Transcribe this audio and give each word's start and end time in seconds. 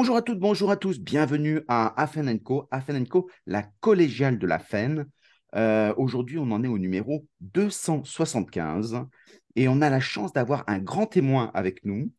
Bonjour 0.00 0.16
à 0.16 0.22
toutes, 0.22 0.38
bonjour 0.38 0.70
à 0.70 0.78
tous, 0.78 0.98
bienvenue 0.98 1.60
à 1.68 2.00
Afen 2.00 2.40
Co, 2.40 2.66
Afen 2.70 3.06
Co, 3.06 3.28
la 3.44 3.64
collégiale 3.80 4.38
de 4.38 4.46
la 4.46 4.58
FEN. 4.58 5.04
Euh, 5.54 5.92
aujourd'hui, 5.98 6.38
on 6.38 6.50
en 6.52 6.64
est 6.64 6.68
au 6.68 6.78
numéro 6.78 7.26
275 7.40 9.02
et 9.56 9.68
on 9.68 9.82
a 9.82 9.90
la 9.90 10.00
chance 10.00 10.32
d'avoir 10.32 10.64
un 10.68 10.78
grand 10.78 11.04
témoin 11.04 11.50
avec 11.52 11.84
nous, 11.84 12.10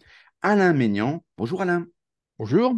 Alain 0.43 0.73
Ménian. 0.73 1.25
Bonjour 1.37 1.63
Alain. 1.63 1.87
Bonjour. 2.37 2.75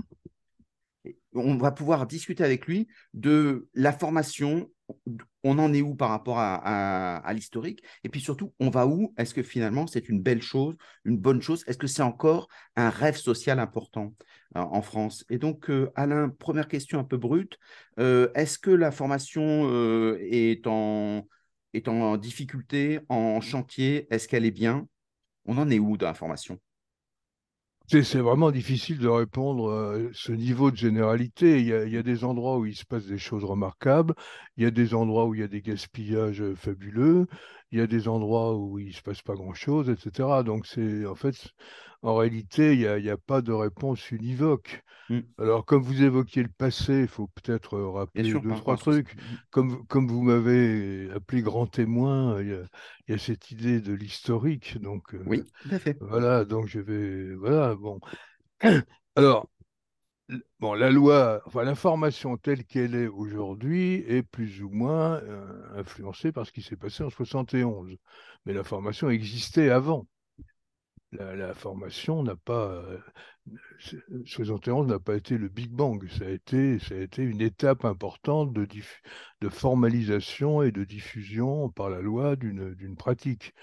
On 1.34 1.58
va 1.58 1.72
pouvoir 1.72 2.08
discuter 2.08 2.46
avec 2.46 2.66
lui 2.66 2.88
de 3.14 3.68
la 3.74 3.92
formation 3.92 4.72
on 5.44 5.60
en 5.60 5.74
est 5.74 5.82
où 5.82 5.96
par 5.96 6.10
rapport 6.10 6.40
à, 6.40 7.32
l'historique? 7.34 7.84
Et 8.04 8.10
puis 8.10 8.22
surtout, 8.22 8.54
on 8.60 8.70
va 8.70 8.88
où? 8.88 9.14
Est-ce 9.18 9.34
que 9.34 9.44
finalement 9.44 9.88
c'est 9.88 10.10
une 10.10 10.22
belle 10.22 10.42
chose, 10.42 10.76
une 11.06 11.18
bonne 11.18 11.42
chose? 11.42 11.64
Est-ce 11.68 11.78
que 11.78 11.88
c'est 11.88 12.02
encore 12.02 12.48
un 12.76 12.90
rêve 12.90 13.18
social 13.18 13.60
important 13.60 14.14
euh, 14.56 14.62
en 14.62 14.82
France? 14.82 15.26
Et 15.30 15.38
donc, 15.38 15.70
euh, 15.70 15.92
Alain, 15.96 16.30
première 16.30 16.68
question 16.68 17.00
un 17.00 17.04
peu 17.04 17.18
brute. 17.18 17.58
Euh, 18.00 18.32
est-ce 18.36 18.58
que 18.60 18.72
la 18.72 18.92
formation 18.92 19.70
est, 20.20 20.68
en, 20.68 21.28
est 21.74 21.88
en 21.88 22.18
difficulté, 22.18 23.00
en 23.10 23.42
chantier? 23.42 24.08
Est-ce 24.12 24.28
qu'elle 24.28 24.46
est 24.46 24.52
bien? 24.52 24.88
On 25.46 25.58
en 25.58 25.70
est 25.70 25.80
où 25.80 25.98
dans 25.98 26.08
la 26.08 26.14
formation? 26.14 26.60
C'est 27.88 28.20
vraiment 28.20 28.52
difficile 28.52 28.98
de 28.98 29.08
répondre 29.08 29.72
à 29.72 29.98
ce 30.14 30.32
niveau 30.32 30.72
de 30.72 30.78
généralité. 30.78 31.60
Il 31.60 31.68
y, 31.68 31.98
a, 31.98 32.04
des 32.04 32.24
endroits 32.24 32.58
où 32.58 32.66
il 32.66 32.76
se 32.76 32.86
passe 32.86 33.06
des 33.06 33.18
choses 33.18 33.44
remarquables, 33.44 34.14
il 34.58 34.64
y 34.64 34.66
a 34.66 34.72
des 34.72 34.94
endroits 34.94 35.26
où 35.26 35.36
il 35.36 35.42
y 35.42 35.44
a 35.44 35.48
des 35.48 35.62
gaspillages 35.62 36.42
euh, 36.42 36.56
fabuleux, 36.56 37.28
il 37.72 37.80
y 37.80 37.82
a 37.82 37.88
des 37.88 38.08
endroits 38.08 38.56
où 38.58 38.80
il 38.80 38.88
ne 38.88 38.94
se 38.94 39.02
passe 39.02 39.22
pas 39.22 39.36
grand-chose, 39.36 39.90
etc. 39.90 40.44
Donc, 40.44 40.66
c'est 40.66 41.06
en 41.06 41.16
fait, 41.16 41.36
en 42.04 42.16
réalité, 42.16 42.74
il 42.74 43.02
n'y 43.02 43.10
a, 43.10 43.18
pas 43.18 43.42
de 43.42 43.54
réponse 43.54 44.12
univoque. 44.12 44.84
Mmh. 45.10 45.20
Alors, 45.38 45.66
comme 45.66 45.82
vous 45.82 46.04
évoquiez 46.04 46.44
le 46.44 46.50
passé, 46.50 47.02
il 47.02 47.08
faut 47.08 47.28
peut-être 47.28 47.80
rappeler 47.80 48.34
deux, 48.34 48.42
trois 48.56 48.76
trucs. 48.76 49.16
Mmh. 49.16 49.20
Comme, 49.52 49.88
comme 49.88 50.08
vous 50.08 50.22
m'avez 50.22 51.10
appelé 51.16 51.42
grand 51.42 51.66
témoin, 51.66 52.42
il 52.42 52.68
y, 53.08 53.14
a, 53.14 53.18
cette 53.18 53.52
idée 53.52 53.80
de 53.80 53.94
l'historique. 53.94 54.80
Donc, 54.82 55.16
euh, 55.16 55.24
oui, 55.26 55.44
tout 55.62 55.70
à 55.72 55.80
fait. 55.80 55.98
Voilà, 56.02 56.44
donc 56.44 56.68
je 56.68 56.80
vais. 56.80 57.36
Voilà, 57.36 57.74
bon. 57.76 58.02
Alors, 59.16 59.48
bon, 60.60 60.74
la 60.74 60.92
loi, 60.92 61.42
enfin, 61.46 61.64
l'information 61.64 62.36
telle 62.36 62.66
qu'elle 62.66 62.96
est 62.96 63.08
aujourd'hui 63.08 64.04
est 64.08 64.24
plus 64.24 64.62
ou 64.62 64.70
moins 64.70 65.22
euh, 65.22 65.80
influencée 65.80 66.34
par 66.34 66.46
ce 66.46 66.52
qui 66.52 66.62
s'est 66.62 66.76
passé 66.76 67.02
en 67.04 67.10
71. 67.10 67.96
Mais 68.46 68.52
l'information 68.52 69.10
existait 69.10 69.70
avant. 69.70 70.06
La, 71.14 71.54
formation 71.54 72.24
n'a 72.24 72.36
pas. 72.36 72.68
Euh, 72.72 72.98
71 74.26 74.88
n'a 74.88 75.00
pas 75.00 75.16
été 75.16 75.38
le 75.38 75.50
Big 75.50 75.70
Bang, 75.70 76.08
ça 76.10 76.26
a 76.26 76.30
été, 76.30 76.80
ça 76.80 76.96
a 76.96 77.00
été 77.00 77.24
une 77.24 77.42
étape 77.42 77.84
importante 77.84 78.54
de, 78.54 78.66
de 79.42 79.50
formalisation 79.50 80.64
et 80.64 80.72
de 80.72 80.86
diffusion 80.86 81.70
par 81.70 81.90
la 81.90 82.02
loi 82.02 82.36
d'une 82.38 82.96
pratique. 82.98 83.54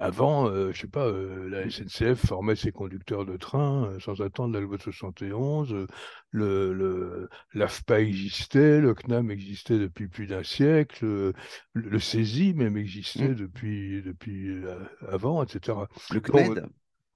Avant, 0.00 0.48
euh, 0.48 0.70
je 0.72 0.82
sais 0.82 0.86
pas, 0.86 1.06
euh, 1.06 1.48
la 1.48 1.68
SNCF 1.68 2.24
formait 2.24 2.54
ses 2.54 2.70
conducteurs 2.70 3.26
de 3.26 3.36
train 3.36 3.86
euh, 3.86 3.98
sans 3.98 4.20
attendre 4.20 4.54
la 4.54 4.60
loi 4.60 4.76
de 4.76 4.82
71. 4.82 5.88
le, 6.30 6.72
le 6.72 7.28
l'AFPA 7.52 8.00
existait, 8.00 8.80
le 8.80 8.94
CNAM 8.94 9.32
existait 9.32 9.78
depuis 9.78 10.06
plus 10.06 10.28
d'un 10.28 10.44
siècle, 10.44 11.04
le, 11.04 11.32
le 11.74 11.98
CESI 11.98 12.54
même 12.54 12.76
existait 12.76 13.30
mmh. 13.30 13.34
depuis, 13.34 14.02
depuis 14.02 14.62
avant, 15.08 15.42
etc. 15.42 15.78
Le 16.12 16.20
CNED. 16.20 16.64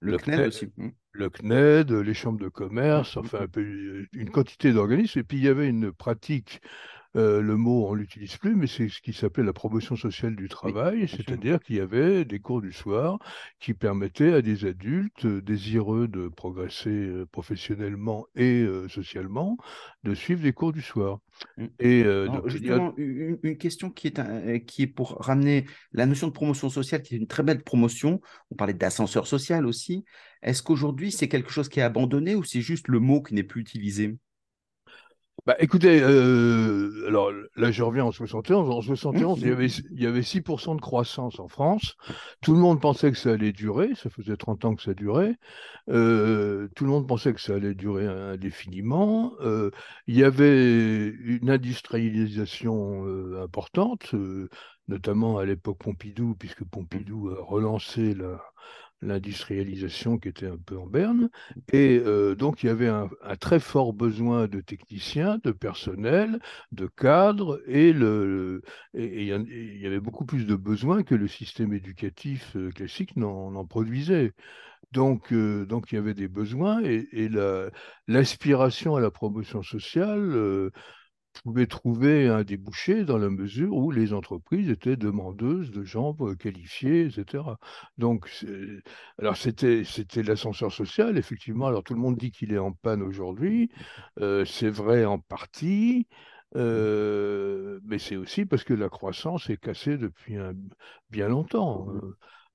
Le, 0.02 0.18
CNED, 0.18 0.48
aussi. 0.48 0.68
Le 1.12 1.30
CNED, 1.30 1.92
les 1.92 2.14
chambres 2.14 2.40
de 2.40 2.48
commerce, 2.48 3.16
mmh, 3.16 3.20
enfin 3.20 3.40
un 3.42 3.48
peu, 3.48 4.06
une 4.12 4.30
quantité 4.30 4.72
d'organismes. 4.72 5.20
Et 5.20 5.24
puis 5.24 5.38
il 5.38 5.44
y 5.44 5.48
avait 5.48 5.68
une 5.68 5.92
pratique 5.92 6.60
euh, 7.14 7.42
le 7.42 7.56
mot, 7.56 7.86
on 7.88 7.94
ne 7.94 8.00
l'utilise 8.00 8.36
plus, 8.38 8.56
mais 8.56 8.66
c'est 8.66 8.88
ce 8.88 9.02
qui 9.02 9.12
s'appelait 9.12 9.44
la 9.44 9.52
promotion 9.52 9.96
sociale 9.96 10.34
du 10.34 10.48
travail, 10.48 11.06
c'est-à-dire 11.08 11.60
qu'il 11.60 11.76
y 11.76 11.80
avait 11.80 12.24
des 12.24 12.40
cours 12.40 12.62
du 12.62 12.72
soir 12.72 13.18
qui 13.60 13.74
permettaient 13.74 14.32
à 14.32 14.40
des 14.40 14.64
adultes 14.64 15.26
désireux 15.26 16.08
de 16.08 16.28
progresser 16.28 16.88
euh, 16.88 17.26
professionnellement 17.26 18.26
et 18.34 18.62
euh, 18.62 18.88
socialement 18.88 19.58
de 20.04 20.14
suivre 20.14 20.42
des 20.42 20.54
cours 20.54 20.72
du 20.72 20.80
soir. 20.80 21.18
Mmh. 21.56 21.66
Et 21.80 22.04
justement, 22.46 22.94
une, 22.96 23.56
question 23.58 23.90
qui 23.90 24.08
est, 24.08 24.64
qui 24.64 24.82
est 24.82 24.86
pour 24.86 25.16
ramener 25.20 25.66
la 25.92 26.06
notion 26.06 26.26
de 26.26 26.32
promotion 26.32 26.70
sociale, 26.70 27.02
qui 27.02 27.14
est 27.14 27.18
une 27.18 27.26
très 27.26 27.42
belle 27.42 27.62
promotion. 27.62 28.20
On 28.50 28.54
parlait 28.54 28.74
d'ascenseur 28.74 29.26
social 29.26 29.66
aussi. 29.66 30.04
Est-ce 30.42 30.62
qu'aujourd'hui, 30.62 31.12
c'est 31.12 31.28
quelque 31.28 31.50
chose 31.50 31.68
qui 31.68 31.80
est 31.80 31.84
abandonné 31.84 32.34
ou 32.34 32.42
c'est 32.42 32.60
juste 32.60 32.88
le 32.88 32.98
mot 32.98 33.22
qui 33.22 33.34
n'est 33.34 33.42
plus 33.42 33.60
utilisé? 33.60 34.16
Bah, 35.44 35.56
écoutez, 35.58 36.00
euh, 36.00 37.04
alors 37.08 37.32
là, 37.56 37.72
je 37.72 37.82
reviens 37.82 38.04
en 38.04 38.12
71. 38.12 38.70
En 38.70 38.80
71, 38.80 39.40
il, 39.40 39.48
y 39.48 39.50
avait, 39.50 39.66
il 39.66 40.00
y 40.00 40.06
avait 40.06 40.22
6% 40.22 40.76
de 40.76 40.80
croissance 40.80 41.40
en 41.40 41.48
France. 41.48 41.96
Tout 42.42 42.52
le 42.52 42.60
monde 42.60 42.80
pensait 42.80 43.10
que 43.10 43.18
ça 43.18 43.32
allait 43.32 43.52
durer. 43.52 43.90
Ça 43.96 44.08
faisait 44.08 44.36
30 44.36 44.64
ans 44.64 44.74
que 44.76 44.82
ça 44.82 44.94
durait. 44.94 45.34
Euh, 45.88 46.68
tout 46.76 46.84
le 46.84 46.90
monde 46.90 47.08
pensait 47.08 47.34
que 47.34 47.40
ça 47.40 47.54
allait 47.54 47.74
durer 47.74 48.06
indéfiniment. 48.06 49.32
Euh, 49.40 49.72
il 50.06 50.16
y 50.16 50.22
avait 50.22 51.08
une 51.08 51.50
industrialisation 51.50 53.04
importante, 53.42 54.14
notamment 54.86 55.38
à 55.38 55.44
l'époque 55.44 55.78
Pompidou, 55.78 56.36
puisque 56.38 56.64
Pompidou 56.64 57.30
a 57.30 57.42
relancé 57.42 58.14
la, 58.14 58.40
l'industrialisation 59.02 60.18
qui 60.18 60.28
était 60.28 60.46
un 60.46 60.56
peu 60.56 60.78
en 60.78 60.86
berne. 60.86 61.28
Et 61.72 62.00
euh, 62.04 62.34
donc, 62.34 62.62
il 62.62 62.66
y 62.66 62.68
avait 62.70 62.88
un, 62.88 63.10
très 63.40 63.60
fort 63.60 63.92
besoin 63.92 64.46
de 64.46 64.60
techniciens, 64.60 65.38
de 65.42 65.50
personnel, 65.50 66.38
de 66.70 66.86
cadres, 66.86 67.60
et, 67.66 67.92
le, 67.92 68.62
il 68.94 69.24
y 69.24 69.86
avait 69.86 70.00
beaucoup 70.00 70.24
plus 70.24 70.46
de 70.46 70.56
besoins 70.56 71.02
que 71.02 71.14
le 71.14 71.28
système 71.28 71.72
éducatif 71.72 72.56
euh, 72.56 72.70
classique 72.70 73.16
n'en 73.16 73.66
produisait. 73.66 74.32
Donc, 74.92 75.32
euh, 75.32 75.66
donc, 75.66 75.92
il 75.92 75.96
y 75.96 75.98
avait 75.98 76.14
des 76.14 76.28
besoins, 76.28 76.82
et, 76.84 77.08
et 77.12 77.28
l'aspiration 78.08 78.96
à 78.96 79.00
la 79.00 79.10
promotion 79.10 79.62
sociale 79.62 80.70
pouvait 81.40 81.66
trouver 81.66 82.28
un 82.28 82.44
débouché 82.44 83.04
dans 83.04 83.18
la 83.18 83.30
mesure 83.30 83.74
où 83.74 83.90
les 83.90 84.12
entreprises 84.12 84.70
étaient 84.70 84.96
demandeuses 84.96 85.70
de 85.70 85.82
gens 85.82 86.16
euh, 86.20 86.34
qualifiés, 86.34 87.06
etc. 87.06 87.44
Donc, 87.98 88.28
alors 89.18 89.36
c'était 89.36 89.84
c'était 89.84 90.22
l'ascenseur 90.22 90.72
social, 90.72 91.18
effectivement. 91.18 91.66
Alors 91.66 91.82
tout 91.82 91.94
le 91.94 92.00
monde 92.00 92.16
dit 92.16 92.30
qu'il 92.30 92.52
est 92.52 92.58
en 92.58 92.72
panne 92.72 93.02
aujourd'hui. 93.02 93.70
Euh, 94.20 94.44
c'est 94.44 94.70
vrai 94.70 95.04
en 95.04 95.18
partie. 95.18 96.06
Euh, 96.54 97.80
mais 97.84 97.98
c'est 97.98 98.16
aussi 98.16 98.44
parce 98.44 98.62
que 98.64 98.74
la 98.74 98.90
croissance 98.90 99.48
est 99.48 99.56
cassée 99.56 99.96
depuis 99.96 100.36
bien 101.10 101.28
longtemps. 101.28 101.88
Hein. 101.88 102.00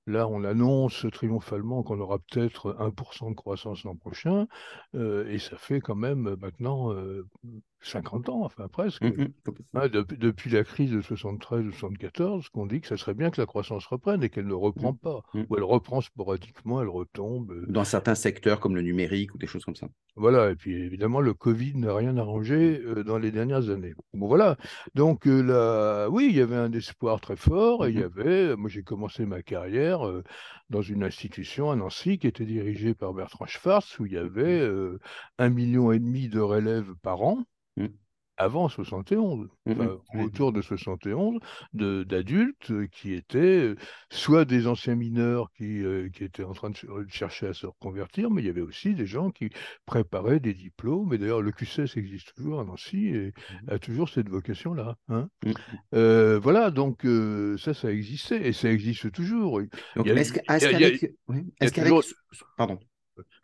Là, 0.06 0.26
on 0.26 0.42
annonce 0.44 1.04
triomphalement 1.12 1.82
qu'on 1.82 2.00
aura 2.00 2.18
peut-être 2.18 2.74
1% 2.78 3.30
de 3.30 3.34
croissance 3.34 3.84
l'an 3.84 3.94
prochain, 3.94 4.46
et 4.94 5.38
ça 5.38 5.58
fait 5.58 5.80
quand 5.80 5.96
même 5.96 6.34
maintenant 6.40 6.94
50 7.80 8.28
ans, 8.28 8.44
enfin 8.44 8.68
presque, 8.68 9.02
mmh 9.02 9.28
hein, 9.74 9.88
depuis, 9.88 10.50
la 10.50 10.64
crise 10.64 10.90
de 10.90 11.00
73-74, 11.00 12.48
qu'on 12.50 12.66
dit 12.66 12.80
que 12.80 12.88
ça 12.88 12.96
serait 12.96 13.14
bien 13.14 13.30
que 13.30 13.40
la 13.40 13.46
croissance 13.46 13.86
reprenne 13.86 14.22
et 14.24 14.30
qu'elle 14.30 14.46
ne 14.46 14.54
reprend 14.54 14.92
mmh. 14.92 14.98
pas, 14.98 15.22
mmh. 15.34 15.42
ou 15.48 15.56
elle 15.56 15.62
reprend 15.62 16.00
sporadiquement, 16.00 16.82
elle 16.82 16.88
retombe. 16.88 17.52
Euh. 17.52 17.66
Dans 17.68 17.84
certains 17.84 18.16
secteurs 18.16 18.58
comme 18.60 18.74
le 18.74 18.82
numérique 18.82 19.34
ou 19.34 19.38
des 19.38 19.46
choses 19.46 19.64
comme 19.64 19.76
ça. 19.76 19.86
Voilà, 20.16 20.50
et 20.50 20.56
puis 20.56 20.74
évidemment, 20.74 21.20
le 21.20 21.34
Covid 21.34 21.76
n'a 21.76 21.94
rien 21.94 22.16
arrangé 22.16 22.80
euh, 22.84 23.04
dans 23.04 23.18
les 23.18 23.30
dernières 23.30 23.70
années. 23.70 23.94
Bon 24.12 24.26
voilà, 24.26 24.56
donc 24.94 25.26
euh, 25.26 25.40
là, 25.40 26.08
oui, 26.08 26.26
il 26.30 26.36
y 26.36 26.40
avait 26.40 26.56
un 26.56 26.72
espoir 26.72 27.20
très 27.20 27.36
fort, 27.36 27.86
et 27.86 27.90
il 27.90 28.00
y 28.00 28.02
avait, 28.02 28.56
moi 28.56 28.68
j'ai 28.68 28.82
commencé 28.82 29.24
ma 29.24 29.42
carrière 29.42 30.00
dans 30.68 30.82
une 30.82 31.04
institution 31.04 31.70
à 31.70 31.76
Nancy 31.76 32.18
qui 32.18 32.26
était 32.26 32.44
dirigée 32.44 32.94
par 32.94 33.14
Bertrand 33.14 33.46
Schwartz, 33.46 33.98
où 34.00 34.06
il 34.06 34.12
y 34.12 34.18
avait 34.18 34.68
un 35.38 35.48
million 35.48 35.92
et 35.92 35.98
demi 35.98 36.28
de 36.28 36.40
relèves 36.40 36.94
par 37.02 37.22
an. 37.22 37.44
Mmh. 37.78 37.86
avant 38.36 38.68
71, 38.68 39.48
mmh 39.66 40.20
autour 40.20 40.52
de 40.52 40.62
71, 40.62 41.38
d'adultes 41.72 42.72
qui 42.90 43.12
étaient 43.12 43.38
euh, 43.38 43.76
soit 44.10 44.44
des 44.44 44.66
anciens 44.66 44.94
mineurs 44.94 45.50
qui, 45.56 45.82
euh, 45.82 46.08
qui, 46.08 46.24
étaient 46.24 46.44
en 46.44 46.52
train 46.52 46.70
de 46.70 46.76
chercher 47.08 47.48
à 47.48 47.54
se 47.54 47.66
reconvertir, 47.66 48.30
mais 48.30 48.42
il 48.42 48.46
y 48.46 48.48
avait 48.48 48.60
aussi 48.60 48.94
des 48.94 49.06
gens 49.06 49.30
qui 49.30 49.50
préparaient 49.86 50.40
des 50.40 50.54
diplômes. 50.54 51.12
Et 51.12 51.18
d'ailleurs, 51.18 51.42
le 51.42 51.50
QCS 51.52 51.96
existe 51.96 52.34
toujours 52.36 52.60
à 52.60 52.64
Nancy 52.64 53.08
et 53.08 53.28
mmh 53.28 53.70
a 53.70 53.78
toujours 53.78 54.08
cette 54.08 54.28
vocation-là. 54.28 54.96
Hein. 55.08 55.28
Euh, 55.94 56.38
voilà, 56.38 56.70
donc 56.70 57.06
ça, 57.58 57.74
ça 57.74 57.92
existait 57.92 58.46
et 58.46 58.52
ça 58.52 58.70
existe 58.70 59.10
toujours. 59.12 59.60
Est-ce 61.60 61.72
qu'avec. 61.72 61.90
Pardon. 62.56 62.78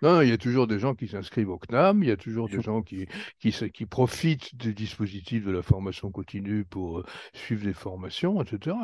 Non, 0.03 0.21
il 0.21 0.29
y 0.29 0.33
a 0.33 0.39
toujours 0.39 0.67
des 0.67 0.79
gens 0.79 0.95
qui 0.95 1.09
s'inscrivent 1.09 1.51
au 1.51 1.59
CNAM, 1.59 2.03
il 2.03 2.09
y 2.09 2.13
a 2.13 2.17
toujours 2.17 2.49
des 2.49 2.61
gens 2.61 2.83
qui, 2.83 3.07
qui, 3.39 3.53
qui, 3.71 3.87
profitent 3.87 4.55
des 4.57 4.73
dispositifs 4.73 5.45
de 5.45 5.51
la 5.51 5.63
formation 5.63 6.11
continue 6.11 6.65
pour 6.65 6.99
euh, 6.99 7.05
suivre 7.33 7.65
des 7.65 7.73
formations, 7.73 8.43
etc. 8.43 8.77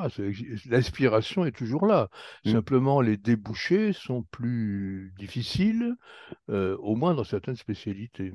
L'aspiration 0.66 1.44
est 1.44 1.56
toujours 1.56 1.86
là. 1.86 2.08
Mmh. 2.44 2.52
Simplement, 2.52 3.00
les 3.00 3.16
débouchés 3.16 3.92
sont 3.92 4.22
plus 4.24 5.12
difficiles, 5.18 5.94
euh, 6.48 6.76
au 6.78 6.96
moins 6.96 7.14
dans 7.14 7.24
certaines 7.24 7.56
spécialités. 7.56 8.32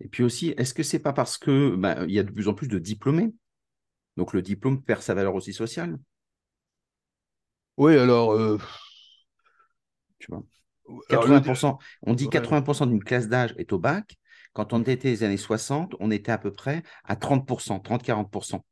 Et 0.00 0.08
puis 0.08 0.22
aussi, 0.22 0.54
est-ce 0.56 0.74
que 0.74 0.82
c'est 0.82 0.98
pas 0.98 1.12
parce 1.12 1.38
que 1.38 1.74
ben, 1.76 2.04
il 2.08 2.14
y 2.14 2.18
a 2.18 2.22
de 2.22 2.30
plus 2.30 2.48
en 2.48 2.54
plus 2.54 2.68
de 2.68 2.78
diplômés? 2.78 3.32
Donc 4.16 4.32
le 4.32 4.42
diplôme 4.42 4.82
perd 4.82 5.02
sa 5.02 5.14
valeur 5.14 5.34
aussi 5.34 5.52
sociale? 5.52 5.98
Oui, 7.76 7.96
alors. 7.96 8.32
euh, 8.32 8.58
tu 10.18 10.30
vois? 10.30 10.42
Alors, 11.08 11.26
le- 11.26 11.40
80%, 11.40 11.78
on 12.02 12.14
dit 12.14 12.28
ouais. 12.28 12.30
80% 12.30 12.86
d'une 12.86 13.02
classe 13.04 13.28
d'âge 13.28 13.54
est 13.58 13.72
au 13.72 13.78
bac. 13.78 14.16
Quand 14.52 14.72
on 14.72 14.82
était 14.82 15.08
les 15.10 15.22
années 15.24 15.36
60, 15.38 15.94
on 16.00 16.10
était 16.10 16.32
à 16.32 16.38
peu 16.38 16.52
près 16.52 16.82
à 17.04 17.16
30%, 17.16 17.80
30-40%. 17.80 18.64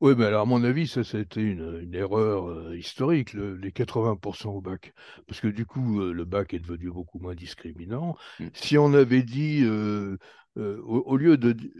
Oui, 0.00 0.14
mais 0.16 0.26
alors 0.26 0.42
à 0.42 0.44
mon 0.44 0.62
avis, 0.62 0.86
ça, 0.88 1.00
été 1.18 1.40
une, 1.40 1.80
une 1.82 1.94
erreur 1.94 2.48
euh, 2.50 2.76
historique, 2.76 3.32
le- 3.32 3.56
les 3.56 3.72
80% 3.72 4.52
au 4.52 4.60
bac. 4.60 4.92
Parce 5.26 5.40
que 5.40 5.48
du 5.48 5.64
coup, 5.66 6.00
euh, 6.02 6.12
le 6.12 6.24
bac 6.26 6.52
est 6.54 6.58
devenu 6.60 6.90
beaucoup 6.90 7.18
moins 7.18 7.34
discriminant. 7.34 8.16
Mm. 8.40 8.50
Si 8.52 8.76
on 8.76 8.92
avait 8.92 9.22
dit, 9.22 9.62
euh, 9.64 10.18
euh, 10.58 10.80
au, 10.82 11.00
au 11.06 11.16
lieu 11.16 11.36
de... 11.38 11.52
di- 11.52 11.72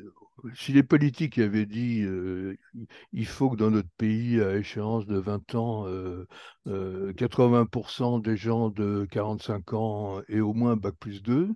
Si 0.54 0.72
les 0.72 0.82
politiques 0.82 1.38
avaient 1.38 1.66
dit, 1.66 2.02
euh, 2.02 2.56
il 2.74 2.86
il 3.12 3.26
faut 3.26 3.50
que 3.50 3.56
dans 3.56 3.70
notre 3.70 3.88
pays, 3.98 4.40
à 4.40 4.56
échéance 4.56 5.06
de 5.06 5.18
20 5.18 5.54
ans, 5.54 5.86
euh, 5.86 6.26
euh, 6.68 7.12
80% 7.14 8.18
des 8.18 8.36
gens 8.36 8.70
de 8.70 9.06
45 9.10 9.72
ans 9.74 10.20
aient 10.28 10.40
au 10.40 10.54
moins 10.54 10.76
bac 10.76 10.94
plus 10.98 11.22
2, 11.22 11.50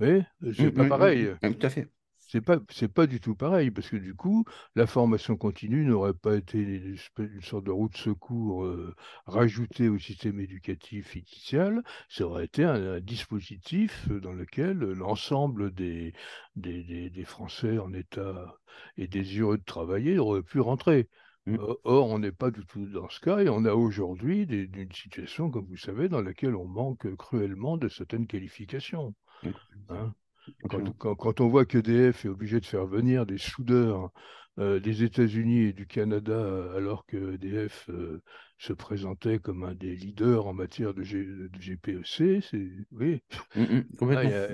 oui, 0.00 0.22
Mm, 0.58 0.64
c'est 0.64 0.70
pas 0.72 0.84
mm, 0.84 1.10
mm, 1.10 1.12
pareil. 1.16 1.28
mm. 1.42 1.54
Tout 1.54 1.66
à 1.66 1.70
fait. 1.70 1.88
C'est 2.32 2.40
pas, 2.40 2.58
c'est 2.70 2.88
pas 2.88 3.06
du 3.06 3.20
tout 3.20 3.34
pareil, 3.34 3.70
parce 3.70 3.90
que 3.90 3.96
du 3.96 4.14
coup, 4.14 4.44
la 4.74 4.86
formation 4.86 5.36
continue 5.36 5.84
n'aurait 5.84 6.14
pas 6.14 6.36
été 6.36 6.58
une, 6.60 6.96
sorte 7.42 7.64
de 7.64 7.70
roue 7.70 7.90
de 7.90 7.96
secours 7.96 8.64
euh, 8.64 8.94
rajoutée 9.26 9.88
au 9.90 9.98
système 9.98 10.40
éducatif 10.40 11.14
initial, 11.14 11.82
ça 12.08 12.24
aurait 12.26 12.46
été 12.46 12.64
un, 12.64 12.94
un 12.94 13.00
dispositif 13.00 14.08
dans 14.08 14.32
lequel 14.32 14.78
l'ensemble 14.78 15.72
des, 15.74 16.14
des, 16.56 16.82
des- 16.84 17.10
des 17.10 17.24
Français 17.24 17.78
en 17.78 17.92
état 17.92 18.56
et 18.96 19.08
désireux 19.08 19.58
de 19.58 19.64
travailler 19.64 20.18
auraient 20.18 20.42
pu 20.42 20.58
rentrer. 20.60 21.08
Mm. 21.46 21.56
Or, 21.84 22.08
on 22.10 22.18
n'est 22.18 22.32
pas 22.32 22.50
du 22.50 22.64
tout 22.66 22.86
dans 22.86 23.08
ce 23.10 23.20
cas, 23.20 23.40
et 23.40 23.48
on 23.50 23.64
a 23.66 23.74
aujourd'hui 23.74 24.42
une 24.44 24.92
situation, 24.92 25.50
comme 25.50 25.66
vous 25.66 25.76
savez, 25.76 26.08
dans 26.08 26.22
laquelle 26.22 26.56
on 26.56 26.66
manque 26.66 27.14
cruellement 27.16 27.76
de 27.76 27.88
certaines 27.88 28.26
qualifications. 28.26 29.14
Mm. 29.42 29.50
hein. 29.90 30.14
Quand, 30.68 30.68
Absolument. 30.78 30.94
quand- 30.98 31.14
quand 31.14 31.40
on 31.40 31.48
voit 31.48 31.64
qu'EDF 31.64 32.24
est 32.24 32.28
obligé 32.28 32.60
de 32.60 32.66
faire 32.66 32.86
venir 32.86 33.26
des 33.26 33.38
soudeurs 33.38 34.10
euh, 34.58 34.80
des 34.80 35.02
États-Unis 35.02 35.60
et 35.68 35.72
du 35.72 35.86
Canada, 35.86 36.66
alors 36.76 37.06
que 37.06 37.34
EDF 37.34 37.88
euh, 37.88 38.20
se 38.58 38.74
présentait 38.74 39.38
comme 39.38 39.64
un 39.64 39.74
des 39.74 39.96
leaders 39.96 40.46
en 40.46 40.52
matière 40.52 40.92
de, 40.92 41.02
G- 41.02 41.24
de 41.24 41.50
GPEC, 41.58 42.42
c'est 42.42 42.70
oui, 42.92 43.22
Mm, 43.56 43.62
mm. 43.62 43.82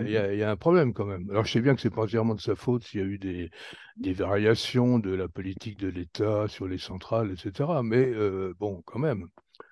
il 0.07 0.11
y 0.11 0.17
a, 0.17 0.35
y 0.35 0.39
y 0.39 0.43
un 0.45 0.57
problème 0.57 0.93
quand 0.93 1.05
même. 1.05 1.29
Alors 1.31 1.45
je 1.45 1.53
sais 1.53 1.61
bien 1.61 1.75
que 1.75 1.81
c'est 1.81 1.91
pas 1.91 2.03
entièrement 2.03 2.35
de 2.37 2.41
sa 2.41 2.55
faute 2.55 2.85
s'il 2.85 3.01
y 3.01 3.03
a 3.03 3.07
eu 3.07 3.19
des, 3.19 3.51
des 3.97 4.13
variations 4.13 4.99
de 5.01 5.11
la 5.11 5.29
politique 5.29 5.79
de 5.79 5.89
l'État 5.89 6.47
sur 6.49 6.69
les 6.69 6.79
centrales, 6.79 7.33
etc. 7.33 7.83
Mais 7.83 8.07
euh, 8.13 8.55
bon, 8.59 8.83
quand 8.87 8.99
même. 9.01 9.27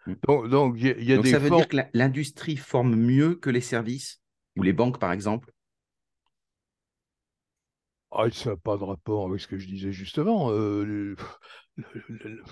Mm. 0.06 0.14
Donc, 0.26 0.48
donc 0.48 0.74
il 0.78 0.86
y 0.86 0.90
a, 0.90 0.98
il 0.98 1.04
y 1.04 1.12
a 1.12 1.16
Donc 1.16 1.24
des 1.24 1.32
ça 1.32 1.38
veut 1.38 1.48
formes- 1.48 1.60
dire 1.60 1.68
que 1.68 1.76
l'industrie 1.94 2.56
forme 2.56 2.96
mieux 2.96 3.34
que 3.36 3.50
les 3.50 3.60
services 3.60 4.20
ou 4.56 4.62
les 4.62 4.72
banques, 4.72 4.98
par 4.98 5.12
exemple? 5.12 5.52
Ah, 8.16 8.30
ça 8.32 8.50
n'a 8.50 8.56
pas 8.56 8.76
de 8.78 8.82
rapport 8.84 9.26
avec 9.28 9.40
ce 9.40 9.46
que 9.46 9.58
je 9.58 9.66
disais 9.66 9.92
juste 9.92 10.18
avant. 10.18 10.50
Euh, 10.50 10.84
le- 10.84 11.16
le- 12.08 12.42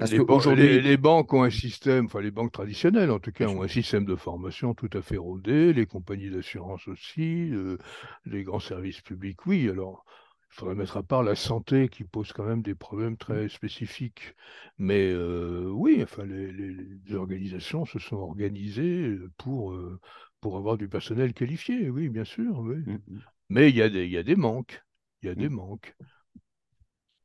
les, 0.00 0.20
ban- 0.20 0.42
qu'aujourd'hui- 0.42 0.80
les- 0.80 0.80
les 0.80 0.96
banques 0.96 1.32
ont 1.32 1.42
un 1.42 1.50
système, 1.50 2.06
enfin 2.06 2.20
les 2.20 2.30
banques 2.30 2.52
traditionnelles 2.52 3.10
en 3.10 3.18
tout 3.18 3.32
cas, 3.32 3.46
ont 3.48 3.62
un 3.62 3.68
système 3.68 4.04
de 4.04 4.16
formation 4.16 4.74
tout 4.74 4.90
à 4.92 5.02
fait 5.02 5.16
rodé, 5.16 5.72
les 5.72 5.86
compagnies 5.86 6.30
d'assurance 6.30 6.86
aussi, 6.88 7.50
euh, 7.52 7.78
les 8.24 8.42
grands 8.44 8.60
services 8.60 9.00
publics, 9.00 9.46
oui. 9.46 9.68
Alors, 9.70 10.04
il 10.52 10.54
faudrait 10.56 10.74
mettre 10.74 10.96
à 10.96 11.02
part 11.02 11.22
la 11.22 11.34
santé 11.36 11.88
qui 11.88 12.04
pose 12.04 12.32
quand 12.32 12.44
même 12.44 12.62
des 12.62 12.74
problèmes 12.74 13.16
très 13.16 13.48
spécifiques. 13.48 14.34
Mais 14.78 15.10
euh, 15.12 15.70
oui, 15.72 16.00
enfin, 16.02 16.24
les, 16.24 16.52
les- 16.52 16.74
les 17.06 17.14
organisations 17.14 17.84
se 17.86 17.98
sont 17.98 18.16
organisées 18.16 19.16
pour, 19.38 19.72
euh, 19.72 20.00
pour 20.40 20.56
avoir 20.56 20.76
du 20.76 20.88
personnel 20.88 21.32
qualifié, 21.34 21.88
oui, 21.90 22.08
bien 22.08 22.24
sûr, 22.24 22.58
oui. 22.60 22.76
Mm, 22.86 22.98
mm. 23.08 23.20
Mais 23.50 23.68
il 23.68 23.76
y 23.76 23.82
a 23.82 23.90
des, 23.90 24.06
il 24.06 24.12
y 24.12 24.16
a 24.16 24.22
des 24.22 24.34
manques. 24.36 24.82
Il 25.22 25.26
y 25.26 25.30
a 25.30 25.34
des 25.34 25.48
Mm. 25.48 25.50
manques. 25.50 25.94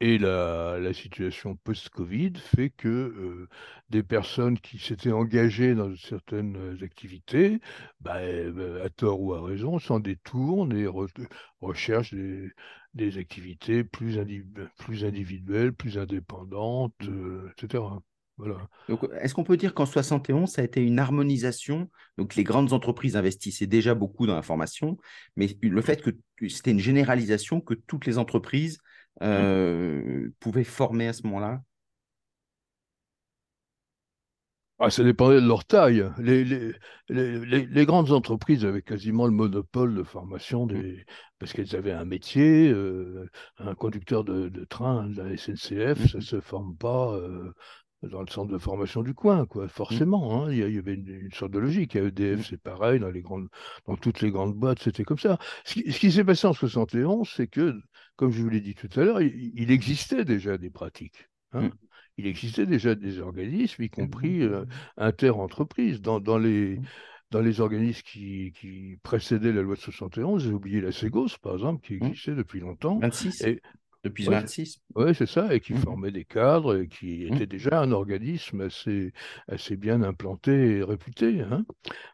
Et 0.02 0.18
la, 0.18 0.78
la 0.80 0.94
situation 0.94 1.56
post-Covid 1.58 2.34
fait 2.38 2.70
que 2.70 2.88
euh, 2.90 3.48
des 3.90 4.04
personnes 4.04 4.60
qui 4.60 4.78
s'étaient 4.78 5.12
engagées 5.14 5.74
dans 5.74 5.96
certaines 5.96 6.78
activités, 6.84 7.60
bah, 8.02 8.18
euh, 8.18 8.84
à 8.86 8.90
tort 8.90 9.22
ou 9.22 9.34
à 9.34 9.42
raison, 9.44 9.80
s'en 9.80 10.00
détournent 10.02 10.76
et 10.76 10.86
re- 10.86 11.10
recherchent 11.62 12.14
des, 12.14 12.52
des 12.94 13.18
activités 13.18 13.84
plus, 13.86 14.18
indi- 14.20 14.44
plus 14.78 15.06
individuelles, 15.06 15.74
plus 15.74 15.98
indépendantes, 15.98 16.94
Mm. 17.02 17.10
euh, 17.10 17.50
etc. 17.58 18.02
Voilà. 18.38 18.68
Donc, 18.90 19.06
est-ce 19.22 19.34
qu'on 19.34 19.46
peut 19.46 19.56
dire 19.56 19.74
qu'en 19.74 19.86
71, 19.86 20.50
ça 20.50 20.62
a 20.62 20.66
été 20.66 20.82
une 20.82 21.00
harmonisation? 21.00 21.90
Donc, 22.18 22.36
les 22.36 22.44
grandes 22.44 22.74
entreprises 22.74 23.16
investissaient 23.16 23.66
déjà 23.68 23.96
beaucoup 23.96 24.28
dans 24.28 24.36
la 24.36 24.42
formation, 24.42 24.98
mais 25.38 25.58
le 25.62 25.82
fait 25.82 26.02
que 26.02 26.10
c'était 26.50 26.72
une 26.72 26.80
généralisation 26.80 27.62
que 27.62 27.74
toutes 27.74 28.06
les 28.06 28.18
entreprises 28.18 28.80
euh, 29.22 30.30
pouvaient 30.42 30.66
former 30.66 31.08
à 31.08 31.14
ce 31.14 31.24
moment-là? 31.24 31.62
Ah, 34.78 34.90
ça 34.90 35.04
dépendait 35.06 35.40
de 35.40 35.48
leur 35.48 35.64
taille. 35.64 36.04
Les, 36.18 36.44
les, 36.44 36.74
les, 37.08 37.86
grandes 37.86 38.12
entreprises 38.12 38.66
avaient 38.66 38.82
quasiment 38.82 39.26
le 39.26 39.32
monopole 39.32 39.96
de 39.96 40.04
formation 40.04 40.66
des, 40.66 41.06
parce 41.40 41.54
qu'elles 41.54 41.78
avaient 41.78 41.94
un 41.94 42.04
métier. 42.04 42.68
euh, 42.70 43.30
un 43.58 43.74
conducteur 43.74 44.26
de, 44.26 44.50
de 44.50 44.66
train 44.66 45.08
de 45.08 45.22
la 45.22 45.38
SNCF, 45.38 46.12
ça 46.12 46.18
ne 46.18 46.24
se 46.24 46.42
forme 46.42 46.76
pas 46.76 47.14
euh, 47.14 47.54
dans 48.10 48.22
le 48.22 48.28
centre 48.30 48.52
de 48.52 48.58
formation 48.58 49.04
du 49.04 49.14
coin, 49.14 49.46
quoi. 49.46 49.68
Forcément, 49.68 50.46
hein. 50.46 50.52
il 50.52 50.58
y, 50.58 50.64
a- 50.64 50.68
il 50.68 50.76
y 50.76 50.78
avait 50.80 50.94
une, 50.96 51.08
une 51.08 51.32
sorte 51.34 51.52
de 51.52 51.60
logique. 51.60 51.96
À 51.96 52.02
EDF, 52.04 52.48
c'est 52.50 52.62
pareil, 52.62 53.00
dans 53.00 53.10
les 53.10 53.22
grandes, 53.22 53.48
dans 53.88 53.96
toutes 53.96 54.22
les 54.22 54.32
grandes 54.32 54.54
boîtes, 54.56 54.80
c'était 54.82 55.04
comme 55.04 55.20
ça. 55.20 55.38
Ce 55.66 55.74
qui, 55.80 56.12
s'est 56.12 56.24
passé 56.24 56.48
en 56.48 56.54
71, 56.54 57.28
c'est 57.36 57.48
que, 57.48 57.76
comme 58.16 58.32
je 58.32 58.42
vous 58.42 58.50
l'ai 58.50 58.62
dit 58.62 58.76
tout 58.76 58.90
à 59.00 59.04
l'heure, 59.04 59.22
il, 59.22 59.52
il 59.56 59.72
existait 59.72 60.26
déjà 60.26 60.58
des 60.58 60.70
pratiques. 60.70 61.30
hein. 61.54 61.64
Mm. 61.64 61.70
Il 62.18 62.28
existait 62.28 62.66
déjà 62.66 62.96
des 62.96 63.20
organismes, 63.20 63.84
y 63.84 63.90
compris 63.90 64.42
euh, 64.42 64.64
inter-entreprises. 64.96 66.02
Dans, 66.02 66.20
dans 66.20 66.38
les, 66.38 66.80
dans 67.32 67.42
les 67.42 67.60
organismes 67.60 68.04
qui, 68.06 68.54
qui 68.60 68.98
précédaient 69.04 69.52
la 69.52 69.62
loi 69.62 69.76
de 69.76 69.82
71, 69.82 70.44
j'ai 70.44 70.52
oublié 70.52 70.80
la 70.82 70.92
Ségos, 70.92 71.28
par 71.42 71.54
exemple, 71.54 71.86
qui 71.86 71.96
existait 71.96 72.36
depuis 72.36 72.60
longtemps. 72.62 73.00
26 73.00 73.42
Et, 73.44 73.62
Depuis 74.06 74.28
Ouais, 74.28 74.30
26 74.30 74.80
ouais, 74.96 75.14
c'est 75.14 75.26
ça, 75.28 75.54
et 75.54 75.60
qui 75.60 75.74
Mhm. 75.74 75.84
formait 75.84 76.12
des 76.12 76.26
cadres, 76.26 76.82
et 76.82 76.88
qui 76.88 77.24
Mhm. 77.30 77.36
était 77.36 77.48
déjà 77.48 77.82
un 77.82 77.92
organisme 77.92 78.62
assez, 78.62 79.14
assez 79.48 79.76
bien 79.78 80.02
implanté 80.04 80.78
et 80.78 80.84
réputé. 80.84 81.42
hein. 81.42 81.66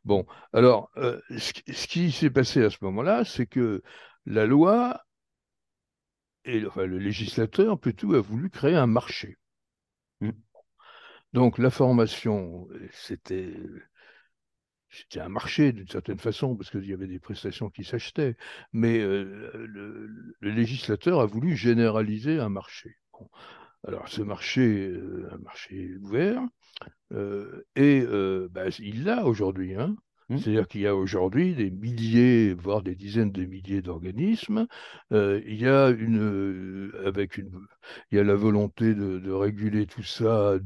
Bon, 0.05 0.25
alors, 0.53 0.91
euh, 0.97 1.19
ce, 1.37 1.53
qui- 1.53 1.73
ce 1.73 1.87
qui 1.87 2.11
s'est 2.11 2.29
passé 2.31 2.63
à 2.63 2.69
ce 2.69 2.77
moment-là, 2.83 3.25
c'est 3.25 3.47
que 3.47 3.83
la 4.25 4.45
loi, 4.45 5.03
et 6.45 6.63
enfin, 6.67 6.85
le 6.85 6.99
législateur 6.99 7.79
plutôt, 7.79 8.13
a 8.13 8.21
voulu 8.21 8.51
créer 8.51 8.75
un 8.75 8.85
marché. 8.85 9.39
Mhm. 10.21 10.41
Donc, 11.33 11.57
la 11.57 11.69
formation, 11.69 12.67
c'était 12.93 13.53
c'était 14.91 15.21
un 15.21 15.29
marché 15.29 15.71
d'une 15.71 15.87
certaine 15.87 16.19
façon, 16.19 16.55
parce 16.55 16.69
qu'il 16.69 16.85
y 16.85 16.93
avait 16.93 17.07
des 17.07 17.19
prestations 17.19 17.69
qui 17.69 17.83
s'achetaient, 17.83 18.35
mais 18.73 18.99
euh, 18.99 19.51
le, 19.55 20.09
le 20.39 20.51
législateur 20.51 21.21
a 21.21 21.25
voulu 21.25 21.55
généraliser 21.55 22.39
un 22.39 22.49
marché. 22.49 22.97
Bon. 23.13 23.29
Alors, 23.87 24.07
ce 24.09 24.21
marché, 24.21 24.89
euh, 24.89 25.29
un 25.31 25.37
marché 25.37 25.95
ouvert, 26.01 26.41
euh, 27.13 27.65
et 27.75 28.05
bah, 28.51 28.65
il 28.79 29.05
l'a 29.05 29.25
aujourd'hui. 29.25 29.75
Hein. 29.75 29.95
Mm. 30.29 30.37
C'est-à-dire 30.37 30.67
qu'il 30.67 30.81
y 30.81 30.87
a 30.87 30.95
aujourd'hui 30.95 31.55
des 31.55 31.71
milliers, 31.71 32.53
voire 32.53 32.83
des 32.83 32.95
dizaines 32.95 33.31
de 33.31 33.45
milliers 33.45 33.81
d'organismes. 33.81 34.67
Il 35.11 35.55
y 35.55 35.67
a 35.67 35.89
une, 35.89 36.91
avec 37.05 37.37
une, 37.37 37.65
il 38.11 38.17
y 38.17 38.19
a 38.19 38.23
la 38.23 38.35
volonté 38.35 38.93
de, 38.93 39.19
de 39.19 39.31
réguler 39.31 39.87
tout 39.87 40.03
ça 40.03 40.57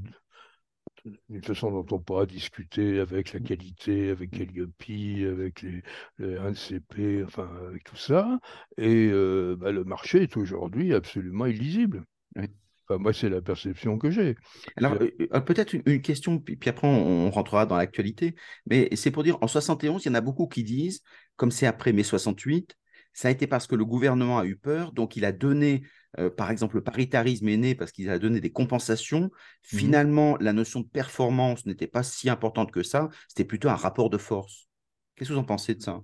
d'une 1.29 1.43
façon 1.43 1.71
dont 1.71 1.85
on 1.95 1.99
pourra 1.99 2.25
discuter 2.25 2.99
avec 2.99 3.33
la 3.33 3.39
qualité, 3.39 4.09
avec 4.09 4.31
Calliope, 4.31 4.73
avec 4.79 5.61
les, 5.61 5.83
les 6.19 6.35
NCP, 6.35 7.23
enfin 7.25 7.49
avec 7.67 7.83
tout 7.83 7.95
ça. 7.95 8.39
Et 8.77 9.09
euh, 9.11 9.55
bah, 9.57 9.71
le 9.71 9.83
marché 9.83 10.23
est 10.23 10.37
aujourd'hui 10.37 10.93
absolument 10.93 11.45
illisible. 11.45 12.03
Oui. 12.35 12.45
Enfin, 12.87 12.99
moi, 12.99 13.13
c'est 13.13 13.29
la 13.29 13.41
perception 13.41 13.97
que 13.97 14.11
j'ai. 14.11 14.35
Alors, 14.77 14.93
euh, 14.93 15.09
euh, 15.33 15.41
peut-être 15.41 15.73
une, 15.73 15.81
une 15.87 16.01
question, 16.01 16.37
puis, 16.39 16.55
puis 16.55 16.69
après 16.69 16.87
on, 16.87 17.25
on 17.27 17.31
rentrera 17.31 17.65
dans 17.65 17.77
l'actualité, 17.77 18.35
mais 18.67 18.89
c'est 18.95 19.09
pour 19.09 19.23
dire, 19.23 19.37
en 19.41 19.47
71, 19.47 20.05
il 20.05 20.09
y 20.09 20.11
en 20.11 20.15
a 20.15 20.21
beaucoup 20.21 20.47
qui 20.47 20.63
disent, 20.63 21.01
comme 21.35 21.49
c'est 21.49 21.65
après 21.65 21.93
mai 21.93 22.03
68, 22.03 22.75
ça 23.13 23.29
a 23.29 23.31
été 23.31 23.47
parce 23.47 23.65
que 23.65 23.75
le 23.75 23.85
gouvernement 23.85 24.37
a 24.37 24.45
eu 24.45 24.55
peur, 24.55 24.91
donc 24.91 25.15
il 25.15 25.25
a 25.25 25.31
donné, 25.31 25.83
euh, 26.19 26.29
par 26.29 26.51
exemple, 26.51 26.75
le 26.75 26.83
paritarisme 26.83 27.47
est 27.47 27.57
né 27.57 27.75
parce 27.75 27.91
qu'il 27.91 28.09
a 28.09 28.19
donné 28.19 28.39
des 28.39 28.51
compensations. 28.51 29.31
Finalement, 29.61 30.37
la 30.39 30.53
notion 30.53 30.79
de 30.81 30.87
performance 30.87 31.65
n'était 31.65 31.87
pas 31.87 32.03
si 32.03 32.29
importante 32.29 32.71
que 32.71 32.83
ça, 32.83 33.09
c'était 33.27 33.45
plutôt 33.45 33.69
un 33.69 33.75
rapport 33.75 34.09
de 34.09 34.17
force. 34.17 34.67
Qu'est-ce 35.15 35.29
que 35.29 35.33
vous 35.33 35.39
en 35.39 35.45
pensez 35.45 35.75
de 35.75 35.81
ça? 35.81 36.01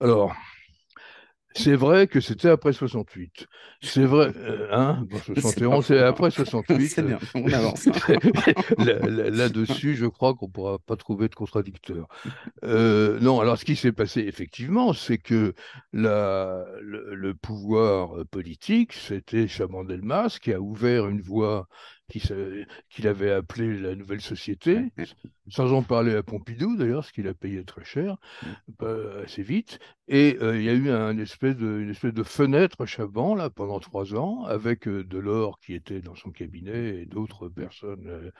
Alors, 0.00 0.34
c'est 1.54 1.74
vrai 1.74 2.06
que 2.06 2.20
c'était 2.20 2.48
après 2.48 2.72
68. 2.72 3.46
C'est 3.82 4.04
vrai, 4.04 4.32
euh, 4.36 4.68
hein, 4.72 5.04
71, 5.34 5.84
c'est 5.86 5.98
après 5.98 6.30
68. 6.30 6.88
C'est 6.94 7.02
bien, 7.02 7.18
on 7.34 7.52
avance. 7.52 7.86
Là-dessus, 8.78 9.94
je 9.96 10.06
crois 10.06 10.34
qu'on 10.34 10.46
ne 10.46 10.52
pourra 10.52 10.78
pas 10.78 10.96
trouver 10.96 11.28
de 11.28 11.34
contradicteur. 11.34 12.06
Euh, 12.64 13.18
non, 13.20 13.40
alors 13.40 13.58
ce 13.58 13.64
qui 13.64 13.76
s'est 13.76 13.92
passé, 13.92 14.20
effectivement, 14.20 14.92
c'est 14.92 15.18
que 15.18 15.54
la, 15.92 16.64
le, 16.80 17.34
pouvoir 17.34 18.24
politique, 18.30 18.92
c'était 18.92 19.48
Chaban-Delmas 19.48 20.38
qui 20.40 20.52
a 20.52 20.60
ouvert 20.60 21.08
une 21.08 21.20
voie 21.20 21.68
qu'il 22.10 23.08
avait 23.08 23.30
appelée 23.30 23.78
la 23.78 23.94
nouvelle 23.94 24.20
société, 24.20 24.92
sans 25.48 25.72
en 25.72 25.82
parler 25.82 26.14
à 26.14 26.22
Pompidou 26.22 26.76
d'ailleurs, 26.76 27.04
ce 27.04 27.12
qu'il 27.12 27.28
a 27.28 27.34
payé 27.34 27.64
très 27.64 27.84
cher, 27.84 28.16
assez 29.24 29.42
vite. 29.42 29.78
Et 30.12 30.36
euh, 30.42 30.58
il 30.58 30.64
y 30.64 30.68
a 30.68 30.72
eu 30.72 30.90
un 30.90 31.16
espèce 31.18 31.56
de, 31.56 31.78
une 31.78 31.90
espèce 31.90 32.12
de 32.12 32.24
fenêtre 32.24 32.84
Chaban 32.84 33.36
là, 33.36 33.48
pendant 33.48 33.78
trois 33.78 34.16
ans, 34.16 34.44
avec 34.44 34.88
euh, 34.88 35.04
Delors 35.04 35.60
qui 35.60 35.72
était 35.72 36.00
dans 36.00 36.16
son 36.16 36.32
cabinet 36.32 37.02
et 37.02 37.06
d'autres 37.06 37.48
personnes 37.48 38.08
euh, 38.08 38.30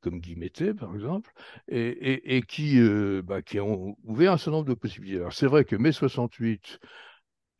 comme 0.00 0.20
Guy 0.20 0.36
Mété, 0.36 0.72
par 0.72 0.94
exemple, 0.94 1.30
et, 1.68 2.36
et, 2.36 2.40
qui, 2.40 2.80
bah, 3.24 3.42
qui 3.42 3.60
ont 3.60 3.94
ouvert 4.04 4.32
un 4.32 4.38
certain 4.38 4.52
nombre 4.52 4.68
de 4.68 4.74
possibilités. 4.74 5.18
Alors 5.18 5.34
c'est 5.34 5.46
vrai 5.46 5.66
que 5.66 5.76
mai 5.76 5.92
68, 5.92 6.78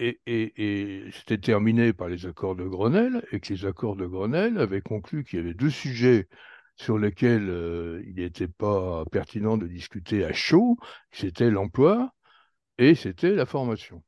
et, 0.00 1.11
c'était 1.12 1.38
terminé 1.38 1.93
par 1.93 2.09
les 2.09 2.26
accords 2.26 2.57
de 2.57 2.64
Grenelle, 2.64 3.25
et 3.33 3.40
que 3.40 3.52
les 3.52 3.67
accords 3.67 3.97
de 3.97 4.07
Grenelle 4.07 4.59
avaient 4.59 4.81
conclu 4.81 5.25
qu'il 5.25 5.38
y 5.38 5.43
avait 5.43 5.55
deux 5.55 5.71
sujets 5.71 6.28
sur 6.76 6.99
lesquels 6.99 7.49
euh, 7.50 8.02
il 8.07 8.14
n'était 8.17 8.49
pas 8.49 9.05
pertinent 9.07 9.57
de 9.59 9.67
discuter 9.67 10.25
à 10.25 10.33
chaud, 10.33 10.76
c'était 11.11 11.50
l'emploi 11.50 12.12
et 12.78 12.95
c'était 12.95 13.35
la 13.35 13.47
formation. 13.47 14.02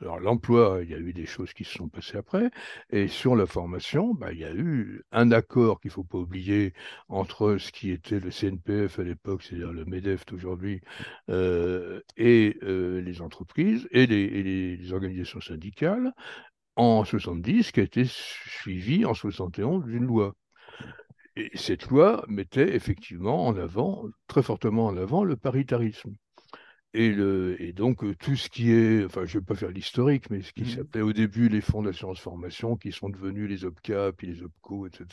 L'emploi, 0.00 0.80
il 0.82 0.90
y 0.90 0.94
a 0.94 0.98
eu 0.98 1.12
des 1.12 1.26
choses 1.26 1.52
qui 1.52 1.64
se 1.64 1.74
sont 1.74 1.88
passées 1.88 2.16
après, 2.16 2.50
et 2.90 3.06
sur 3.08 3.36
la 3.36 3.46
formation, 3.46 4.14
bah, 4.14 4.32
il 4.32 4.38
y 4.38 4.44
a 4.44 4.54
eu 4.54 5.02
un 5.12 5.30
accord 5.30 5.80
qu'il 5.80 5.90
ne 5.90 5.94
faut 5.94 6.04
pas 6.04 6.18
oublier 6.18 6.72
entre 7.08 7.58
ce 7.58 7.70
qui 7.70 7.90
était 7.90 8.18
le 8.20 8.30
CNPF 8.30 8.98
à 8.98 9.02
l'époque, 9.02 9.42
c'est-à-dire 9.42 9.72
le 9.72 9.84
MEDEF 9.84 10.24
aujourd'hui, 10.32 10.80
euh, 11.28 12.00
et 12.16 12.56
euh, 12.62 13.00
les 13.00 13.20
entreprises 13.20 13.88
et 13.90 14.06
les, 14.06 14.92
organisations 14.92 15.40
syndicales 15.40 16.12
en 16.76 17.04
70, 17.04 17.72
qui 17.72 17.80
a 17.80 17.82
été 17.82 18.04
suivi 18.06 19.04
en 19.04 19.14
71 19.14 19.84
d'une 19.84 20.06
loi. 20.06 20.34
Et 21.36 21.50
cette 21.54 21.88
loi 21.88 22.24
mettait 22.28 22.74
effectivement 22.74 23.46
en 23.46 23.56
avant, 23.56 24.04
très 24.26 24.42
fortement 24.42 24.86
en 24.86 24.96
avant, 24.96 25.24
le 25.24 25.36
paritarisme. 25.36 26.14
Et, 26.92 27.12
le, 27.12 27.56
et, 27.62 27.72
donc, 27.72 28.04
tout 28.18 28.34
ce 28.34 28.48
qui 28.48 28.72
est, 28.72 29.04
enfin, 29.04 29.24
je 29.24 29.36
ne 29.36 29.40
vais 29.40 29.46
pas 29.46 29.54
faire 29.54 29.70
l'historique, 29.70 30.28
mais 30.28 30.42
ce 30.42 30.52
qui 30.52 30.62
mmh 30.62 30.66
s'appelait 30.66 31.02
au 31.02 31.12
début 31.12 31.48
les 31.48 31.60
fonds 31.60 31.82
d'assurance 31.82 32.18
formation, 32.18 32.76
qui 32.76 32.90
sont 32.90 33.08
devenus 33.08 33.48
les 33.48 33.64
OPCA, 33.64 34.10
puis 34.12 34.26
les 34.26 34.42
OPCO, 34.42 34.88
etc., 34.88 35.06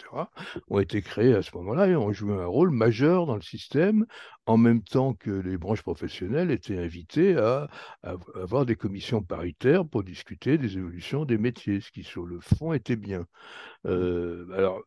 ont 0.69 0.79
été 0.79 1.03
créés 1.03 1.35
à 1.35 1.43
ce 1.43 1.55
moment-là 1.57 1.87
et 1.87 1.95
ont 1.95 2.11
joué 2.11 2.33
un 2.33 2.47
rôle 2.47 2.71
majeur 2.71 3.27
dans 3.27 3.35
le 3.35 3.43
système, 3.43 4.07
en 4.47 4.57
même 4.57 4.81
temps 4.81 5.13
que 5.13 5.29
les 5.29 5.57
branches 5.57 5.83
professionnelles 5.83 6.49
étaient 6.49 6.79
invitées 6.79 7.37
à, 7.37 7.67
avoir 8.33 8.65
des 8.65 8.75
commissions 8.75 9.21
paritaires 9.21 9.85
pour 9.85 10.03
discuter 10.03 10.57
des 10.57 10.77
évolutions 10.77 11.25
des 11.25 11.37
métiers, 11.37 11.79
ce 11.81 11.91
qui, 11.91 12.03
sur 12.03 12.25
le 12.25 12.39
fond, 12.39 12.73
était 12.73 12.95
bien. 12.95 13.19
Mmh. 13.19 13.89
Euh, 13.89 14.47
alors, 14.53 14.81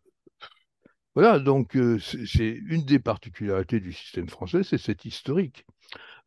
voilà, 1.15 1.39
donc 1.41 1.77
c'est 2.01 2.61
une 2.69 2.85
des 2.85 3.01
particularités 3.01 3.81
du 3.81 3.93
système 3.93 4.29
français, 4.29 4.63
c'est 4.63 4.79
cette 4.79 5.05
historique. 5.05 5.65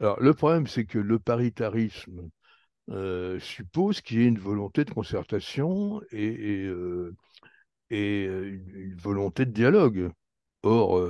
Alors, 0.04 0.20
le 0.20 0.34
problème, 0.34 0.68
c'est 0.68 0.84
que 0.84 1.00
le 1.00 1.18
paritarisme 1.18 2.30
euh, 2.90 3.40
suppose 3.40 4.02
qu'il 4.02 4.20
y 4.20 4.26
ait 4.26 4.28
une 4.28 4.38
volonté 4.38 4.84
de 4.84 4.92
concertation 4.92 6.02
et, 6.12 6.66
euh, 6.66 7.16
euh, 7.94 8.60
une, 8.76 8.98
volonté 8.98 9.46
de 9.46 9.52
dialogue. 9.52 10.12
Or, 10.64 11.02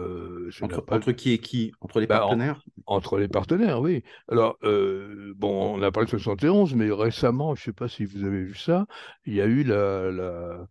entre, 0.61 1.11
qui 1.11 1.31
et 1.31 1.39
qui? 1.39 1.71
Entre 1.81 2.01
les 2.01 2.05
bah, 2.05 2.19
partenaires? 2.19 2.63
Entre 2.85 3.17
les 3.17 3.27
partenaires, 3.27 3.81
oui. 3.81 4.03
Alors, 4.27 4.59
bon, 4.61 5.75
on 5.75 5.81
a 5.81 5.91
parlé 5.91 6.05
de 6.05 6.11
71, 6.11 6.75
mais 6.75 6.91
récemment, 6.91 7.55
je 7.55 7.61
ne 7.61 7.65
sais 7.65 7.73
pas 7.73 7.87
si 7.87 8.05
vous 8.05 8.23
avez 8.23 8.43
vu 8.43 8.53
ça, 8.53 8.85
il 9.25 9.33
y 9.33 9.41
a 9.41 9.45
eu 9.45 9.63
la, 9.63 10.67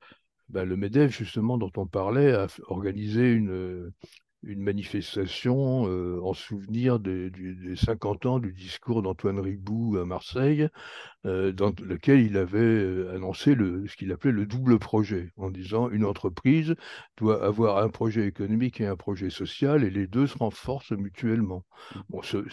bah, 0.49 0.64
le 0.64 0.76
MEDEF, 0.76 1.11
justement, 1.11 1.59
dont 1.59 1.73
on 1.76 1.88
parlait, 1.88 2.35
a 2.35 2.47
organisé 2.69 3.33
une, 3.33 3.91
une 4.45 4.63
manifestation 4.63 5.87
euh, 5.87 6.21
en 6.23 6.35
souvenir 6.35 6.99
des, 6.99 7.31
50 7.77 8.27
ans 8.27 8.39
du 8.39 8.53
discours 8.53 9.03
d'Antoine 9.03 9.39
Ribou 9.39 9.97
à 9.99 10.05
Marseille, 10.05 10.69
euh, 11.27 11.53
dans 11.53 11.73
lequel 11.83 12.21
il 12.21 12.37
avait 12.37 12.59
euh, 12.59 13.15
annoncé 13.15 13.55
le, 13.55 13.87
ce 13.87 13.97
qu'il 13.97 14.13
appelait 14.13 14.33
le 14.33 14.47
double 14.47 14.79
projet, 14.79 15.33
en 15.37 15.51
disant 15.51 15.91
une 15.91 16.05
entreprise 16.05 16.75
doit 17.17 17.45
avoir 17.45 17.79
un 17.79 17.89
projet 17.89 18.27
économique 18.27 18.81
et 18.81 18.87
un 18.87 18.97
projet 18.97 19.31
social, 19.31 19.85
et 19.85 19.91
les 19.91 20.07
deux 20.07 20.27
se 20.27 20.39
renforcent 20.39 20.93
mutuellement. 20.93 21.65
Bon, 22.09 22.23
ce, 22.23 22.45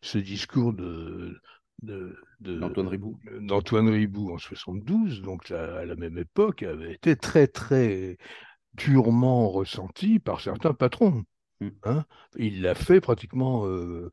ce, 0.00 0.18
discours 0.18 0.72
de, 0.72 1.40
d'Antoine 2.40 2.88
Ribou. 2.88 3.18
d'Antoine 3.40 3.88
Ribou 3.88 4.32
en 4.32 4.38
72, 4.38 5.22
donc 5.22 5.50
à 5.50 5.84
la 5.84 5.96
même 5.96 6.18
époque, 6.18 6.62
avait 6.62 6.94
été 6.94 7.16
très 7.16 7.46
très 7.46 8.18
purement 8.76 9.48
ressenti 9.48 10.18
par 10.18 10.40
certains 10.40 10.74
patrons. 10.74 11.24
Mm. 11.60 11.68
Hein. 11.84 12.04
il 12.36 12.62
l'a 12.62 12.74
fait 12.74 13.00
pratiquement. 13.00 13.66
Euh, 13.66 14.10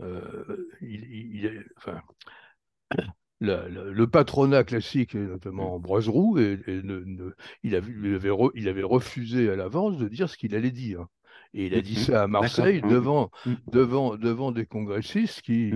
euh, 0.00 0.68
il, 0.80 1.64
enfin, 1.76 2.00
le 3.40 4.04
patronat 4.06 4.64
classique, 4.64 5.14
notamment 5.14 5.74
Ambroise 5.74 6.08
Roux, 6.08 6.38
et, 6.38 6.58
il, 7.62 7.74
avait, 7.74 7.92
il, 8.54 8.68
avait 8.68 8.82
refusé 8.82 9.50
à 9.50 9.56
l'avance 9.56 9.98
de 9.98 10.08
dire 10.08 10.28
ce 10.28 10.36
qu'il 10.36 10.54
allait 10.54 10.70
dire. 10.70 11.06
Et 11.54 11.66
il 11.66 11.74
a 11.74 11.80
dit 11.80 11.94
mm-hmm. 11.94 12.04
ça 12.04 12.22
à 12.24 12.26
Marseille 12.26 12.82
devant, 12.82 13.30
devant, 13.72 14.16
devant 14.16 14.52
des 14.52 14.66
congressistes 14.66 15.42
qui, 15.42 15.72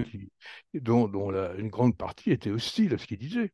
dont, 0.74 1.08
dont 1.08 1.30
une 1.30 1.68
grande 1.68 1.96
partie 1.96 2.32
était 2.32 2.50
hostile 2.50 2.94
à 2.94 2.98
ce 2.98 3.06
qu'il 3.06 3.18
disait. 3.18 3.52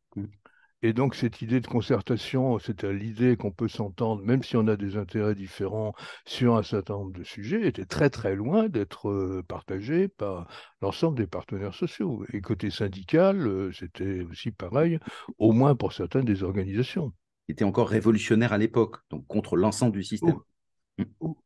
Et 0.83 0.93
donc 0.93 1.15
cette 1.15 1.41
idée 1.41 1.61
de 1.61 1.67
concertation, 1.67 2.59
c'est 2.59 2.83
l'idée 2.85 3.37
qu'on 3.37 3.51
peut 3.51 3.69
s'entendre, 3.69 4.23
même 4.23 4.43
si 4.43 4.57
on 4.57 4.67
a 4.69 4.77
des 4.77 4.97
intérêts 4.97 5.35
différents 5.35 5.95
sur 6.27 6.57
un 6.57 6.63
certain 6.63 6.95
nombre 6.95 7.13
de 7.13 7.25
sujets, 7.25 7.67
était 7.67 7.87
très 7.87 8.11
très 8.11 8.37
loin 8.37 8.69
d'être 8.69 9.09
euh, 9.09 9.43
partagée 9.49 10.09
par 10.09 10.47
l'ensemble 10.83 11.17
des 11.17 11.27
partenaires 11.27 11.75
sociaux. 11.75 12.25
Et 12.33 12.41
côté 12.41 12.71
syndical, 12.71 13.47
euh, 13.47 13.73
c'était 13.73 14.23
aussi 14.23 14.51
pareil, 14.51 14.99
au 15.39 15.53
moins 15.53 15.75
pour 15.75 15.93
certaines 15.93 16.25
des 16.25 16.43
organisations. 16.43 17.13
Était 17.49 17.65
encore 17.65 17.89
révolutionnaire 17.89 18.53
à 18.53 18.59
l'époque, 18.59 18.97
donc 19.11 19.27
contre 19.27 19.57
l'ensemble 19.57 19.93
du 19.93 20.03
système. 20.03 20.37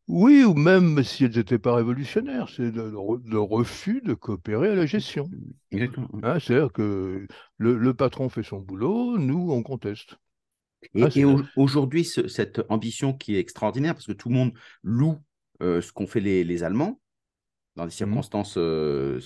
Oui, 0.07 0.45
ou 0.45 0.55
même 0.55 1.03
si 1.03 1.25
elles 1.25 1.37
n'étaient 1.37 1.59
pas 1.59 1.75
révolutionnaires, 1.75 2.49
c'est 2.49 2.71
le, 2.71 3.41
refus 3.41 4.01
de 4.01 4.15
coopérer 4.15 4.69
à 4.69 4.75
la 4.75 4.87
gestion. 4.87 5.29
Hein, 5.73 6.39
c'est-à-dire 6.39 6.73
que 6.73 7.27
le, 7.59 7.95
patron 7.95 8.29
fait 8.29 8.43
son 8.43 8.61
boulot, 8.61 9.19
nous, 9.19 9.51
on 9.51 9.63
conteste. 9.63 10.17
Et, 10.95 11.23
hein, 11.23 11.45
aujourd'hui, 11.57 12.05
cette 12.05 12.63
ambition 12.69 13.13
qui 13.13 13.35
est 13.35 13.41
extraordinaire, 13.41 13.95
parce 13.95 14.07
que 14.07 14.13
tout 14.13 14.29
le 14.29 14.35
monde 14.35 14.53
loue 14.83 15.19
euh, 15.63 15.81
ce 15.81 15.93
qu'ont 15.93 16.07
fait 16.07 16.21
les, 16.21 16.63
Allemands, 16.63 17.01
dans 17.77 17.85
des 17.85 17.89
mmh 17.89 17.93
circonstances 17.93 18.55
euh, 18.57 19.21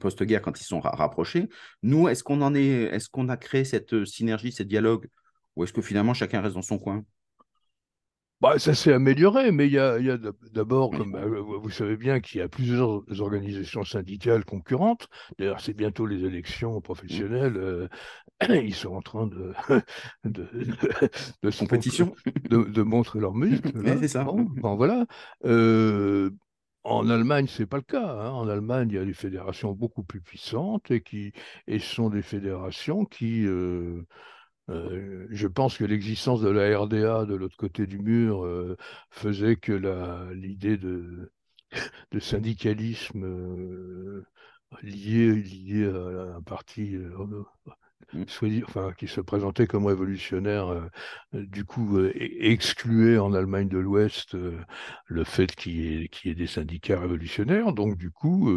post-guerre, 0.00 0.42
quand 0.42 0.60
ils 0.60 0.64
sont 0.64 0.80
rapprochés, 0.80 1.48
nous, 1.82 2.08
est-ce 2.08 2.24
qu'on 2.24 2.42
en 2.42 2.54
est, 2.54 2.82
est-ce 2.92 3.08
qu'on 3.08 3.28
a 3.28 3.36
créé 3.36 3.64
cette 3.64 4.04
synergie, 4.04 4.52
ce 4.52 4.62
dialogue, 4.64 5.08
ou 5.54 5.64
est-ce 5.64 5.72
que 5.72 5.82
finalement 5.82 6.14
chacun 6.14 6.40
reste 6.40 6.56
dans 6.56 6.62
son 6.62 6.78
coin? 6.78 7.04
Bah, 8.44 8.58
ça 8.58 8.74
s'est 8.74 8.92
amélioré, 8.92 9.52
mais 9.52 9.66
il 9.66 9.72
y 9.72 9.78
a, 9.78 9.98
d'abord, 10.52 10.90
comme 10.90 11.14
euh, 11.14 11.40
vous 11.40 11.70
savez 11.70 11.96
bien, 11.96 12.20
qu'il 12.20 12.40
y 12.40 12.42
a 12.42 12.48
plusieurs 12.48 13.02
organisations 13.20 13.84
syndicales 13.84 14.44
concurrentes. 14.44 15.08
D'ailleurs, 15.38 15.60
c'est 15.60 15.72
bientôt 15.72 16.04
les 16.04 16.24
élections 16.26 16.78
professionnelles. 16.82 17.56
Euh, 17.56 17.88
ils 18.50 18.74
sont 18.74 18.94
en 18.94 19.00
train 19.00 19.26
de, 19.28 19.54
de, 20.24 20.46
de, 21.42 21.58
compétition, 21.58 22.14
de, 22.50 22.82
montrer 22.82 23.18
leur 23.18 23.34
muscle. 23.34 23.72
c'est 24.00 24.08
ça. 24.08 24.24
Bon, 24.24 24.76
voilà. 24.76 25.06
Euh, 25.46 26.28
en 26.82 27.08
Allemagne, 27.08 27.46
c'est 27.48 27.64
pas 27.64 27.78
le 27.78 27.82
cas. 27.82 28.06
Hein. 28.06 28.30
En 28.30 28.46
Allemagne, 28.46 28.88
il 28.90 28.96
y 28.96 28.98
a 28.98 29.06
des 29.06 29.14
fédérations 29.14 29.72
beaucoup 29.72 30.02
plus 30.02 30.20
puissantes 30.20 30.90
et 30.90 31.00
qui 31.00 31.32
et 31.66 31.78
ce 31.78 31.94
sont 31.94 32.10
des 32.10 32.20
fédérations 32.20 33.06
qui 33.06 33.46
euh, 33.46 34.02
je 34.68 35.46
pense 35.46 35.76
que 35.76 35.84
l'existence 35.84 36.40
de 36.40 36.48
la 36.48 36.78
RDA 36.78 37.26
de 37.26 37.34
l'autre 37.34 37.56
côté 37.56 37.86
du 37.86 37.98
mur 37.98 38.44
euh, 38.44 38.76
faisait 39.10 39.56
que 39.56 39.72
l'idée 40.32 40.78
de, 40.78 41.30
syndicalisme 42.18 43.24
euh, 43.24 44.26
lié, 44.82 45.34
lié, 45.34 45.84
à 45.86 46.36
un 46.36 46.42
parti 46.42 46.96
mmh. 46.96 47.44
Enfin, 48.68 48.92
qui 48.96 49.06
se 49.06 49.20
présentait 49.20 49.66
comme 49.66 49.86
révolutionnaire, 49.86 50.88
du 51.32 51.64
coup 51.64 51.98
excluait 52.14 53.18
en 53.18 53.32
Allemagne 53.34 53.68
de 53.68 53.78
l'Ouest 53.78 54.36
le 55.06 55.24
fait 55.24 55.54
qu'il 55.54 56.08
y, 56.24 56.28
ait 56.28 56.34
des 56.34 56.46
syndicats 56.46 57.00
révolutionnaires. 57.00 57.72
Donc 57.72 57.96
du 57.96 58.10
coup, 58.10 58.50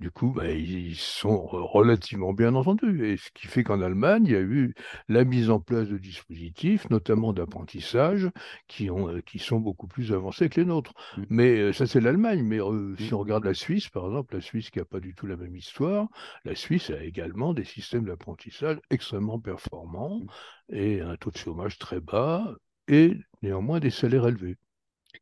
du 0.00 0.10
coup, 0.10 0.32
bah, 0.34 0.50
ils 0.50 0.96
sont 0.96 1.46
relativement 1.46 2.32
bien 2.32 2.54
entendus. 2.54 3.06
Et 3.06 3.16
ce 3.16 3.30
qui 3.34 3.46
fait 3.46 3.62
qu'en 3.62 3.80
Allemagne, 3.80 4.24
il 4.26 4.32
y 4.32 4.36
a 4.36 4.40
eu 4.40 4.74
la 5.08 5.24
mise 5.24 5.50
en 5.50 5.60
place 5.60 5.88
de 5.88 5.98
dispositifs, 5.98 6.88
notamment 6.90 7.32
d'apprentissage, 7.32 8.30
qui, 8.68 8.90
ont, 8.90 9.08
euh, 9.08 9.20
qui 9.20 9.38
sont 9.38 9.60
beaucoup 9.60 9.86
plus 9.86 10.12
avancés 10.12 10.48
que 10.48 10.60
les 10.60 10.66
nôtres. 10.66 10.94
Mm. 11.16 11.22
Mais 11.30 11.58
euh, 11.58 11.72
ça, 11.72 11.86
c'est 11.86 12.00
l'Allemagne. 12.00 12.42
Mais 12.42 12.60
euh, 12.60 12.86
Mm. 12.86 12.96
si 12.98 13.14
on 13.14 13.18
regarde 13.18 13.44
la 13.44 13.54
Suisse, 13.54 13.88
par 13.88 14.06
exemple, 14.06 14.34
la 14.34 14.40
Suisse 14.40 14.70
qui 14.70 14.78
n'a 14.78 14.84
pas 14.84 15.00
du 15.00 15.14
tout 15.14 15.26
la 15.26 15.36
même 15.36 15.56
histoire, 15.56 16.08
la 16.44 16.54
Suisse 16.54 16.90
a 16.90 17.02
également 17.02 17.54
des 17.54 17.64
systèmes 17.64 18.04
d'apprentissage 18.04 18.65
extrêmement 18.90 19.38
performants 19.40 20.24
Mm. 20.70 20.76
et 20.76 21.00
un 21.00 21.16
taux 21.16 21.30
de 21.30 21.36
chômage 21.38 21.78
très 21.78 22.00
bas 22.00 22.54
et 22.88 23.14
néanmoins 23.42 23.80
des 23.80 23.90
salaires 23.90 24.26
élevés. 24.26 24.56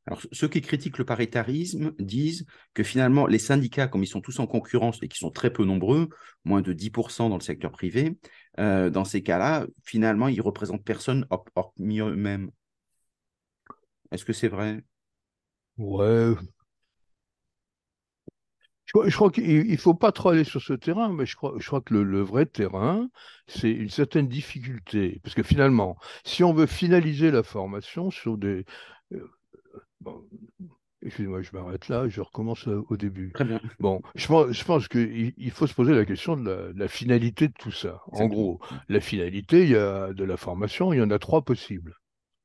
Alors, 0.07 0.21
ceux 0.33 0.49
qui 0.49 0.61
critiquent 0.63 0.99
le 0.99 1.05
paritarisme 1.05 1.93
disent 1.99 2.47
que 2.75 2.83
finalement, 2.83 3.27
les 3.27 3.39
syndicats, 3.39 3.89
comme 3.89 4.03
ils 4.03 4.07
sont 4.09 4.21
tous 4.21 4.39
en 4.41 4.47
concurrence 4.47 4.99
et 5.03 5.09
qui 5.09 5.19
sont 5.19 5.31
très 5.31 5.53
peu 5.53 5.65
nombreux, 5.65 6.09
moins 6.45 6.63
de 6.63 6.73
10% 6.73 7.29
dans 7.31 7.37
le 7.39 7.43
secteur 7.43 7.73
privé, 7.73 8.19
euh, 8.59 8.91
dans 8.91 9.05
ces 9.05 9.23
cas-là, 9.23 9.67
finalement, 9.85 10.29
ils 10.29 10.41
représentent 10.43 10.85
personne 10.85 11.27
hor- 11.31 11.47
hormis 11.57 12.01
eux-mêmes. 12.01 12.51
Est-ce 14.11 14.25
que 14.25 14.33
c'est 14.33 14.49
vrai? 14.49 14.83
Ouais. 15.79 16.35
Je 18.87 18.93
crois, 18.93 19.09
je 19.09 19.15
crois 19.17 19.31
qu'il 19.31 19.71
ne 19.71 19.77
faut 19.77 19.95
pas 19.95 20.13
trop 20.13 20.31
aller 20.31 20.45
sur 20.45 20.61
ce 20.61 20.75
terrain, 20.75 21.09
mais 21.09 21.27
je 21.27 21.37
crois, 21.37 21.55
je 21.59 21.67
crois 21.67 21.81
que 21.81 21.95
le, 21.95 22.05
le 22.05 22.21
vrai 22.21 22.47
terrain, 22.47 23.09
c'est 23.47 23.71
une 23.71 23.89
certaine 23.89 24.29
difficulté. 24.29 25.21
Parce 25.23 25.35
que 25.35 25.43
finalement, 25.43 25.97
si 26.25 26.45
on 26.45 26.53
veut 26.53 26.67
finaliser 26.67 27.31
la 27.31 27.43
formation 27.43 28.11
sur 28.11 28.37
des... 28.37 28.65
euh, 29.13 29.27
bon, 30.01 30.23
excusez-moi, 31.03 31.43
je 31.43 31.51
m'arrête 31.53 31.89
là, 31.89 32.09
je 32.09 32.21
recommence 32.21 32.69
euh, 32.69 32.83
au 32.89 32.97
début. 32.97 33.33
Très 33.33 33.45
bien. 33.45 33.61
Bon, 33.81 34.03
je 34.15 34.27
pense, 34.27 34.53
je 34.53 34.65
pense 34.65 34.89
qu'il 34.89 35.33
il 35.37 35.51
faut 35.51 35.67
se 35.67 35.75
poser 35.75 35.95
la 35.95 36.05
question 36.05 36.37
de 36.37 36.49
la, 36.49 36.73
de 36.73 36.79
la 36.79 36.89
finalité 36.89 37.49
de 37.49 37.55
tout 37.59 37.73
ça. 37.73 38.03
En 38.13 38.27
gros, 38.27 38.61
la 38.89 39.01
finalité, 39.01 39.65
il 39.65 39.71
y 39.71 39.77
a 39.77 40.13
de 40.13 40.25
la 40.25 40.37
formation, 40.37 40.93
il 40.93 40.99
y 40.99 41.03
en 41.03 41.11
a 41.11 41.19
trois 41.19 41.43
possibles. 41.43 41.95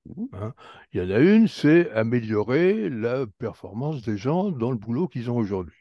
Mhm. 0.05 0.27
hein. 0.33 0.53
Il 0.93 1.01
y 1.01 1.05
en 1.05 1.09
a 1.13 1.19
une, 1.19 1.47
c'est 1.47 1.91
améliorer 1.91 2.89
la 2.89 3.25
performance 3.37 4.01
des 4.03 4.17
gens 4.17 4.51
dans 4.51 4.71
le 4.71 4.77
boulot 4.77 5.07
qu'ils 5.07 5.29
ont 5.29 5.37
aujourd'hui. 5.37 5.75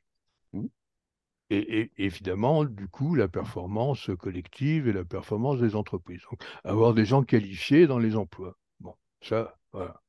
Et, 1.50 1.93
évidemment, 1.97 2.64
du 2.64 2.88
coup, 2.88 3.14
la 3.14 3.28
performance 3.28 4.11
collective 4.19 4.87
et 4.88 4.93
la 4.93 5.05
performance 5.05 5.61
des 5.61 5.76
entreprises. 5.76 6.23
Donc, 6.31 6.43
avoir 6.64 6.95
des 6.95 7.07
gens 7.07 7.23
qualifiés 7.23 7.87
dans 7.87 7.99
les 7.99 8.17
emplois. 8.17 8.57
Bon, 8.81 8.95
ça, 9.23 9.57
voilà. 9.73 10.00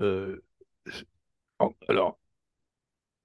Euh, 0.00 0.42
alors, 1.88 2.18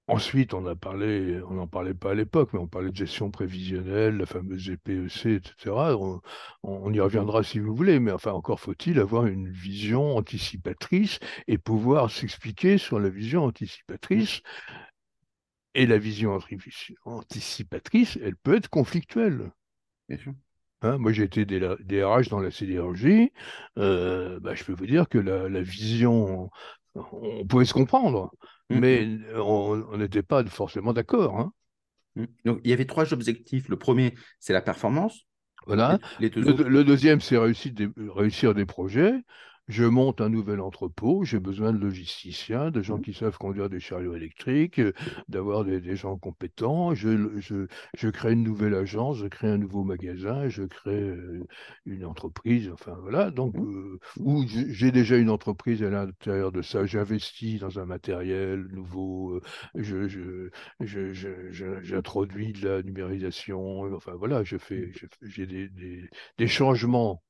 Ensuite, 0.08 0.54
on 0.54 0.64
a 0.64 0.74
parlé, 0.74 1.38
on 1.50 1.54
n'en 1.54 1.66
parlait 1.66 1.92
pas 1.92 2.12
à 2.12 2.14
l'époque, 2.14 2.54
mais 2.54 2.58
on 2.58 2.66
parlait 2.66 2.90
de 2.90 2.96
gestion 2.96 3.30
prévisionnelle, 3.30 4.16
la 4.16 4.24
fameuse 4.24 4.64
GPEC, 4.64 5.26
etc. 5.26 5.70
On, 6.00 6.22
on 6.62 6.90
y 6.94 7.00
reviendra 7.00 7.42
si 7.42 7.58
vous 7.58 7.74
voulez, 7.74 8.00
mais 8.00 8.10
enfin, 8.12 8.32
encore 8.32 8.58
faut-il 8.58 9.00
avoir 9.00 9.26
une 9.26 9.50
vision 9.50 10.16
anticipatrice 10.16 11.18
et 11.46 11.58
pouvoir 11.58 12.10
s'expliquer 12.10 12.78
sur 12.78 12.98
la 12.98 13.10
vision 13.10 13.44
anticipatrice. 13.44 14.40
Et 15.78 15.86
la 15.86 15.96
vision 15.96 16.36
anticipatrice, 17.04 18.18
elle 18.20 18.34
peut 18.34 18.56
être 18.56 18.68
conflictuelle. 18.68 19.52
Bien 20.08 20.18
sûr. 20.18 20.32
Hein, 20.82 20.98
moi, 20.98 21.12
j'ai 21.12 21.22
été 21.22 21.44
DRH 21.46 22.28
dans 22.28 22.40
la 22.40 22.50
sidérurgie. 22.50 23.32
euh, 23.78 24.40
bah, 24.40 24.56
je 24.56 24.64
peux 24.64 24.72
vous 24.72 24.86
dire 24.86 25.08
que 25.08 25.18
la, 25.18 25.48
la 25.48 25.62
vision, 25.62 26.50
on 26.94 27.46
pouvait 27.46 27.64
se 27.64 27.74
comprendre, 27.74 28.32
Mhm. 28.70 28.78
mais 28.80 29.08
on 29.36 29.96
n'était 29.96 30.22
pas 30.24 30.44
forcément 30.44 30.92
d'accord. 30.92 31.38
hein. 31.38 31.52
Mhm. 32.16 32.26
Donc, 32.44 32.60
il 32.64 32.70
y 32.70 32.72
avait 32.72 32.86
trois 32.86 33.12
objectifs. 33.12 33.68
Le 33.68 33.76
premier, 33.78 34.14
c'est 34.40 34.52
la 34.52 34.62
performance. 34.62 35.20
Voilà. 35.66 36.00
Les 36.18 36.28
deux 36.28 36.40
Le, 36.42 36.82
deuxième, 36.82 37.20
c'est 37.20 37.38
réussir 37.38 37.72
des, 37.72 37.88
réussir 37.96 38.52
des 38.54 38.66
projets. 38.66 39.14
Je 39.68 39.84
monte 39.84 40.20
un 40.22 40.30
nouvel 40.30 40.60
entrepôt, 40.60 41.24
j'ai 41.24 41.38
besoin 41.40 41.72
de 41.74 41.78
logisticiens, 41.78 42.70
de 42.70 42.80
gens 42.82 42.98
Mhm. 42.98 43.02
qui 43.02 43.12
savent 43.12 43.36
conduire 43.36 43.68
des 43.68 43.80
chariots 43.80 44.14
électriques, 44.16 44.78
euh, 44.80 44.92
d'avoir 45.28 45.64
des, 45.64 45.80
des 45.80 45.94
gens 45.94 46.16
compétents. 46.16 46.94
Je, 46.94 47.38
je, 47.38 47.66
je 47.94 48.08
crée 48.08 48.32
une 48.32 48.42
nouvelle 48.44 48.74
agence, 48.74 49.18
je 49.18 49.26
crée 49.26 49.48
un 49.48 49.58
nouveau 49.58 49.84
magasin, 49.84 50.48
je 50.48 50.62
crée 50.64 50.90
euh, 51.02 51.46
une 51.84 52.04
entreprise. 52.06 52.70
Enfin 52.72 52.96
voilà. 53.02 53.30
Donc, 53.30 53.54
Mhm. 53.54 53.62
euh, 53.62 53.98
ou 54.16 54.44
j'ai 54.48 54.90
déjà 54.90 55.18
une 55.18 55.28
entreprise 55.30 55.82
à 55.82 55.90
l'intérieur 55.90 56.50
de 56.50 56.62
ça. 56.62 56.86
J'investis 56.86 57.60
dans 57.60 57.78
un 57.78 57.84
matériel 57.84 58.66
nouveau. 58.72 59.34
euh, 59.36 59.42
je, 59.74 60.48
j'introduis 61.82 62.52
de 62.52 62.68
la 62.68 62.82
numérisation. 62.82 63.82
Enfin 63.94 64.12
voilà, 64.14 64.44
je 64.44 64.56
fais- 64.58 64.90
j'ai 65.22 65.46
des, 65.46 65.68
des- 65.68 66.08
des 66.38 66.48
changements 66.48 67.22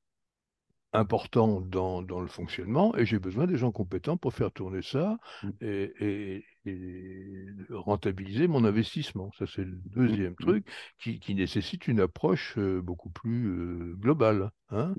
importants 0.93 1.61
dans, 1.61 2.01
dans 2.01 2.19
le 2.19 2.27
fonctionnement 2.27 2.95
et 2.97 3.05
j'ai 3.05 3.19
besoin 3.19 3.45
des 3.45 3.57
gens 3.57 3.71
compétents 3.71 4.17
pour 4.17 4.33
faire 4.33 4.51
tourner 4.51 4.81
ça 4.81 5.17
Mm. 5.43 5.49
et, 5.61 5.93
et- 5.99 6.45
et 6.65 7.45
rentabiliser 7.71 8.47
mon 8.47 8.63
investissement. 8.65 9.31
Ça, 9.37 9.45
c'est 9.47 9.63
le 9.63 9.79
deuxième 9.85 10.33
Mm. 10.33 10.35
truc 10.35 10.67
qui, 10.99 11.19
qui 11.19 11.35
nécessite 11.35 11.87
une 11.87 11.99
approche 11.99 12.55
euh, 12.57 12.81
beaucoup 12.81 13.09
plus 13.09 13.47
euh, 13.47 13.95
globale, 13.97 14.51
hein, 14.69 14.93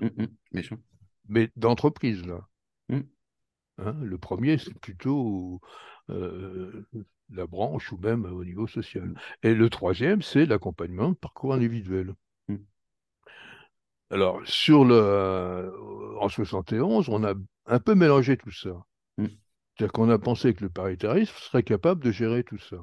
mais 1.27 1.49
d'entreprise, 1.55 2.25
là. 2.25 2.47
Hein. 3.77 3.95
Le 4.01 4.17
premier, 4.17 4.57
c'est 4.57 4.77
plutôt 4.79 5.59
euh, 6.09 6.85
la 7.29 7.47
branche 7.47 7.91
ou 7.91 7.97
même 7.97 8.25
au 8.25 8.43
niveau 8.45 8.67
social. 8.67 9.13
Et 9.43 9.53
le 9.53 9.69
troisième, 9.69 10.21
c'est 10.21 10.45
l'accompagnement 10.45 11.09
de 11.09 11.15
parcours 11.15 11.53
individuel. 11.53 12.13
Alors, 14.11 14.41
sur 14.45 14.83
le, 14.83 14.93
euh, 14.95 15.71
en 16.19 16.27
71, 16.29 17.09
on 17.09 17.23
a 17.23 17.33
un 17.65 17.79
peu 17.79 17.95
mélangé 17.95 18.37
tout 18.37 18.51
ça. 18.51 18.85
Mm. 19.17 19.27
C'est-à-dire 19.77 19.93
qu'on 19.93 20.09
a 20.09 20.19
pensé 20.19 20.53
que 20.53 20.63
le 20.63 20.69
paritarisme 20.69 21.33
serait 21.37 21.63
capable 21.63 22.03
de 22.03 22.11
gérer 22.11 22.43
tout 22.43 22.57
ça. 22.57 22.77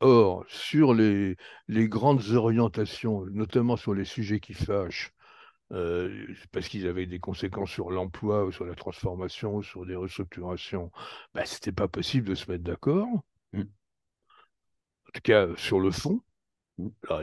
Or, 0.00 0.44
sur 0.48 0.92
les, 0.94 1.36
les 1.68 1.88
grandes 1.88 2.30
orientations, 2.30 3.24
notamment 3.26 3.76
sur 3.76 3.94
les 3.94 4.04
sujets 4.04 4.40
qui 4.40 4.54
fâchent, 4.54 5.12
euh, 5.72 6.26
parce 6.52 6.68
qu'ils 6.68 6.86
avaient 6.86 7.06
des 7.06 7.20
conséquences 7.20 7.70
sur 7.70 7.90
l'emploi 7.90 8.44
ou 8.44 8.52
sur 8.52 8.64
la 8.64 8.74
transformation 8.74 9.56
ou 9.56 9.62
sur 9.62 9.86
des 9.86 9.96
restructurations, 9.96 10.90
bah, 11.34 11.44
c'était 11.46 11.72
pas 11.72 11.88
possible 11.88 12.28
de 12.28 12.34
se 12.34 12.50
mettre 12.50 12.64
d'accord. 12.64 13.08
Mm. 13.52 13.60
En 13.62 15.10
tout 15.12 15.20
cas, 15.22 15.48
sur 15.56 15.80
le 15.80 15.90
fond. 15.90 16.22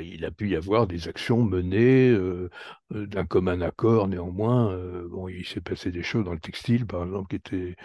Il 0.02 0.26
a 0.26 0.32
pu 0.32 0.50
y 0.50 0.56
avoir 0.56 0.86
des 0.88 1.08
actions 1.08 1.44
menées 1.44 2.10
euh, 2.10 2.50
euh, 2.94 3.08
d'un 3.08 3.26
commun 3.26 3.62
accord, 3.62 4.08
néanmoins. 4.08 4.72
euh, 4.74 5.08
bon, 5.10 5.28
il 5.30 5.46
s'est 5.46 5.62
passé 5.62 5.92
des 5.92 6.04
choses 6.04 6.26
dans 6.26 6.34
le 6.34 6.40
textile, 6.40 6.86
par 6.86 7.04
exemple, 7.06 7.30
qui 7.30 7.36
étaient, 7.38 7.76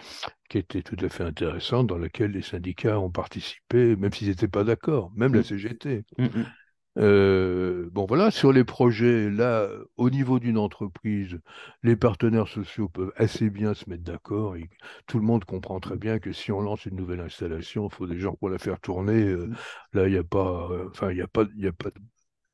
qui 0.49 0.57
étaient 0.59 0.83
tout 0.83 0.97
à 1.03 1.09
fait 1.09 1.23
intéressantes, 1.23 1.87
dans 1.87 1.97
lesquelles 1.97 2.31
les 2.31 2.41
syndicats 2.43 2.99
ont 2.99 3.11
participé, 3.11 3.95
même 3.95 4.13
s'ils 4.13 4.29
n'étaient 4.29 4.47
pas 4.49 4.63
d'accord, 4.65 5.11
même 5.15 5.33
la 5.35 5.41
Mm. 5.41 5.43
CGT. 5.43 6.03
Mhm. 6.17 6.53
Euh, 6.97 7.89
bon, 7.91 8.05
voilà, 8.05 8.31
sur 8.31 8.51
les 8.51 8.65
projets, 8.65 9.29
là, 9.29 9.69
au 9.95 10.09
niveau 10.09 10.39
d'une 10.39 10.57
entreprise, 10.57 11.39
les 11.83 11.95
partenaires 11.95 12.49
sociaux 12.49 12.89
peuvent 12.89 13.13
assez 13.15 13.49
bien 13.49 13.73
se 13.73 13.89
mettre 13.89 14.03
d'accord. 14.03 14.57
et 14.57 14.69
Tout 15.07 15.17
le 15.17 15.23
monde 15.25 15.45
comprend 15.45 15.79
très 15.79 15.95
bien 15.97 16.19
que 16.19 16.33
si 16.33 16.51
on 16.51 16.59
lance 16.61 16.85
une 16.85 16.97
nouvelle 16.97 17.21
installation, 17.21 17.87
il 17.89 17.95
faut 17.95 18.07
des 18.07 18.19
gens 18.19 18.35
pour 18.35 18.49
la 18.49 18.57
faire 18.59 18.79
tourner. 18.81 19.23
euh, 19.23 19.47
Mm. 19.47 19.55
là, 19.93 20.07
il 20.07 20.11
n'y 20.11 20.17
a 20.17 20.23
pas, 20.23 20.67
euh, 20.71 20.89
enfin, 20.91 21.11
il 21.11 21.15
n'y 21.15 21.21
a 21.21 21.27
pas, 21.27 21.45
il 21.55 21.63
y 21.63 21.67
a 21.67 21.71
pas 21.71 21.89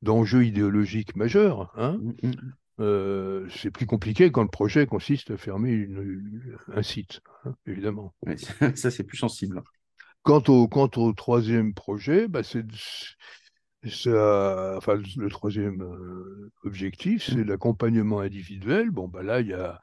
d'enjeu 0.02 0.44
idéologique 0.44 1.16
majeur. 1.16 1.72
Hein. 1.76 1.98
Mhm. 2.22 2.54
Euh, 2.80 3.48
c'est 3.50 3.72
plus 3.72 3.86
compliqué 3.86 4.30
quand 4.30 4.42
le 4.42 4.48
projet 4.48 4.86
consiste 4.86 5.32
à 5.32 5.36
fermer 5.36 5.72
une- 5.72 6.56
un 6.72 6.82
site, 6.82 7.20
hein, 7.44 7.54
évidemment. 7.66 8.14
Ça, 8.36 8.76
ça, 8.76 8.90
c'est 8.92 9.02
plus 9.02 9.16
sensible. 9.18 9.62
Quant 10.22 10.42
au, 10.48 10.68
quant 10.68 10.90
au 10.96 11.12
troisième 11.12 11.74
projet, 11.74 12.28
bah, 12.28 12.42
c'est, 12.44 12.64
ça- 13.84 14.74
enfin, 14.76 14.94
le, 15.16 15.28
troisième 15.30 15.82
euh, 15.82 16.50
objectif, 16.64 17.24
c'est 17.24 17.44
l'accompagnement 17.44 18.20
individuel. 18.20 18.90
Bon, 18.90 19.08
bah 19.08 19.22
là, 19.22 19.40
il 19.40 19.48
y 19.48 19.54
a, 19.54 19.80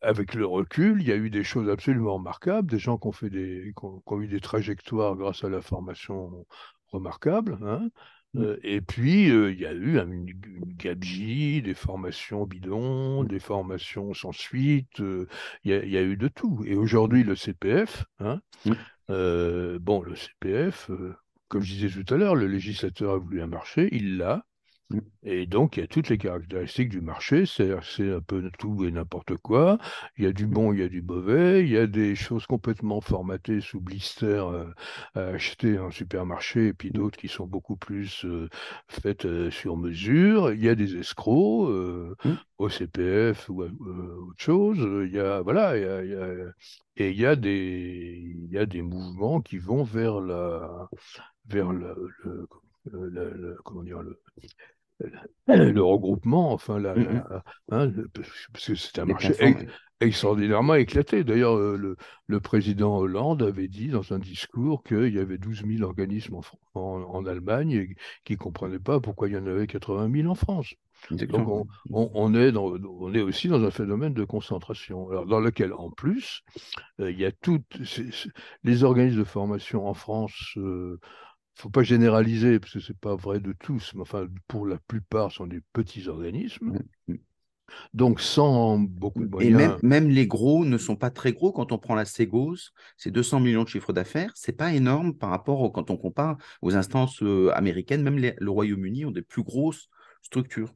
avec 0.00 0.34
le 0.34 0.46
recul, 0.46 1.00
il 1.02 1.08
y 1.08 1.12
a 1.12 1.16
eu 1.16 1.30
des 1.30 1.42
choses 1.44 1.68
absolument 1.68 2.14
remarquables, 2.14 2.70
des 2.70 2.78
gens 2.78 2.98
qui 2.98 3.08
ont 3.08 3.12
fait 3.12 3.30
des, 3.30 3.72
qui 3.76 3.84
ont, 3.84 4.00
qui 4.00 4.12
ont 4.12 4.20
eu 4.20 4.28
des 4.28 4.40
trajectoires 4.40 5.16
grâce 5.16 5.42
à 5.44 5.48
la 5.48 5.60
formation 5.60 6.46
remarquables. 6.88 7.58
hein. 7.62 7.88
Mm. 8.34 8.42
Euh, 8.42 8.58
et 8.62 8.80
puis, 8.80 9.30
euh, 9.30 9.50
il 9.52 9.58
y 9.58 9.66
a 9.66 9.72
eu 9.72 9.98
un- 9.98 10.10
une, 10.10 10.28
une 10.28 10.64
gabegie, 10.76 11.62
des 11.62 11.74
formations 11.74 12.44
bidons, 12.46 13.24
Mm. 13.24 13.28
des 13.28 13.40
formations 13.40 14.14
sans 14.14 14.32
suite. 14.32 15.00
euh, 15.00 15.26
il 15.64 15.70
y 15.72 15.74
a, 15.74 15.82
il 15.84 15.90
y 15.90 15.96
a 15.96 16.02
eu 16.02 16.16
de 16.16 16.28
tout. 16.28 16.62
Et 16.66 16.74
aujourd'hui, 16.76 17.24
le 17.24 17.34
CPF, 17.34 18.04
hein, 18.20 18.40
Mm. 18.64 18.72
euh, 19.10 19.78
bon, 19.80 20.02
le 20.02 20.14
CPF, 20.14 20.90
comme 21.48 21.62
je 21.62 21.74
disais 21.74 22.02
tout 22.04 22.14
à 22.14 22.16
l'heure, 22.18 22.34
le 22.34 22.46
législateur 22.46 23.12
a 23.14 23.18
voulu 23.18 23.42
un 23.42 23.46
marché, 23.46 23.88
il 23.92 24.16
l'a. 24.18 24.44
Mm. 24.90 24.98
Et 25.24 25.46
donc, 25.46 25.76
il 25.76 25.80
y 25.80 25.82
a 25.82 25.86
toutes 25.86 26.08
les 26.08 26.16
caractéristiques 26.18 26.88
du 26.88 27.00
marché, 27.02 27.44
c'est-à-dire 27.46 27.84
c'est 27.84 28.10
un 28.12 28.20
peu 28.22 28.50
tout 28.58 28.84
et 28.84 28.90
n'importe 28.90 29.36
quoi. 29.36 29.78
Il 30.16 30.24
y 30.24 30.26
a 30.26 30.32
du 30.32 30.46
bon, 30.46 30.72
il 30.72 30.80
y 30.80 30.82
a 30.82 30.88
du 30.88 31.02
mauvais, 31.02 31.62
il 31.62 31.68
y 31.70 31.76
a 31.76 31.86
des 31.86 32.14
choses 32.14 32.46
complètement 32.46 33.00
formatées 33.02 33.60
sous 33.60 33.80
blister 33.80 34.24
euh, 34.26 34.64
à 35.14 35.20
acheter 35.28 35.78
en 35.78 35.90
supermarché, 35.90 36.68
et 36.68 36.72
puis 36.72 36.90
d'autres 36.90 37.18
qui 37.18 37.28
sont 37.28 37.46
beaucoup 37.46 37.76
plus 37.76 38.24
euh, 38.24 38.48
faites 38.88 39.26
euh, 39.26 39.50
sur 39.50 39.76
mesure. 39.76 40.52
Il 40.52 40.62
y 40.64 40.68
a 40.68 40.74
des 40.74 40.96
escrocs 40.96 41.68
euh, 41.70 42.14
Mm. 42.24 42.38
au 42.58 42.68
CPF 42.68 43.48
ou 43.50 43.62
autre 43.62 43.74
chose. 44.38 44.78
Il 45.06 45.12
y 45.14 45.18
a, 45.20 45.40
voilà, 45.42 45.76
il 45.76 45.82
y 45.82 45.86
a- 45.86 46.04
il 46.04 46.10
y 46.10 46.14
a- 46.14 46.52
et 46.96 47.10
il 47.10 47.16
y 47.20 47.26
a 47.26 47.36
des, 47.36 48.32
il 48.44 48.50
y 48.52 48.58
a 48.58 48.66
des 48.66 48.82
mouvements 48.82 49.40
qui 49.40 49.58
vont 49.58 49.84
vers 49.84 50.20
la, 50.20 50.88
vers 51.48 51.72
le, 51.72 51.94
le- 52.24 52.48
le- 52.86 53.08
le- 53.08 53.30
le- 53.30 53.58
comment 53.64 53.82
dire, 53.82 54.02
le, 54.02 54.20
le 55.48 55.80
regroupement, 55.82 56.52
enfin, 56.52 56.78
la, 56.78 56.94
Mm, 56.94 57.04
la- 57.04 57.42
hein, 57.70 57.86
le- 57.86 58.08
parce 58.52 58.66
que 58.66 58.74
c'est 58.74 58.98
un 58.98 59.06
Les 59.06 59.12
marché 59.12 59.34
ex- 59.38 59.64
extraordinairement 60.00 60.74
éclaté. 60.74 61.24
D'ailleurs, 61.24 61.56
euh, 61.56 61.76
le, 61.76 61.96
le 62.26 62.40
président 62.40 62.96
Hollande 62.98 63.42
avait 63.42 63.68
dit 63.68 63.88
dans 63.88 64.12
un 64.12 64.18
discours 64.18 64.82
qu'il 64.82 65.12
y 65.14 65.18
avait 65.18 65.38
12 65.38 65.64
000 65.64 65.82
organismes 65.84 66.36
en, 66.36 66.42
en, 66.74 67.02
en 67.02 67.26
Allemagne 67.26 67.72
et 67.72 67.94
qui 68.24 68.34
ne 68.34 68.38
comprenaient 68.38 68.78
pas 68.80 69.00
pourquoi 69.00 69.28
il 69.28 69.34
y 69.34 69.38
en 69.38 69.46
avait 69.46 69.66
80 69.66 70.08
000 70.08 70.28
en 70.28 70.34
France. 70.34 70.74
Donc, 71.30 71.48
on, 71.48 71.66
on- 71.90 72.10
on 72.14 72.34
est 72.34 72.52
dans, 72.52 72.72
on 72.72 73.14
est 73.14 73.22
aussi 73.22 73.48
dans 73.48 73.64
un 73.64 73.70
phénomène 73.70 74.14
de 74.14 74.24
concentration, 74.24 75.08
alors, 75.10 75.26
dans 75.26 75.40
lequel, 75.40 75.72
en 75.72 75.90
plus, 75.90 76.42
euh, 77.00 77.10
il 77.10 77.18
y 77.18 77.24
a 77.26 77.32
toutes 77.32 77.78
les 78.64 78.84
organismes 78.84 79.18
de 79.18 79.24
formation 79.24 79.86
en 79.86 79.94
France. 79.94 80.54
euh, 80.56 80.98
faut 81.58 81.70
pas 81.70 81.82
généraliser, 81.82 82.58
parce 82.60 82.72
que 82.74 82.80
c'est 82.80 82.98
pas 82.98 83.16
vrai 83.16 83.40
de 83.40 83.52
tous, 83.52 83.92
mais 83.94 84.02
enfin, 84.02 84.28
pour 84.46 84.66
la 84.66 84.78
plupart, 84.78 85.32
sont 85.32 85.46
des 85.46 85.60
petits 85.72 86.08
organismes, 86.08 86.74
Mm. 87.08 87.14
donc 87.94 88.20
sans 88.20 88.78
beaucoup 88.78 89.24
de 89.24 89.30
Et 89.38 89.50
même, 89.50 89.76
moyens. 89.76 89.80
même 89.82 90.08
les 90.10 90.26
gros 90.26 90.64
ne 90.64 90.78
sont 90.78 90.96
pas 90.96 91.10
très 91.10 91.32
gros. 91.32 91.52
Quand 91.52 91.72
on 91.72 91.78
prend 91.78 91.94
la 91.94 92.04
Segos, 92.04 92.56
c'est 92.96 93.10
200 93.10 93.40
millions 93.40 93.64
de 93.64 93.68
chiffre 93.68 93.92
d'affaires. 93.92 94.32
C'est 94.34 94.52
pas 94.52 94.72
énorme 94.74 95.14
par 95.14 95.30
rapport 95.30 95.60
au, 95.60 95.70
quand 95.70 95.90
on 95.90 95.96
compare 95.96 96.36
aux 96.62 96.74
instances 96.76 97.22
euh, 97.22 97.50
américaines. 97.54 98.02
Même 98.02 98.18
les- 98.18 98.34
le 98.38 98.50
Royaume-Uni 98.50 99.04
ont 99.04 99.10
des 99.10 99.22
plus 99.22 99.42
grosses 99.42 99.88
structures. 100.22 100.74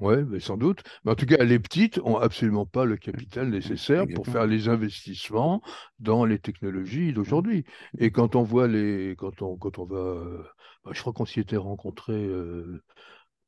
Ouais, 0.00 0.24
mais 0.24 0.40
sans 0.40 0.56
doute. 0.56 0.82
Mais 1.04 1.12
en 1.12 1.14
tout 1.14 1.26
cas, 1.26 1.44
les 1.44 1.58
petites 1.58 1.98
ont 2.04 2.16
absolument 2.16 2.64
pas 2.66 2.84
le 2.86 2.96
capital 2.96 3.48
Mm. 3.48 3.50
nécessaire 3.50 4.06
pour 4.08 4.26
faire 4.26 4.46
les 4.46 4.68
investissements 4.68 5.62
dans 5.98 6.24
les 6.24 6.38
technologies 6.38 7.12
d'aujourd'hui. 7.12 7.64
Et 7.98 8.10
quand 8.10 8.34
on 8.34 8.42
voit 8.42 8.66
les, 8.66 9.14
quand 9.18 9.42
on, 9.42 9.56
quand 9.58 9.78
on 9.78 9.84
va, 9.84 9.98
euh, 9.98 10.42
bah, 10.84 10.92
je 10.94 11.00
crois 11.00 11.12
qu'on 11.12 11.26
s'y 11.26 11.40
était 11.40 11.58
rencontrés 11.58 12.14
euh, 12.14 12.82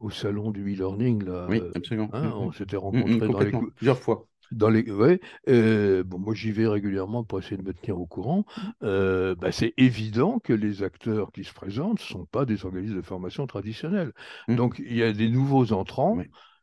au 0.01 0.11
salon 0.11 0.51
du 0.51 0.63
e-learning 0.75 1.25
là. 1.25 1.47
Oui, 1.49 1.59
euh, 1.59 1.73
absolument. 1.75 2.11
hein, 2.13 2.29
Mm, 2.29 2.33
on 2.35 2.53
s'était 2.53 2.77
rencontrés 2.77 3.29
dans 3.29 3.41
les, 3.41 3.53
Plusieurs 3.77 3.99
fois. 3.99 4.29
Dans 4.53 4.69
les, 4.69 4.91
ouais, 4.91 5.21
euh, 5.49 6.05
bon, 6.05 6.19
moi 6.19 6.35
j'y 6.35 6.53
vais 6.53 6.67
régulièrement 6.67 7.25
pour 7.25 7.39
essayer 7.39 7.57
de 7.57 7.63
me 7.63 7.73
tenir 7.73 7.99
au 7.99 8.07
courant. 8.07 8.45
Euh, 8.83 9.35
bah, 9.35 9.53
c'est 9.53 9.75
évident 9.77 10.39
que 10.39 10.53
les 10.53 10.83
acteurs 10.83 11.33
qui 11.33 11.45
se 11.45 11.53
présentent 11.53 12.01
ne 12.01 12.05
sont 12.05 12.27
pas 12.27 12.45
des 12.45 12.65
organismes 12.65 12.97
de 12.97 13.03
formation 13.03 13.47
traditionnels. 13.47 14.13
Mm. 14.49 14.57
Donc 14.57 14.79
il 14.79 14.97
y 14.97 15.03
a 15.03 15.13
des 15.13 15.29
nouveaux 15.29 15.73
entrants. 15.73 16.19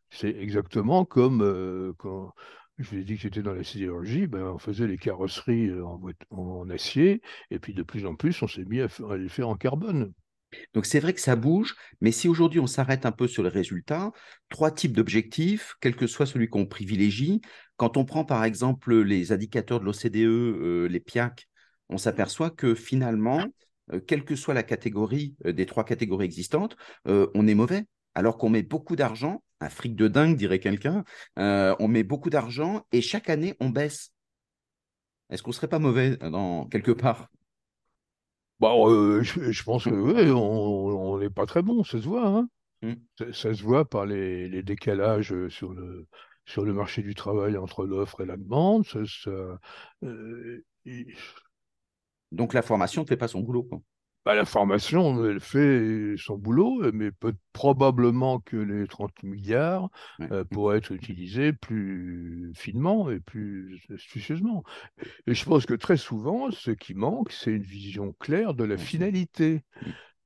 C'est 0.10 0.36
exactement 0.36 1.06
comme 1.06 1.42
euh, 1.42 1.94
quand 1.98 2.34
je 2.78 2.90
vous 2.90 2.98
ai 2.98 3.04
dit 3.04 3.16
que 3.16 3.22
j'étais 3.22 3.42
dans 3.42 3.54
la 3.54 3.64
sidérurgie, 3.64 4.28
ben, 4.28 4.44
on 4.44 4.58
faisait 4.58 4.88
les 4.88 4.98
carrosseries 4.98 5.72
en, 6.32 6.70
acier, 6.70 7.22
et 7.52 7.60
puis 7.60 7.74
de 7.74 7.84
plus 7.84 8.06
en 8.06 8.16
plus 8.16 8.42
on 8.42 8.48
s'est 8.48 8.66
mis 8.66 8.82
à 8.82 8.88
les 9.18 9.30
faire 9.30 9.50
en 9.50 9.56
carbone. 9.56 10.14
Donc 10.74 10.86
c'est 10.86 11.00
vrai 11.00 11.14
que 11.14 11.22
ça 11.22 11.36
bouge, 11.36 11.76
mais 12.02 12.12
si 12.12 12.28
aujourd'hui 12.28 12.60
on 12.60 12.68
s'arrête 12.68 13.06
un 13.06 13.12
peu 13.12 13.28
sur 13.28 13.44
les 13.44 13.50
résultats, 13.50 14.12
trois 14.50 14.72
types 14.72 14.94
d'objectifs, 14.94 15.76
quel 15.82 15.96
que 15.96 16.08
soit 16.08 16.26
celui 16.26 16.50
qu'on 16.50 16.66
privilégie. 16.66 17.42
Quand 17.78 17.98
on 17.98 18.06
prend 18.06 18.26
par 18.26 18.44
exemple 18.44 19.02
les 19.02 19.32
indicateurs 19.32 19.80
de 19.80 19.86
l'OCDE, 19.86 20.16
euh, 20.18 20.88
les 20.88 21.00
PIAC, 21.00 21.48
on 21.90 21.98
s'aperçoit 21.98 22.50
que 22.50 22.76
finalement, 22.76 23.44
euh, 23.94 24.00
quelle 24.00 24.26
que 24.26 24.36
soit 24.36 24.54
la 24.54 24.64
catégorie 24.64 25.36
euh, 25.46 25.54
des 25.54 25.66
trois 25.66 25.84
catégories 25.84 26.26
existantes, 26.26 26.76
on 27.06 27.48
est 27.48 27.56
mauvais. 27.56 27.86
Alors 28.16 28.38
qu'on 28.38 28.50
met 28.50 28.64
beaucoup 28.64 28.96
d'argent, 28.96 29.44
un 29.62 29.70
fric 29.70 29.96
de 29.96 30.08
dingue 30.08 30.36
dirait 30.36 30.60
quelqu'un, 30.60 31.04
on 31.38 31.88
met 31.88 32.04
beaucoup 32.04 32.30
d'argent 32.30 32.86
et 32.92 33.02
chaque 33.02 33.30
année 33.30 33.56
on 33.60 33.70
baisse. 33.70 34.12
Est-ce 35.30 35.44
qu'on 35.44 35.52
serait 35.52 35.68
pas 35.68 35.80
mauvais 35.80 36.18
dans 36.18 36.66
quelque 36.68 36.92
part? 36.92 37.30
Bon, 38.60 38.90
euh, 38.90 39.22
je, 39.24 39.52
je 39.52 39.64
pense 39.64 39.86
que 39.86 39.90
ouais, 39.90 40.30
on 40.32 41.18
n'est 41.20 41.30
pas 41.30 41.46
très 41.46 41.62
bon, 41.62 41.84
ça 41.84 42.02
se 42.02 42.06
voit. 42.08 42.28
hein. 42.28 42.50
Hmm. 42.82 42.94
Ça, 43.18 43.34
ça 43.34 43.54
se 43.54 43.64
voit 43.64 43.90
par 43.90 44.06
les, 44.06 44.48
les 44.50 44.64
décalages 44.64 45.34
sur 45.50 45.74
le, 45.74 46.08
sur 46.46 46.66
le 46.66 46.74
marché 46.74 47.02
du 47.02 47.16
travail 47.16 47.58
entre 47.58 47.86
l'offre 47.86 48.22
et 48.22 48.26
la 48.26 48.38
demande. 48.38 48.86
Ça, 48.86 49.00
ça, 49.06 49.60
euh, 50.04 50.64
Donc 52.32 52.54
la 52.56 52.64
formation 52.64 53.04
ne 53.04 53.08
fait 53.08 53.18
pas 53.18 53.28
son 53.28 53.42
boulot. 53.42 53.64
quoi. 53.64 53.82
Bah, 54.30 54.36
la 54.36 54.46
formation, 54.46 55.26
elle 55.26 55.40
fait 55.40 56.14
son 56.18 56.38
boulot, 56.38 56.92
mais 56.94 57.12
peut 57.12 57.34
probablement 57.52 58.40
que 58.40 58.58
les 58.58 58.88
30 58.88 59.24
milliards 59.24 59.90
Ouais. 60.20 60.32
euh, 60.32 60.44
pourraient 60.44 60.78
être 60.78 60.92
utilisés 60.92 61.52
plus 61.52 62.52
finement 62.56 63.10
et 63.10 63.20
plus 63.20 63.82
astucieusement. 63.94 64.64
Et 65.28 65.34
je 65.34 65.46
pense 65.46 65.66
que 65.66 65.74
très 65.74 65.98
souvent, 65.98 66.52
ce 66.52 66.72
qui 66.72 66.94
manque, 66.94 67.32
c'est 67.32 67.52
une 67.52 67.64
vision 67.64 68.14
claire 68.20 68.54
de 68.54 68.64
la 68.66 68.78
finalité. 68.78 69.64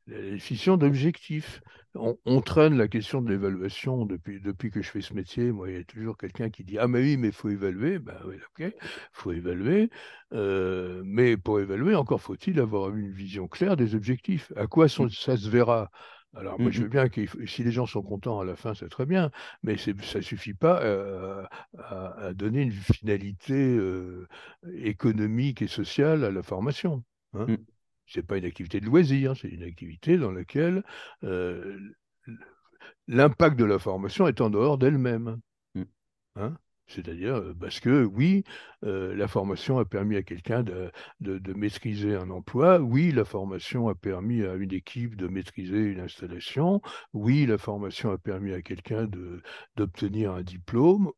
La 0.08 0.22
définition 0.22 0.76
d'objectifs. 0.76 1.62
On, 1.96 2.18
on 2.26 2.42
traîne 2.42 2.76
la 2.78 2.88
question 2.90 3.22
de 3.22 3.30
l'évaluation 3.30 4.06
depuis, 4.06 4.42
depuis 4.42 4.70
que 4.70 4.82
je 4.82 4.90
fais 4.90 5.02
ce 5.02 5.14
métier. 5.14 5.52
Moi, 5.52 5.70
il 5.72 5.78
y 5.78 5.80
a 5.80 5.84
toujours 5.86 6.18
quelqu'un 6.18 6.50
qui 6.50 6.64
dit 6.66 6.78
Ah, 6.78 6.88
mais 6.88 7.00
oui, 7.02 7.16
mais 7.18 7.28
il 7.28 7.34
faut 7.34 7.50
évaluer. 7.50 8.00
Ben 8.00 8.18
oui, 8.26 8.36
ok, 8.36 8.60
il 8.60 8.74
faut 9.14 9.32
évaluer. 9.32 9.90
Euh, 10.34 11.02
mais 11.06 11.38
pour 11.38 11.60
évaluer, 11.62 11.96
encore 11.96 12.22
faut-il 12.22 12.60
avoir 12.60 12.90
une 12.96 13.12
vision 13.12 13.48
claire 13.48 13.78
des 13.78 13.96
objectifs. 13.96 14.52
À 14.58 14.68
quoi 14.68 14.90
sont- 14.90 15.08
ça 15.10 15.38
se 15.38 15.50
verra? 15.50 15.90
Alors, 16.36 16.60
moi, 16.60 16.72
je 16.72 16.82
veux 16.82 16.88
Mhm. 16.88 16.90
bien 16.90 17.08
que 17.10 17.22
si 17.46 17.64
les 17.64 17.72
gens 17.72 17.86
sont 17.86 18.02
contents 18.02 18.40
à 18.40 18.46
la 18.46 18.56
fin, 18.56 18.74
c'est 18.74 18.90
très 18.90 19.06
bien, 19.06 19.30
mais 19.62 19.78
ça 19.78 19.92
ne 20.18 20.22
suffit 20.24 20.56
pas 20.56 20.82
euh, 20.82 21.44
à, 21.78 22.26
à 22.28 22.34
donner 22.34 22.64
une 22.64 22.72
finalité 22.72 23.54
euh, 23.54 24.28
économique 24.74 25.62
et 25.62 25.68
sociale 25.68 26.24
à 26.26 26.32
la 26.32 26.42
formation. 26.44 27.04
hein. 27.34 27.48
Mm. 27.48 27.73
C'est 28.14 28.24
pas 28.26 28.38
une 28.38 28.46
activité 28.46 28.80
de 28.80 28.86
loisir, 28.86 29.36
c'est 29.36 29.50
une 29.50 29.64
activité 29.64 30.18
dans 30.18 30.32
laquelle 30.32 30.84
euh, 31.24 31.80
l'impact 33.08 33.58
de 33.58 33.66
la 33.66 33.80
formation 33.80 34.28
est 34.28 34.42
en 34.42 34.50
dehors 34.50 34.78
d'elle-même. 34.78 35.40
Mm. 35.76 35.84
Hein? 36.36 36.58
C'est-à-dire 36.88 37.36
euh, 37.36 37.54
parce 37.60 37.80
que 37.80 38.04
oui, 38.04 38.44
euh, 38.84 39.16
la 39.16 39.28
formation 39.28 39.80
a 39.80 39.86
permis 39.86 40.16
à 40.18 40.24
quelqu'un 40.24 40.64
de, 40.64 40.92
de- 41.22 41.38
de 41.40 41.54
maîtriser 41.54 42.16
un 42.16 42.30
emploi, 42.30 42.80
oui, 42.80 43.12
la 43.12 43.26
formation 43.26 43.88
a 43.88 43.96
permis 43.96 44.44
à 44.44 44.56
une 44.56 44.74
équipe 44.74 45.16
de 45.16 45.28
maîtriser 45.28 45.80
une 45.80 46.00
installation, 46.02 46.82
oui, 47.14 47.46
la 47.46 47.58
formation 47.58 48.12
a 48.12 48.18
permis 48.18 48.54
à 48.54 48.62
quelqu'un 48.62 49.08
d'obtenir 49.76 50.34
un 50.34 50.44
diplôme. 50.44 51.12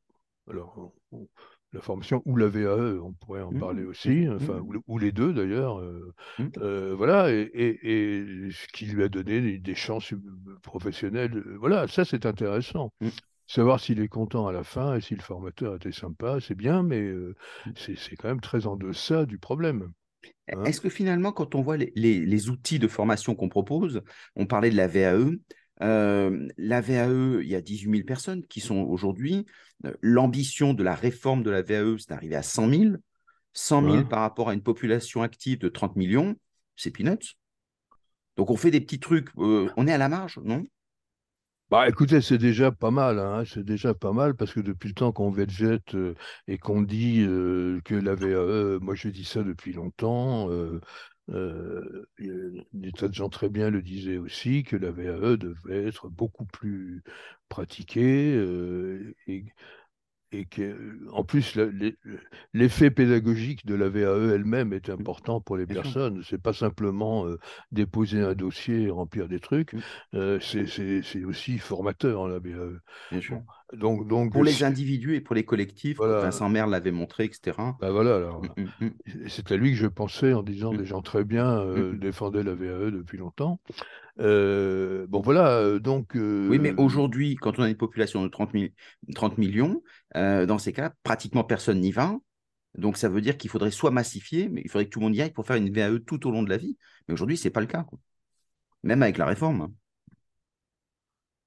Alors, 0.49 0.93
on- 1.11 1.27
la 1.73 1.81
formation 1.81 2.21
ou 2.25 2.37
la 2.37 2.47
VAE, 2.47 2.99
on 3.01 3.13
pourrait 3.13 3.41
en 3.41 3.51
Mhm. 3.51 3.59
parler 3.59 3.83
aussi, 3.83 4.09
Mhm. 4.27 4.35
enfin, 4.35 4.53
Mhm. 4.53 4.61
ou, 4.67 4.71
le- 4.73 4.81
ou 4.87 4.97
les 4.97 5.11
deux 5.11 5.33
d'ailleurs. 5.33 5.79
euh, 5.79 6.13
euh, 6.59 6.95
voilà, 6.95 7.31
et, 7.31 7.41
et- 7.53 7.79
et 8.47 8.51
ce 8.51 8.67
qui 8.73 8.85
lui 8.85 9.03
a 9.03 9.09
donné 9.09 9.41
des, 9.41 9.57
des 9.59 9.75
chances 9.75 10.13
euh, 10.13 10.21
professionnelles. 10.63 11.43
Voilà, 11.59 11.87
ça 11.87 12.05
c'est 12.05 12.25
intéressant. 12.25 12.93
Savoir 13.47 13.79
s'il 13.79 13.99
est 13.99 14.07
content 14.07 14.47
à 14.47 14.51
la 14.53 14.63
fin 14.63 14.95
et 14.95 15.01
si 15.01 15.15
le 15.15 15.21
formateur 15.21 15.75
était 15.75 15.91
sympa, 15.91 16.39
c'est 16.41 16.55
bien, 16.55 16.81
mais 16.81 17.01
euh, 17.01 17.35
c'est 17.75 17.95
c'est 17.97 18.15
quand 18.15 18.27
même 18.29 18.41
très 18.41 18.65
en 18.65 18.75
deçà 18.75 19.25
du 19.25 19.37
problème. 19.37 19.83
hein. 20.51 20.63
Est-ce 20.65 20.79
que 20.81 20.89
finalement, 20.89 21.31
quand 21.31 21.55
on 21.55 21.61
voit 21.61 21.77
les, 21.77 21.91
les- 21.95 22.25
les 22.25 22.49
outils 22.49 22.79
de 22.79 22.87
formation 22.87 23.35
qu'on 23.35 23.49
propose, 23.49 24.01
on 24.35 24.45
parlait 24.45 24.69
de 24.69 24.75
la 24.77 24.87
VAE, 24.87 25.31
euh, 25.81 26.47
la 26.57 26.81
VAE, 26.81 27.41
il 27.41 27.47
y 27.49 27.55
a 27.55 27.61
18 27.61 27.89
000 27.89 28.05
personnes 28.05 28.45
qui 28.45 28.61
sont 28.61 28.77
aujourd'hui. 28.77 29.45
Euh, 29.85 29.93
L'ambition 30.01 30.73
de 30.73 30.83
la 30.83 30.95
réforme 30.95 31.43
de 31.43 31.51
la 31.51 31.61
VAE, 31.61 31.97
c'est 31.99 32.09
d'arriver 32.09 32.35
à 32.35 32.43
100 32.43 32.69
000. 32.69 32.97
100 33.53 33.81
000 33.81 33.95
Hein 33.97 34.03
par 34.03 34.21
rapport 34.21 34.49
à 34.49 34.53
une 34.53 34.63
population 34.63 35.21
active 35.21 35.59
de 35.59 35.69
30 35.69 35.95
millions, 35.95 36.35
c'est 36.75 36.91
peanuts. 36.91 37.35
Donc 38.37 38.49
on 38.49 38.57
fait 38.57 38.71
des 38.71 38.81
petits 38.81 38.99
trucs, 38.99 39.29
euh, 39.37 39.69
on 39.77 39.87
est 39.87 39.93
à 39.93 39.97
la 39.97 40.09
marge, 40.09 40.39
non? 40.43 40.65
Bah 41.71 41.89
écoutez, 41.89 42.21
c'est 42.21 42.37
déjà 42.37 42.71
pas 42.71 42.91
mal, 42.91 43.17
hein, 43.17 43.43
c'est 43.45 43.63
déjà 43.63 43.95
pas 43.95 44.13
mal 44.13 44.35
parce 44.35 44.53
que 44.53 44.59
depuis 44.59 44.87
le 44.89 44.93
temps 44.93 45.11
qu'on 45.11 45.31
vedgette 45.31 45.95
euh, 45.95 46.13
et 46.47 46.59
qu'on 46.59 46.83
dit 46.83 47.21
euh, 47.21 47.81
que 47.83 47.95
la 47.95 48.13
VAE, 48.13 48.79
moi 48.81 48.93
je 48.93 49.09
dis 49.09 49.25
ça 49.25 49.41
depuis 49.41 49.73
longtemps, 49.73 50.47
des 51.27 52.91
tas 52.91 53.07
de 53.07 53.13
gens 53.13 53.29
très 53.29 53.49
bien 53.49 53.69
le 53.69 53.81
disaient 53.81 54.17
aussi, 54.17 54.63
que 54.63 54.75
la 54.75 54.91
VAE 54.91 55.37
devait 55.37 55.87
être 55.87 56.09
beaucoup 56.09 56.45
plus 56.45 57.03
pratiquée 57.49 58.33
euh, 58.35 59.15
et 60.31 60.45
que, 60.45 60.99
en 61.11 61.23
plus, 61.23 61.57
l'effet 62.53 62.91
pédagogique 62.91 63.65
de 63.65 63.75
la 63.75 63.89
VAE 63.89 64.33
elle-même 64.33 64.73
est 64.73 64.89
mmh. 64.89 64.93
important 64.93 65.41
pour 65.41 65.57
les 65.57 65.65
personnes. 65.65 66.21
C'est 66.27 66.41
pas 66.41 66.53
simplement 66.53 67.25
euh, 67.25 67.39
déposer 67.71 68.21
un 68.21 68.33
dossier 68.33 68.83
et 68.83 68.89
remplir 68.89 69.27
des 69.27 69.39
trucs. 69.39 69.73
Mmh. 69.73 69.79
Euh, 70.15 70.39
c'est 70.39 71.23
aussi 71.23 71.57
formateur, 71.57 72.27
la 72.27 72.39
VAE. 72.39 72.79
Bien 73.11 73.21
sûr. 73.21 73.41
Donc, 73.73 74.07
donc, 74.07 74.31
pour 74.31 74.43
les 74.43 74.63
individus 74.63 75.15
et 75.15 75.21
pour 75.21 75.35
les 75.35 75.43
collectifs, 75.43 75.97
Vincent 75.99 76.49
Merle 76.49 76.71
l'avait 76.71 76.91
montré, 76.91 77.25
etc. 77.25 77.57
Bah 77.79 77.91
voilà, 77.91 78.15
alors, 78.15 78.41
mmh, 78.41 78.87
c'est 79.27 79.51
à 79.51 79.57
lui 79.57 79.71
que 79.71 79.77
je 79.77 79.87
pensais 79.87 80.33
en 80.33 80.43
disant 80.43 80.73
des 80.73 80.85
gens 80.85 81.01
très 81.01 81.23
bien 81.23 81.59
euh, 81.59 81.93
défendaient 81.93 82.43
la 82.43 82.53
VAE 82.53 82.91
depuis 82.91 83.17
longtemps. 83.17 83.59
Euh, 84.19 85.05
bon, 85.07 85.21
voilà, 85.21 85.57
euh, 85.57 85.79
donc. 85.79 86.11
Oui, 86.15 86.59
mais 86.59 86.73
aujourd'hui, 86.77 87.35
quand 87.35 87.59
on 87.59 87.63
a 87.63 87.69
une 87.69 87.77
population 87.77 88.23
de 88.23 88.29
30, 88.29 88.51
30 89.13 89.37
millions, 89.37 89.81
dans 90.13 90.57
ces 90.57 90.73
cas, 90.73 90.93
pratiquement 91.03 91.43
personne 91.43 91.79
n'y 91.79 91.91
va. 91.91 92.17
Donc, 92.77 92.97
ça 92.97 93.07
veut 93.07 93.21
dire 93.21 93.37
qu'il 93.37 93.49
faudrait 93.49 93.71
soit 93.71 93.91
massifier, 93.91 94.49
mais 94.49 94.61
il 94.63 94.69
faudrait 94.69 94.85
que 94.85 94.89
tout 94.89 94.99
le 94.99 95.05
monde 95.05 95.15
y 95.15 95.21
aille 95.21 95.31
pour 95.31 95.45
faire 95.45 95.55
une 95.55 95.71
VAE 95.71 95.99
tout 96.05 96.27
au 96.27 96.31
long 96.31 96.43
de 96.43 96.49
la 96.49 96.57
vie. 96.57 96.77
Mais 97.07 97.13
aujourd'hui, 97.13 97.37
ce 97.37 97.47
n'est 97.47 97.51
pas 97.51 97.61
le 97.61 97.67
cas. 97.67 97.85
Même 98.83 99.01
avec 99.01 99.17
la 99.17 99.25
réforme. 99.25 99.73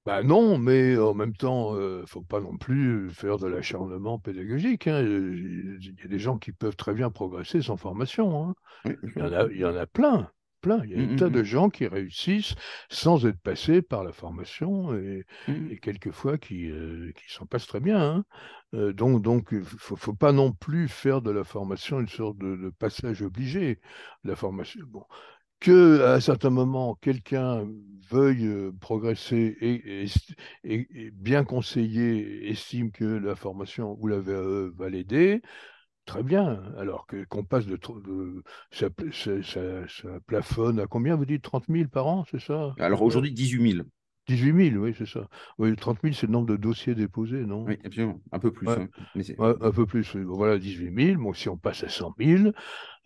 Bah 0.05 0.23
non, 0.23 0.57
mais 0.57 0.97
en 0.97 1.13
même 1.13 1.35
temps, 1.35 1.75
il 1.75 2.01
ne 2.01 2.05
faut 2.07 2.23
pas 2.23 2.39
non 2.39 2.57
plus 2.57 3.11
faire 3.11 3.37
de 3.37 3.45
l'acharnement 3.45 4.17
pédagogique. 4.17 4.87
Hein. 4.87 5.01
Il 5.01 5.95
y 6.01 6.05
a 6.05 6.07
des 6.07 6.19
gens 6.19 6.39
qui 6.39 6.51
peuvent 6.51 6.75
très 6.75 6.93
bien 6.93 7.11
progresser 7.11 7.61
sans 7.61 7.77
formation. 7.77 8.49
Hein. 8.49 8.55
il, 8.85 9.13
y 9.15 9.21
en 9.21 9.31
a, 9.31 9.47
il 9.51 9.57
y 9.57 9.65
en 9.65 9.75
a 9.75 9.85
plein 9.85 10.31
plein. 10.59 10.81
Il 10.85 10.91
y 10.91 10.95
a 10.95 10.99
un 10.99 11.13
mmh, 11.13 11.15
tas 11.15 11.29
mmh, 11.29 11.33
de 11.33 11.41
mmh. 11.41 11.45
gens 11.45 11.69
qui 11.69 11.87
réussissent 11.87 12.55
sans 12.89 13.25
être 13.25 13.39
passés 13.39 13.81
par 13.81 14.03
la 14.03 14.11
formation 14.11 14.93
et, 14.95 15.25
quelquefois 15.81 16.37
qui, 16.37 16.69
euh, 16.69 17.11
qui 17.15 17.33
s'en 17.33 17.45
passent 17.45 17.67
très 17.67 17.79
bien. 17.79 18.01
Hein. 18.01 18.25
Euh, 18.73 18.93
donc, 18.93 19.21
donc, 19.21 19.49
il 19.51 19.59
ne 19.59 19.63
faut, 19.63 20.13
pas 20.13 20.31
non 20.31 20.51
plus 20.51 20.87
faire 20.87 21.21
de 21.21 21.31
la 21.31 21.43
formation 21.43 21.99
une 21.99 22.07
sorte 22.07 22.37
de, 22.37 22.71
passage 22.77 23.21
obligé. 23.21 23.79
La 24.23 24.35
formation, 24.35 24.81
bon. 24.87 25.03
Que 25.59 26.01
à 26.03 26.13
un 26.13 26.19
certain 26.21 26.51
moment, 26.51 26.95
quelqu'un 27.01 27.67
veuille 28.09 28.47
euh, 28.47 28.71
progresser 28.79 29.57
et, 29.59 30.05
et, 30.63 31.11
bien 31.11 31.43
conseiller, 31.43 32.49
estime 32.49 32.91
que 32.91 33.03
la 33.03 33.35
formation 33.35 33.97
ou 33.99 34.07
la 34.07 34.19
VAE 34.19 34.69
va 34.77 34.89
l'aider, 34.89 35.41
Très 36.09 36.23
bien. 36.23 36.63
Alors 36.79 37.05
que 37.05 37.23
qu'on 37.25 37.43
passe 37.43 37.67
de, 37.67 37.77
de 37.77 38.43
ça, 38.71 38.89
plafonne 40.25 40.79
à 40.79 40.87
combien 40.87 41.15
vous 41.15 41.25
dites 41.25 41.43
30 41.43 41.65
000 41.69 41.87
par 41.87 42.07
an, 42.07 42.25
c'est 42.31 42.41
ça? 42.41 42.73
Alors 42.79 43.03
aujourd'hui 43.03 43.31
18 43.31 43.73
000. 43.73 43.83
18 44.27 44.71
000, 44.71 44.83
oui, 44.83 44.95
c'est 44.97 45.07
ça. 45.07 45.27
Oui, 45.59 45.75
30 45.75 45.99
000, 46.03 46.13
c'est 46.15 46.25
le 46.25 46.31
nombre 46.31 46.47
de 46.47 46.55
dossiers 46.55 46.95
déposés, 46.95 47.45
non? 47.45 47.63
Oui, 47.63 47.77
absolument. 47.83 48.19
Un 48.31 48.39
peu 48.39 48.51
plus. 48.51 48.67
Hein. 48.67 48.87
un 49.39 49.71
peu 49.71 49.85
plus. 49.85 50.15
Voilà, 50.15 50.57
18 50.57 51.05
000. 51.13 51.21
Bon, 51.21 51.33
si 51.33 51.47
on 51.47 51.57
passe 51.57 51.83
à 51.83 51.89
100 51.89 52.15
000, 52.19 52.51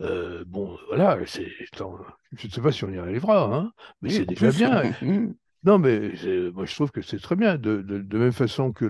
euh, 0.02 0.46
bon, 0.48 0.78
voilà, 0.88 1.18
c'est, 1.26 1.48
je 1.74 2.48
ne 2.48 2.52
sais 2.52 2.62
pas 2.62 2.72
si 2.72 2.86
on 2.86 2.90
y 2.90 2.98
arrivera, 2.98 3.54
hein, 3.54 3.72
mais 4.02 4.12
c'est 4.12 4.26
déjà 4.26 4.50
bien. 4.52 4.94
Non, 5.64 5.80
mais 5.80 6.12
moi 6.54 6.66
je 6.66 6.76
trouve 6.76 6.92
que 6.92 7.02
c'est 7.02 7.20
très 7.20 7.36
bien. 7.38 7.58
De, 7.58 7.82
de, 7.82 8.18
même 8.18 8.34
façon 8.34 8.74
que 8.74 8.86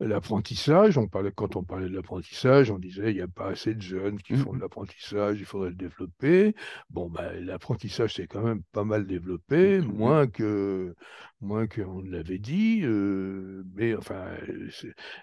l'apprentissage, 0.00 0.98
on 0.98 1.06
parlait, 1.06 1.30
quand 1.32 1.54
on 1.54 1.62
parlait 1.62 1.88
de 1.88 1.94
l'apprentissage, 1.94 2.70
on 2.70 2.78
disait 2.80 3.12
il 3.12 3.16
n'y 3.16 3.20
a 3.22 3.28
pas 3.28 3.48
assez 3.48 3.74
de 3.74 3.80
jeunes 3.80 4.18
qui 4.20 4.34
font 4.36 4.52
de 4.52 4.58
mmh. 4.58 4.60
l'apprentissage, 4.60 5.38
il 5.38 5.44
faudrait 5.46 5.70
le 5.70 5.76
développer. 5.76 6.54
Bon, 6.90 7.08
ben, 7.08 7.44
l'apprentissage 7.44 8.14
c'est 8.14 8.26
quand 8.26 8.42
même 8.42 8.62
pas 8.72 8.84
mal 8.84 9.06
développé, 9.06 9.78
mmh. 9.80 9.84
moins 9.92 10.26
que 10.26 10.94
moins 11.40 11.66
qu'on 11.68 12.02
l'avait 12.02 12.38
dit. 12.38 12.80
Euh, 12.82 13.62
mais 13.74 13.94
enfin, 13.94 14.26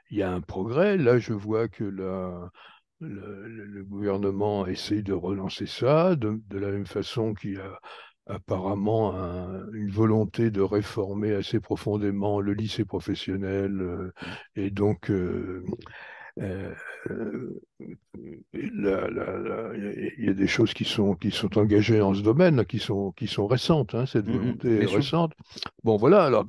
il 0.10 0.18
y 0.18 0.24
a 0.24 0.32
un 0.32 0.42
progrès. 0.42 0.98
Là, 0.98 1.20
je 1.20 1.34
vois 1.34 1.68
que 1.68 1.84
la, 1.84 2.50
le, 3.02 3.66
le, 3.66 3.84
gouvernement 3.84 4.66
essaye 4.68 5.04
de 5.04 5.14
relancer 5.14 5.66
ça, 5.66 6.16
de, 6.16 6.42
de 6.48 6.58
la 6.60 6.72
même 6.72 6.86
façon 6.86 7.34
qu'il 7.34 7.54
y 7.56 7.58
a 7.58 7.80
apparemment 8.28 9.14
une 9.74 9.90
volonté 9.90 10.52
de 10.52 10.62
réformer 10.62 11.34
assez 11.34 11.60
profondément 11.60 12.40
le 12.40 12.54
lycée 12.54 12.86
professionnel 12.86 13.82
euh, 13.82 14.14
et 14.56 14.70
donc 14.70 15.10
euh, 15.10 15.66
euh, 16.40 16.74
il 18.54 20.26
y 20.26 20.30
a 20.30 20.34
des 20.34 20.48
choses 20.48 20.74
qui 20.74 20.86
sont, 20.86 21.16
qui 21.16 21.32
sont 21.32 21.58
engagées 21.58 22.02
en 22.02 22.14
ce 22.14 22.22
domaine, 22.22 22.66
qui 22.66 22.80
sont, 22.80 23.12
qui 23.12 23.28
sont 23.28 23.48
récentes, 23.48 23.96
hein, 23.96 24.06
cette 24.06 24.28
mmh, 24.28 24.32
mmh, 24.32 24.38
volonté 24.38 24.86
récente. 24.86 25.34
Bon, 25.84 25.98
voilà, 25.98 26.24
alors, 26.24 26.46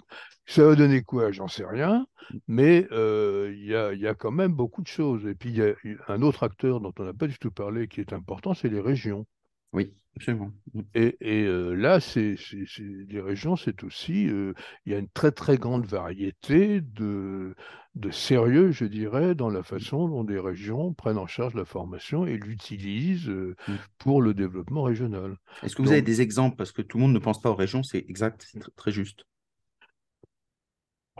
ça 0.47 0.65
va 0.65 0.77
donner 0.77 1.03
quoi? 1.03 1.33
J'en 1.33 1.49
sais 1.49 1.65
rien, 1.65 2.07
mais 2.47 2.87
il 2.93 3.65
y, 3.65 3.75
a, 3.75 3.93
y, 3.93 4.07
a, 4.07 4.15
quand 4.15 4.31
même 4.31 4.53
beaucoup 4.53 4.83
de 4.83 4.87
choses. 4.87 5.27
Et 5.27 5.35
puis, 5.35 5.51
il 5.51 5.57
y 5.57 5.63
a 5.63 5.75
un 6.07 6.23
autre 6.23 6.45
acteur 6.45 6.81
dont 6.81 6.93
on 7.01 7.05
n'a 7.05 7.13
pas 7.13 7.27
du 7.27 7.39
tout 7.39 7.51
parlé 7.51 7.89
qui 7.89 8.01
est 8.01 8.13
important, 8.13 8.55
c'est 8.55 8.69
les 8.69 8.81
régions. 8.81 9.27
Oui, 9.73 9.93
absolument. 10.17 10.53
Mmh. 10.75 10.81
Et, 10.95 11.17
euh, 11.23 11.75
là, 11.75 12.01
c'est, 12.01 12.37
les 12.79 13.21
régions, 13.21 13.57
c'est 13.57 13.85
aussi, 13.85 14.29
euh, 14.29 14.53
il 14.87 14.93
y 14.93 14.95
a 14.95 14.99
une 14.99 15.09
très 15.09 15.33
très 15.33 15.57
grande 15.57 15.87
variété 15.87 16.81
de, 16.81 17.55
de 17.95 18.11
sérieux, 18.11 18.71
je 18.71 18.85
dirais, 18.85 19.35
dans 19.35 19.51
la 19.51 19.61
mmh. 19.61 19.65
façon 19.65 20.09
dont 20.09 20.25
des 20.25 20.39
régions 20.39 20.93
prennent 20.93 21.19
en 21.19 21.27
charge 21.27 21.55
la 21.55 21.65
formation 21.65 22.27
et 22.27 22.37
l'utilisent 22.37 23.29
euh, 23.29 23.57
mmh. 23.69 23.73
pour 23.99 24.23
le 24.23 24.35
développement 24.35 24.83
régional. 24.83 25.37
Est-ce 25.63 25.77
que 25.77 25.83
vous 25.83 25.93
avez 25.93 26.03
des 26.03 26.21
exemples? 26.21 26.57
Parce 26.57 26.73
que 26.73 26.83
tout 26.83 26.99
le 26.99 27.03
monde 27.03 27.15
ne 27.15 27.19
pense 27.19 27.41
pas 27.41 27.51
aux 27.51 27.55
régions, 27.55 27.83
c'est 27.83 28.05
exact, 28.09 28.47
c'est 28.51 28.63
très 28.77 28.93
juste. 28.93 29.25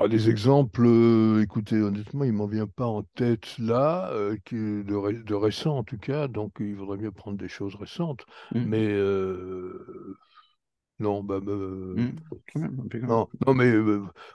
Ah, 0.05 0.09
des 0.09 0.29
exemples, 0.31 0.85
euh, 0.85 1.43
écoutez, 1.43 1.81
honnêtement, 1.81 2.25
il 2.25 2.33
ne 2.33 2.37
m'en 2.37 2.49
vient 2.49 2.67
pas 2.67 2.87
en 2.87 3.05
tête 3.05 3.57
là, 3.59 4.11
euh, 4.11 4.37
de, 4.51 5.23
de 5.23 5.35
récents 5.35 5.79
en 5.79 5.85
tout 5.85 5.97
cas, 5.97 6.27
donc 6.27 6.55
il 6.59 6.75
vaudrait 6.75 6.97
mieux 6.97 7.13
prendre 7.13 7.39
des 7.39 7.47
choses 7.47 7.77
récentes. 7.77 8.27
Mmh. 8.53 8.65
Mais 8.67 8.85
euh, 8.89 10.17
non, 10.99 11.23
bah, 11.23 11.39
mmh. 11.39 12.17
non, 13.07 13.29
non, 13.47 13.55
mais 13.55 13.73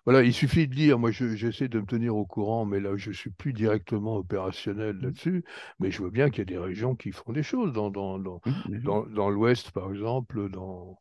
voilà, 0.05 0.23
il 0.23 0.33
suffit 0.33 0.69
de 0.69 0.75
lire. 0.75 0.99
Moi, 0.99 1.11
j'essaie 1.11 1.67
de 1.67 1.81
me 1.81 1.85
tenir 1.85 2.15
au 2.15 2.25
courant, 2.25 2.63
mais 2.65 2.79
là, 2.79 2.95
je 2.95 3.11
suis 3.11 3.31
plus 3.31 3.51
directement 3.51 4.15
opérationnel 4.15 4.95
mmh. 4.95 5.01
là-dessus. 5.01 5.43
Mais 5.81 5.91
je 5.91 5.99
vois 5.99 6.11
bien 6.11 6.29
qu'il 6.29 6.39
y 6.39 6.41
a 6.43 6.45
des 6.45 6.57
régions 6.57 6.95
qui 6.95 7.11
font 7.11 7.33
des 7.33 7.43
choses 7.43 7.73
dans, 7.73 7.89
dans, 7.89 8.19
dans, 8.19 8.39
dans, 8.69 9.05
dans 9.05 9.29
l'Ouest, 9.29 9.71
par 9.71 9.91
exemple, 9.91 10.49
dans 10.49 10.97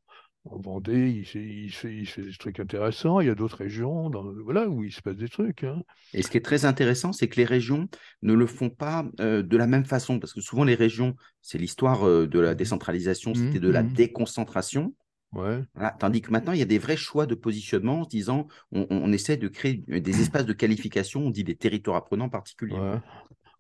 en 0.50 0.60
Vendée, 0.60 1.10
il, 1.10 1.18
il, 1.40 1.72
fait, 1.72 1.96
il, 1.96 2.06
fait, 2.06 2.22
des 2.22 2.32
trucs 2.32 2.60
intéressants. 2.60 3.20
Il 3.20 3.26
y 3.26 3.30
a 3.30 3.34
d'autres 3.34 3.58
régions 3.58 4.10
dans, 4.10 4.24
voilà, 4.44 4.68
où 4.68 4.84
il 4.84 4.92
se 4.92 5.02
passe 5.02 5.16
des 5.16 5.28
trucs. 5.28 5.64
Hein. 5.64 5.82
Et 6.12 6.22
ce 6.22 6.30
qui 6.30 6.36
est 6.36 6.44
très 6.44 6.64
intéressant, 6.64 7.12
c'est 7.12 7.28
que 7.28 7.36
les 7.36 7.44
régions 7.44 7.88
ne 8.22 8.34
le 8.34 8.46
font 8.46 8.70
pas 8.70 9.04
euh, 9.20 9.42
de 9.42 9.56
la 9.56 9.66
même 9.66 9.84
façon. 9.84 10.18
Parce 10.18 10.32
que 10.32 10.40
souvent, 10.40 10.64
les 10.64 10.74
régions, 10.74 11.14
c'est 11.42 11.58
l'histoire 11.58 12.06
euh, 12.06 12.26
de 12.26 12.40
la 12.40 12.52
mmh 12.52 12.56
décentralisation, 12.56 13.30
mmh 13.32 13.34
c'était 13.34 13.60
de 13.60 13.70
la 13.70 13.82
mmh 13.82 13.92
déconcentration. 13.92 14.94
Ouais. 15.32 15.62
Tandis 15.98 16.22
que 16.22 16.30
maintenant, 16.30 16.52
il 16.52 16.58
y 16.58 16.62
a 16.62 16.66
des 16.66 16.78
vrais 16.78 16.96
choix 16.96 17.26
de 17.26 17.34
positionnement 17.34 18.00
en 18.00 18.04
se 18.04 18.08
disant 18.08 18.46
on, 18.72 19.12
essaie 19.12 19.36
de 19.36 19.48
créer 19.48 19.84
des 19.86 20.20
espaces 20.22 20.46
de 20.46 20.52
qualification, 20.52 21.26
on 21.26 21.30
dit 21.30 21.44
des 21.44 21.56
territoires 21.56 21.96
apprenants 21.96 22.28
particuliers. 22.28 22.78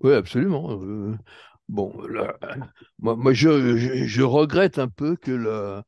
Oui, 0.00 0.12
absolument. 0.12 0.80
Euh, 0.80 1.14
bon, 1.68 1.92
là, 2.06 2.38
moi, 2.98 3.16
moi 3.16 3.32
je, 3.32 3.76
je, 3.76 4.22
regrette 4.22 4.78
un 4.78 4.88
peu 4.88 5.16
que 5.16 5.32
la, 5.32 5.84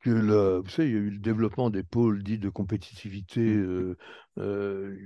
que 0.00 0.60
vous 0.60 0.68
savez, 0.70 0.88
il 0.88 0.94
y 0.94 0.98
a 0.98 1.00
eu 1.00 1.10
le 1.10 1.18
développement 1.18 1.70
des 1.70 1.82
pôles 1.82 2.22
dits 2.22 2.38
de 2.38 2.48
compétitivité. 2.48 3.40
Mmh. 3.40 3.66
Euh, 3.68 3.96
euh, 4.38 4.96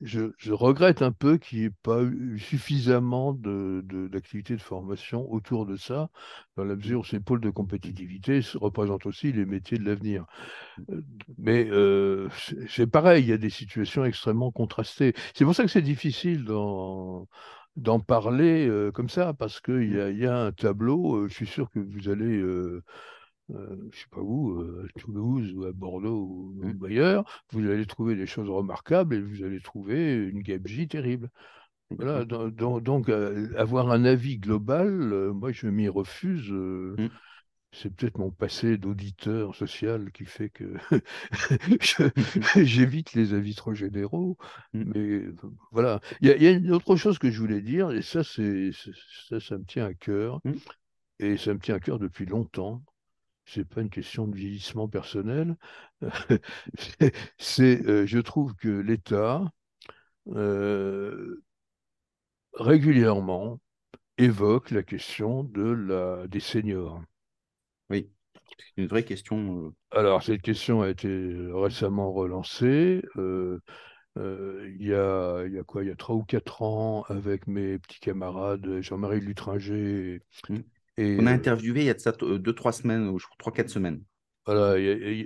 je, 0.00 0.52
regrette 0.52 1.02
un 1.02 1.12
peu 1.12 1.38
qu'il 1.38 1.60
n'y 1.60 1.64
ait 1.66 1.70
pas 1.82 2.02
eu 2.02 2.38
suffisamment 2.38 3.32
d'activités 3.32 4.54
de, 4.54 4.58
de, 4.58 4.62
formation 4.62 5.30
autour 5.30 5.66
de 5.66 5.76
ça, 5.76 6.10
dans 6.56 6.64
la 6.64 6.74
mesure 6.74 7.00
où 7.00 7.04
ces 7.04 7.20
pôles 7.20 7.40
de 7.40 7.50
compétitivité 7.50 8.40
représentent 8.54 9.06
aussi 9.06 9.32
les 9.32 9.44
métiers 9.44 9.78
de 9.78 9.84
l'avenir. 9.84 10.24
Euh, 10.90 11.00
mais 11.38 11.68
c'est 12.68 12.88
pareil, 12.88 13.22
il 13.24 13.28
y 13.28 13.32
a 13.32 13.38
des 13.38 13.50
situations 13.50 14.04
extrêmement 14.04 14.50
contrastées. 14.50 15.14
C'est 15.34 15.44
pour 15.44 15.54
ça 15.54 15.62
que 15.62 15.70
c'est 15.70 15.82
difficile 15.82 16.44
d'en 16.44 18.00
parler 18.00 18.68
comme 18.94 19.08
ça, 19.08 19.32
parce 19.34 19.60
qu'il 19.60 19.92
y, 19.92 20.18
y, 20.18 20.26
a 20.26 20.36
un 20.36 20.52
tableau, 20.52 21.28
je 21.28 21.34
suis 21.34 21.46
sûr 21.46 21.70
que 21.70 21.78
vous 21.78 22.08
allez 22.08 22.42
euh, 23.50 23.66
je 23.68 23.86
ne 23.86 23.90
sais 23.92 24.06
pas 24.10 24.20
où, 24.20 24.60
euh, 24.60 24.86
à 24.88 25.00
Toulouse 25.00 25.52
ou 25.54 25.64
à 25.64 25.72
Bordeaux 25.72 26.26
ou, 26.26 26.60
mmh. 26.62 26.84
ailleurs, 26.84 27.42
vous 27.50 27.68
allez 27.68 27.86
trouver 27.86 28.14
des 28.14 28.26
choses 28.26 28.48
remarquables 28.48 29.14
et 29.14 29.20
vous 29.20 29.42
allez 29.42 29.60
trouver 29.60 30.14
une 30.14 30.42
gabegie 30.42 30.88
terrible. 30.88 31.30
Voilà, 31.90 32.24
donc, 32.24 33.08
euh, 33.10 33.52
avoir 33.58 33.90
un 33.90 34.04
avis 34.04 34.38
global, 34.38 34.92
moi 35.32 35.52
je 35.52 35.66
m'y 35.66 35.88
refuse. 35.88 36.50
Mmh. 36.50 37.08
C'est 37.74 37.94
peut-être 37.94 38.18
mon 38.18 38.30
passé 38.30 38.76
d'auditeur 38.76 39.54
social 39.54 40.12
qui 40.12 40.26
fait 40.26 40.50
que 40.50 40.74
j'évite 42.64 43.14
les 43.14 43.34
avis 43.34 43.54
trop 43.54 43.74
généraux. 43.74 44.38
Mmh. 44.72 44.92
Mais 44.94 45.22
voilà. 45.70 46.00
Il 46.20 46.28
y, 46.28 46.46
a 46.46 46.50
une 46.50 46.72
autre 46.72 46.96
chose 46.96 47.18
que 47.18 47.30
je 47.30 47.40
voulais 47.40 47.60
dire, 47.60 47.90
et 47.90 48.02
ça, 48.02 48.24
c'est 48.24 48.70
ça, 49.28 49.40
ça 49.40 49.58
me 49.58 49.64
tient 49.64 49.86
à 49.86 49.94
cœur. 49.94 50.40
Et 51.18 51.36
ça 51.36 51.52
me 51.52 51.60
tient 51.60 51.74
à 51.74 51.80
cœur 51.80 51.98
depuis 51.98 52.26
longtemps 52.26 52.82
c'est 53.52 53.64
pas 53.64 53.80
une 53.82 53.90
question 53.90 54.26
de 54.26 54.36
vieillissement 54.36 54.88
personnel. 54.88 55.56
c'est, 57.38 57.86
euh, 57.86 58.06
je 58.06 58.18
trouve 58.18 58.54
que 58.54 58.68
l'État, 58.68 59.50
euh, 60.28 61.42
régulièrement 62.54 63.60
évoque 64.18 64.70
la 64.70 64.82
question 64.82 65.44
de 65.44 65.62
la, 65.62 66.26
des 66.28 66.40
seniors. 66.40 67.02
Oui, 67.90 68.10
c'est 68.58 68.82
une 68.82 68.88
vraie 68.88 69.04
question. 69.04 69.66
euh, 69.66 69.98
Alors, 69.98 70.22
cette 70.22 70.42
question 70.42 70.82
a 70.82 70.90
été 70.90 71.08
récemment 71.52 72.12
relancée. 72.12 73.02
euh, 73.16 73.60
euh, 74.18 74.70
il 74.78 74.86
y 74.86 74.94
a, 74.94 75.44
il 75.46 75.54
y 75.54 75.58
a 75.58 75.64
quoi? 75.64 75.84
Il 75.84 75.88
y 75.88 75.92
a 75.92 75.96
trois 75.96 76.16
ou 76.16 76.24
quatre 76.24 76.62
ans, 76.62 77.04
avec 77.08 77.46
mes 77.46 77.78
petits 77.78 78.00
camarades 78.00 78.80
Jean-Marie 78.82 79.20
Lutringer 79.20 80.20
hmm. 80.48 80.58
Et, 80.96 81.02
On 81.16 81.24
a 81.26 81.32
euh, 81.32 81.32
interviewé 81.32 81.80
il 81.80 81.86
y 81.86 81.90
a 81.90 81.94
de 81.94 82.00
ça 82.00 82.12
euh, 82.20 82.38
deux, 82.38 82.54
trois 82.54 82.72
semaines, 82.72 83.08
ou 83.08 83.18
je 83.18 83.24
crois 83.24 83.36
trois, 83.38 83.52
quatre 83.54 83.70
semaines. 83.70 84.04
voilà, 84.44 84.76
et, 84.78 84.82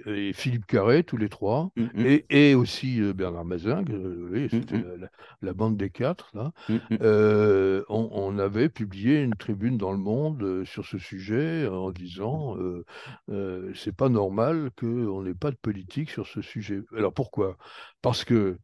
et- 0.06 0.28
et 0.28 0.32
Philippe 0.34 0.66
Carré, 0.66 1.02
tous 1.02 1.16
les 1.16 1.30
trois, 1.30 1.70
Mm, 1.76 1.90
mm, 1.94 2.10
et, 2.28 2.54
aussi 2.54 3.00
euh, 3.00 3.14
Bernard 3.14 3.46
euh, 3.50 4.28
oui, 4.30 4.50
mm, 4.52 4.58
c'était 4.58 4.76
mm, 4.76 4.82
la, 4.82 4.96
la- 4.98 5.08
la 5.40 5.52
bande 5.54 5.78
des 5.78 5.88
quatre, 5.88 6.30
là. 6.34 6.52
mm, 6.68 7.00
Euh, 7.00 7.82
on, 7.88 8.10
on 8.12 8.38
avait 8.38 8.68
publié 8.68 9.22
une 9.22 9.34
tribune 9.34 9.78
dans 9.78 9.92
Le 9.92 9.96
Monde 9.98 10.42
euh, 10.42 10.64
sur 10.66 10.84
ce 10.84 10.98
sujet 10.98 11.66
en 11.66 11.92
disant 11.92 12.58
euh, 12.58 12.84
euh, 13.30 13.72
c'est 13.74 13.96
pas 13.96 14.10
normal 14.10 14.70
qu'on 14.78 15.22
n'ait 15.22 15.34
pas 15.34 15.50
de 15.50 15.56
politique 15.56 16.10
sur 16.10 16.26
ce 16.26 16.42
sujet. 16.42 16.80
Alors 16.94 17.14
pourquoi? 17.14 17.56
Parce 18.02 18.22
que 18.24 18.58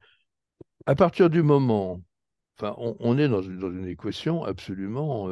à 0.87 0.95
partir 0.95 1.31
du 1.31 1.43
moment, 1.43 2.01
on, 2.61 3.19
est 3.19 3.29
dans 3.29 3.43
une, 3.43 3.87
équation 3.87 4.45
absolument 4.45 5.29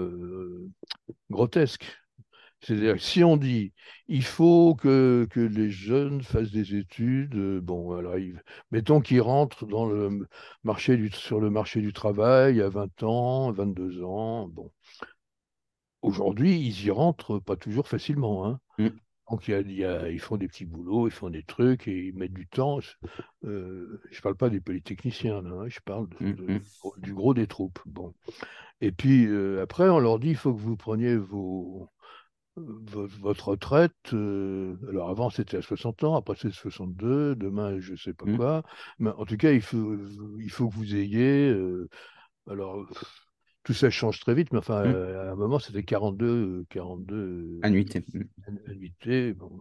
grotesque. 1.30 2.00
C'est-à-dire 2.61 3.00
si 3.00 3.24
on 3.24 3.37
dit 3.37 3.72
il 4.09 4.22
faut 4.24 4.74
que, 4.74 5.26
les 5.35 5.70
jeunes 5.70 6.22
fassent 6.22 6.50
des 6.50 6.76
études, 6.76 7.35
euh, 7.37 7.61
bon, 7.61 7.92
alors 7.96 8.16
mettons 8.70 9.00
qu'ils 9.00 9.22
rentrent 9.22 9.66
sur 9.66 11.40
le 11.40 11.50
marché 11.50 11.80
du 11.80 11.92
travail 11.92 12.61
à 12.61 12.68
20 12.68 13.02
ans, 13.02 13.52
22 13.52 14.02
ans, 14.02 14.48
bon. 14.48 14.70
Aujourd'hui, 16.02 16.59
ils 16.59 16.87
y 16.87 16.90
rentrent 16.90 17.38
pas 17.38 17.56
toujours 17.56 17.87
facilement, 17.87 18.46
hein. 18.46 18.61
mm. 18.78 18.88
Donc, 19.30 19.46
y 19.48 19.54
a- 19.54 19.60
y 19.60 19.84
a- 19.84 20.10
ils 20.10 20.18
font 20.20 20.36
des 20.36 20.48
petits 20.48 20.64
boulots, 20.64 21.06
ils 21.06 21.12
font 21.12 21.30
des 21.30 21.44
trucs 21.44 21.86
et 21.86 22.06
ils 22.08 22.14
mettent 22.14 22.32
du 22.34 22.48
temps. 22.48 22.80
Euh, 23.44 24.00
je 24.10 24.16
ne 24.16 24.22
parle 24.22 24.36
pas 24.36 24.50
des 24.50 24.60
polytechniciens, 24.60 25.42
là, 25.42 25.50
hein, 25.50 25.68
je 25.68 25.78
parle 25.84 26.08
de- 26.08 26.26
Mm, 26.26 26.32
de- 26.34 26.52
mm. 26.54 26.60
du 26.98 27.14
gros 27.14 27.32
des 27.34 27.46
troupes. 27.46 27.78
Bon. 27.86 28.12
Et 28.80 28.92
puis, 28.92 29.26
euh, 29.26 29.62
après, 29.62 29.88
on 29.88 29.98
leur 30.00 30.18
dit 30.18 30.30
il 30.30 30.36
faut 30.36 30.52
que 30.52 30.60
vous 30.60 30.76
preniez 30.76 31.16
vos, 31.16 31.88
vo- 32.56 33.06
votre 33.20 33.48
retraite. 33.48 33.92
euh, 34.12 34.76
alors, 34.88 35.08
avant, 35.10 35.30
c'était 35.30 35.58
à 35.58 35.62
60 35.62 36.02
ans, 36.04 36.16
après, 36.16 36.34
c'est 36.36 36.50
62, 36.50 37.36
demain, 37.36 37.78
je 37.78 37.92
ne 37.92 37.96
sais 37.96 38.12
pas 38.14 38.26
Mm. 38.26 38.36
quoi. 38.36 38.62
Mais 38.98 39.10
en 39.10 39.24
tout 39.24 39.36
cas, 39.36 39.52
il 39.52 39.62
faut, 39.62 39.96
il 40.38 40.50
faut 40.50 40.68
que 40.68 40.74
vous 40.74 40.94
ayez. 40.96 41.50
euh, 41.50 41.88
alors, 42.48 42.84
tout 43.62 43.75
ça 43.75 43.90
change 43.90 44.20
très 44.20 44.35
vite, 44.35 44.53
mais 44.53 44.59
enfin, 44.59 44.85
Mm. 44.85 44.94
euh, 44.94 45.29
à 45.31 45.33
un 45.33 45.37
moment, 45.37 45.59
c'était 45.59 45.83
42, 45.83 46.64
42 46.70 47.59
Annuité. 47.62 48.05
Mm. 48.12 48.23
annuités. 48.68 49.33
Bon, 49.35 49.61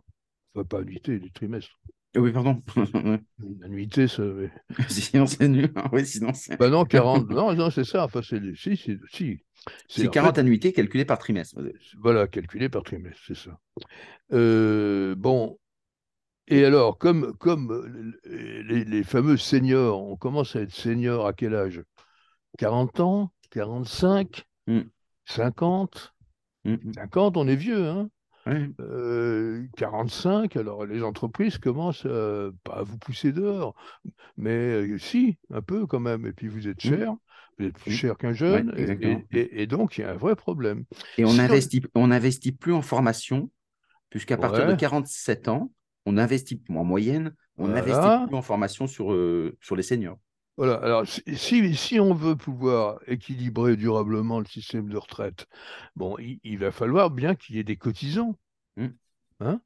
enfin, 0.56 0.66
pas 0.66 0.80
annuités, 0.80 1.20
des 1.20 1.30
trimestres. 1.32 1.78
Euh, 2.18 2.22
Oui, 2.22 2.32
pardon. 2.32 2.62
Annuité, 3.64 4.08
ça. 4.08 4.24
mais- 4.24 4.50
sinon, 4.90 5.28
c'est 5.28 5.48
nul. 5.48 5.72
Oui, 5.92 6.06
sinon, 6.06 6.34
c'est 6.34 6.58
Bah 6.58 6.70
non, 6.70 6.86
40. 6.86 7.30
non, 7.30 7.54
non, 7.54 7.70
c'est 7.70 7.84
ça. 7.84 8.06
Enfin, 8.06 8.22
c'est. 8.24 8.40
Si, 8.56 8.78
c'est. 8.78 8.98
Si. 9.12 9.44
c'est 9.88 10.08
en 10.08 10.12
40 10.12 10.36
fait, 10.36 10.42
annuités 10.42 10.74
calculées 10.74 11.06
par 11.06 11.20
trimestre. 11.20 11.60
Voilà, 12.00 12.28
calculé 12.28 12.70
par 12.70 12.84
trimestre, 12.84 13.22
c'est 13.28 13.36
ça. 13.38 13.60
Euh, 14.34 15.16
bon. 15.16 15.60
Et 16.48 16.66
alors, 16.66 16.98
comme, 16.98 17.34
comme 17.38 17.72
euh, 18.26 18.64
les, 18.64 18.84
les 18.84 19.04
fameux 19.04 19.38
seniors, 19.38 20.02
on 20.04 20.16
commence 20.18 20.56
à 20.56 20.62
être 20.62 20.72
senior 20.74 21.28
à 21.28 21.34
quel 21.34 21.54
âge? 21.54 21.84
40 22.58 23.00
ans? 23.02 23.32
45 23.52 24.46
Mm. 24.68 24.82
50 25.26 26.14
Mm, 26.66 26.74
mm. 26.74 26.94
50, 26.96 27.38
on 27.38 27.48
est 27.48 27.56
vieux, 27.56 27.88
hein 27.88 28.10
Ouais. 28.46 28.70
Euh, 28.80 29.66
45, 29.78 30.56
alors 30.58 30.86
les 30.86 31.04
entreprises 31.04 31.58
commencent 31.58 32.08
pas 32.64 32.74
à 32.74 32.84
vous 32.84 32.98
pousser 32.98 33.32
dehors, 33.32 33.76
mais 34.38 34.52
euh, 34.52 34.98
si, 34.98 35.38
un 35.52 35.62
peu 35.62 35.86
quand 35.86 36.00
même. 36.00 36.26
Et 36.26 36.34
puis 36.34 36.48
vous 36.48 36.68
êtes 36.68 36.84
Mm. 36.84 36.90
cher, 36.90 37.14
vous 37.58 37.66
êtes 37.66 37.74
plus 37.78 37.92
Mm. 37.92 37.96
cher 37.96 38.18
qu'un 38.18 38.34
jeune, 38.34 38.74
et, 38.76 38.82
exactement. 38.82 39.22
et- 39.32 39.40
et- 39.40 39.62
et 39.64 39.68
donc 39.68 39.98
il 39.98 40.02
y 40.02 40.04
a 40.04 40.12
un 40.12 40.18
vrai 40.18 40.36
problème. 40.36 40.86
Et 41.18 41.26
on 41.26 41.30
Si 41.30 41.40
on- 41.40 41.44
investit, 41.44 41.82
on 41.96 42.08
n'investit 42.08 42.52
plus 42.52 42.74
en 42.74 42.82
formation, 42.82 43.52
puisqu'à 44.10 44.38
partir 44.38 44.66
de 44.66 44.72
Ouais. 44.72 44.78
47 44.78 45.48
ans, 45.48 45.72
on 46.06 46.18
investit, 46.18 46.62
en 46.70 46.84
moyenne, 46.84 47.36
on 47.58 47.68
n'investit 47.68 47.92
Voilà. 48.00 48.26
plus 48.28 48.36
en 48.36 48.42
formation 48.42 48.88
sur, 48.88 49.12
euh, 49.14 49.56
sur 49.62 49.76
les 49.76 49.84
seniors. 49.84 50.18
Voilà, 50.60 50.74
alors 50.74 51.06
si, 51.08 52.00
on 52.02 52.14
veut 52.14 52.36
pouvoir 52.36 53.00
équilibrer 53.08 53.78
durablement 53.78 54.40
le 54.40 54.46
système 54.46 54.90
de 54.90 54.98
retraite, 54.98 55.48
bon, 55.96 56.18
il, 56.20 56.42
il 56.44 56.58
va 56.58 56.74
falloir 56.74 57.12
bien 57.12 57.34
qu'il 57.34 57.56
y 57.56 57.60
ait 57.60 57.64
des 57.64 57.78
cotisants. 57.78 58.36
Mm. 58.76 58.88
hein. 59.40 59.62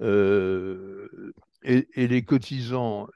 Euh, 0.00 1.34
et, 1.62 1.86
et 1.92 2.08
les 2.08 2.24
cotisants, 2.24 3.08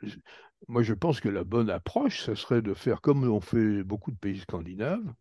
moi 0.68 0.82
je 0.82 0.92
pense 0.92 1.20
que 1.20 1.30
la 1.30 1.42
bonne 1.42 1.70
approche, 1.70 2.22
ça 2.22 2.36
serait 2.36 2.60
de 2.60 2.74
faire 2.74 3.00
comme 3.00 3.26
ont 3.26 3.40
fait 3.40 3.82
beaucoup 3.82 4.10
de 4.10 4.18
pays 4.18 4.40
scandinaves, 4.40 5.14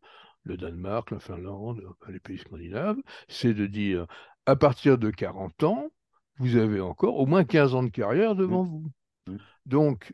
le 0.43 0.57
Danemark, 0.57 1.11
la 1.11 1.19
Finlande, 1.19 1.81
les 2.09 2.19
pays 2.19 2.39
scandinaves, 2.39 2.97
c'est 3.29 3.53
de 3.53 3.67
dire 3.67 4.05
à 4.45 4.57
partir 4.57 4.97
de 4.97 5.11
40 5.11 5.63
ans, 5.63 5.87
vous 6.39 6.57
avez 6.57 6.81
encore 6.81 7.17
au 7.17 7.25
moins 7.25 7.45
15 7.45 7.73
ans 7.73 7.83
de 7.83 7.89
carrière 7.89 8.35
devant 8.35 8.63
vous. 8.63 8.83
Mm. 9.27 9.37
Donc, 9.65 10.13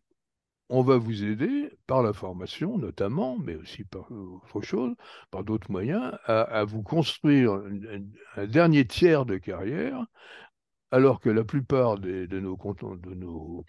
on 0.71 0.81
va 0.83 0.97
vous 0.97 1.25
aider 1.25 1.69
par 1.85 2.01
la 2.01 2.13
formation 2.13 2.77
notamment, 2.77 3.37
mais 3.37 3.55
aussi 3.55 3.83
par 3.83 4.07
euh, 4.11 4.39
autre 4.53 4.61
chose, 4.61 4.95
par 5.29 5.43
d'autres 5.43 5.69
moyens, 5.69 6.13
à, 6.25 6.63
vous 6.63 6.81
construire 6.81 7.61
un, 8.37 8.47
dernier 8.47 8.87
tiers 8.87 9.25
de 9.25 9.37
carrière, 9.37 10.05
alors 10.89 11.19
que 11.19 11.29
la 11.29 11.43
plupart 11.43 11.99
de, 11.99 12.25
nos, 12.39 12.55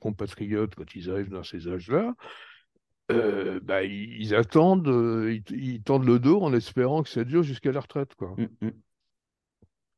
compatriotes, 0.01 0.77
quand 0.77 0.95
ils 0.95 1.11
arrivent 1.11 1.31
dans 1.31 1.43
ces 1.43 1.69
âges-là, 1.69 2.15
euh, 3.11 3.59
bah, 3.63 3.83
ils, 3.83 4.35
attendent, 4.35 4.89
euh, 4.89 5.41
ils, 5.51 5.83
tendent 5.83 6.07
le 6.07 6.21
dos 6.21 6.41
en 6.41 6.55
espérant 6.55 7.03
que 7.03 7.09
ça 7.09 7.25
dure 7.25 7.43
jusqu'à 7.43 7.73
la 7.73 7.81
retraite, 7.81 8.15
quoi. 8.15 8.35
Mm, 8.39 8.67
mm. 8.67 8.71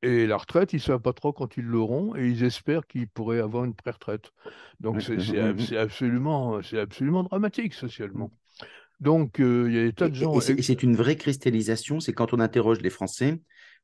Et 0.05 0.27
la 0.27 0.37
retraite, 0.37 0.73
ils 0.73 0.77
ne 0.77 0.81
savent 0.83 1.01
pas 1.01 1.13
trop 1.13 1.33
quand 1.33 1.57
ils 1.57 1.65
l'auront 1.65 2.15
et 2.17 2.29
ils 2.29 2.45
espèrent 2.45 2.87
qu'ils 2.87 3.09
pourraient 3.09 3.41
avoir 3.41 3.65
une 3.65 3.75
pré-retraite. 3.75 4.33
Donc 4.81 5.03
c'est 5.03 5.15
absolument, 5.77 6.57
absolument 6.57 7.23
dramatique 7.25 7.75
socialement. 7.75 8.31
Donc 9.01 9.41
euh, 9.41 9.67
il 9.69 9.75
y 9.75 9.79
a 9.79 9.83
des 9.85 9.93
tas 9.93 10.09
de 10.09 10.15
gens. 10.15 10.39
et 10.41 10.63
c'est 10.63 10.83
une 10.83 10.97
vraie 10.97 11.17
cristallisation, 11.17 12.01
c'est 12.01 12.13
quand 12.13 12.33
on 12.33 12.41
interroge 12.41 12.81
les 12.81 12.91
Français, 12.91 13.41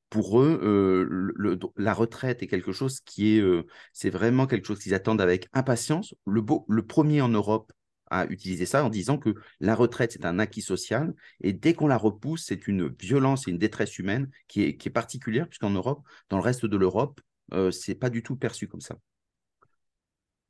pour 0.08 0.40
eux, 0.40 0.58
euh, 0.62 1.06
le- 1.36 1.58
la 1.76 1.94
retraite 1.94 2.42
est 2.42 2.48
quelque 2.48 2.72
chose 2.72 3.00
qui 3.00 3.36
est, 3.36 3.40
euh, 3.40 3.64
c'est 3.92 4.10
vraiment 4.10 4.46
quelque 4.46 4.66
chose 4.66 4.80
qu'ils 4.80 4.94
attendent 4.94 5.20
avec 5.20 5.48
impatience. 5.52 6.14
Le, 6.26 6.40
beau, 6.40 6.64
le 6.68 6.84
premier 6.84 7.20
en 7.20 7.28
Europe 7.28 7.72
à 8.10 8.26
utiliser 8.26 8.66
ça 8.66 8.84
en 8.84 8.90
disant 8.90 9.18
que 9.18 9.34
la 9.60 9.74
retraite, 9.74 10.12
c'est 10.12 10.24
un 10.24 10.38
acquis 10.38 10.62
social, 10.62 11.14
et 11.40 11.52
dès 11.52 11.74
qu'on 11.74 11.86
la 11.86 11.96
repousse, 11.96 12.44
c'est 12.46 12.66
une 12.68 12.88
violence 13.00 13.46
et 13.48 13.50
une 13.52 13.58
détresse 13.58 13.98
humaine 13.98 14.28
qui 14.48 14.62
est, 14.64 14.76
qui 14.76 14.88
est 14.88 14.92
particulière, 14.92 15.48
puisqu'en 15.48 15.70
Europe, 15.70 16.02
dans 16.28 16.36
le 16.38 16.42
reste 16.42 16.66
de 16.66 16.76
l'Europe, 16.76 17.20
euh, 17.54 17.70
c'est 17.70 17.94
pas 17.94 18.10
du 18.10 18.22
tout 18.22 18.36
perçu 18.36 18.68
comme 18.68 18.80
ça. 18.80 18.96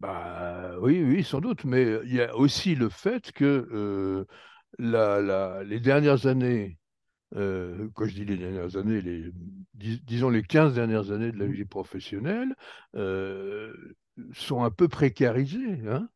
Bah, 0.01 0.77
oui, 0.81 1.03
oui, 1.03 1.23
sans 1.25 1.41
doute. 1.41 1.65
Mais 1.65 1.99
il 2.05 2.15
y 2.15 2.23
a 2.23 2.35
aussi 2.37 2.75
le 2.75 2.89
fait 2.89 3.33
que 3.33 3.69
euh, 3.73 4.25
la- 4.79 5.21
la- 5.21 5.63
les 5.65 5.81
dernières 5.81 6.27
années, 6.27 6.79
euh, 7.37 7.89
quand 7.95 8.07
je 8.07 8.15
dis 8.15 8.25
les 8.27 8.37
dernières 8.39 8.77
années, 8.77 9.03
les, 9.03 9.33
dis- 9.75 10.01
disons 10.07 10.31
les 10.31 10.43
15 10.45 10.75
dernières 10.75 11.13
années 11.13 11.33
de 11.33 11.39
la 11.39 11.47
Mm. 11.47 11.53
vie 11.53 11.65
professionnelle, 11.67 12.55
euh, 12.97 13.75
sont 14.35 14.65
un 14.65 14.71
peu 14.71 14.89
précarisées. 14.89 15.81
hein. 15.89 16.09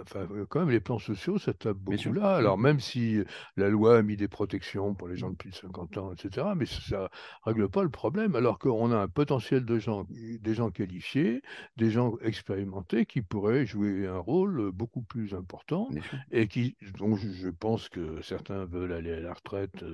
Enfin, 0.00 0.26
euh, 0.32 0.44
quand 0.48 0.58
même, 0.58 0.70
les 0.70 0.80
plans 0.80 0.98
sociaux, 0.98 1.38
ça 1.38 1.54
tape 1.54 1.76
beaucoup 1.76 2.12
là. 2.12 2.34
Alors, 2.34 2.58
Mm. 2.58 2.62
même 2.62 2.80
si 2.80 3.16
euh, 3.18 3.24
la 3.56 3.68
loi 3.68 3.98
a 3.98 4.02
mis 4.02 4.16
des 4.16 4.26
protections 4.26 4.92
pour 4.94 5.06
les 5.06 5.16
gens 5.16 5.30
de 5.30 5.36
plus 5.36 5.50
de 5.50 5.54
50 5.54 5.96
ans, 5.98 6.12
etc., 6.12 6.48
mais 6.56 6.66
ça 6.66 7.02
ne 7.02 7.08
règle 7.44 7.68
pas 7.68 7.84
le 7.84 7.90
problème, 7.90 8.34
alors 8.34 8.58
qu'on 8.58 8.90
a 8.90 8.96
un 8.98 9.06
potentiel 9.08 9.64
de 9.64 9.78
gens, 9.78 10.04
des 10.10 10.54
gens 10.54 10.70
qualifiés, 10.70 11.42
des 11.76 11.90
gens 11.92 12.16
expérimentés 12.22 13.06
qui 13.06 13.22
pourraient 13.22 13.66
jouer 13.66 14.08
un 14.08 14.18
rôle 14.18 14.60
euh, 14.60 14.72
beaucoup 14.72 15.02
plus 15.02 15.32
important 15.34 15.88
et 16.32 16.48
qui, 16.48 16.76
donc, 16.98 17.18
je 17.18 17.48
pense 17.48 17.88
que 17.88 18.20
certains 18.20 18.64
veulent 18.64 18.92
aller 18.92 19.12
à 19.12 19.20
la 19.20 19.32
retraite, 19.32 19.84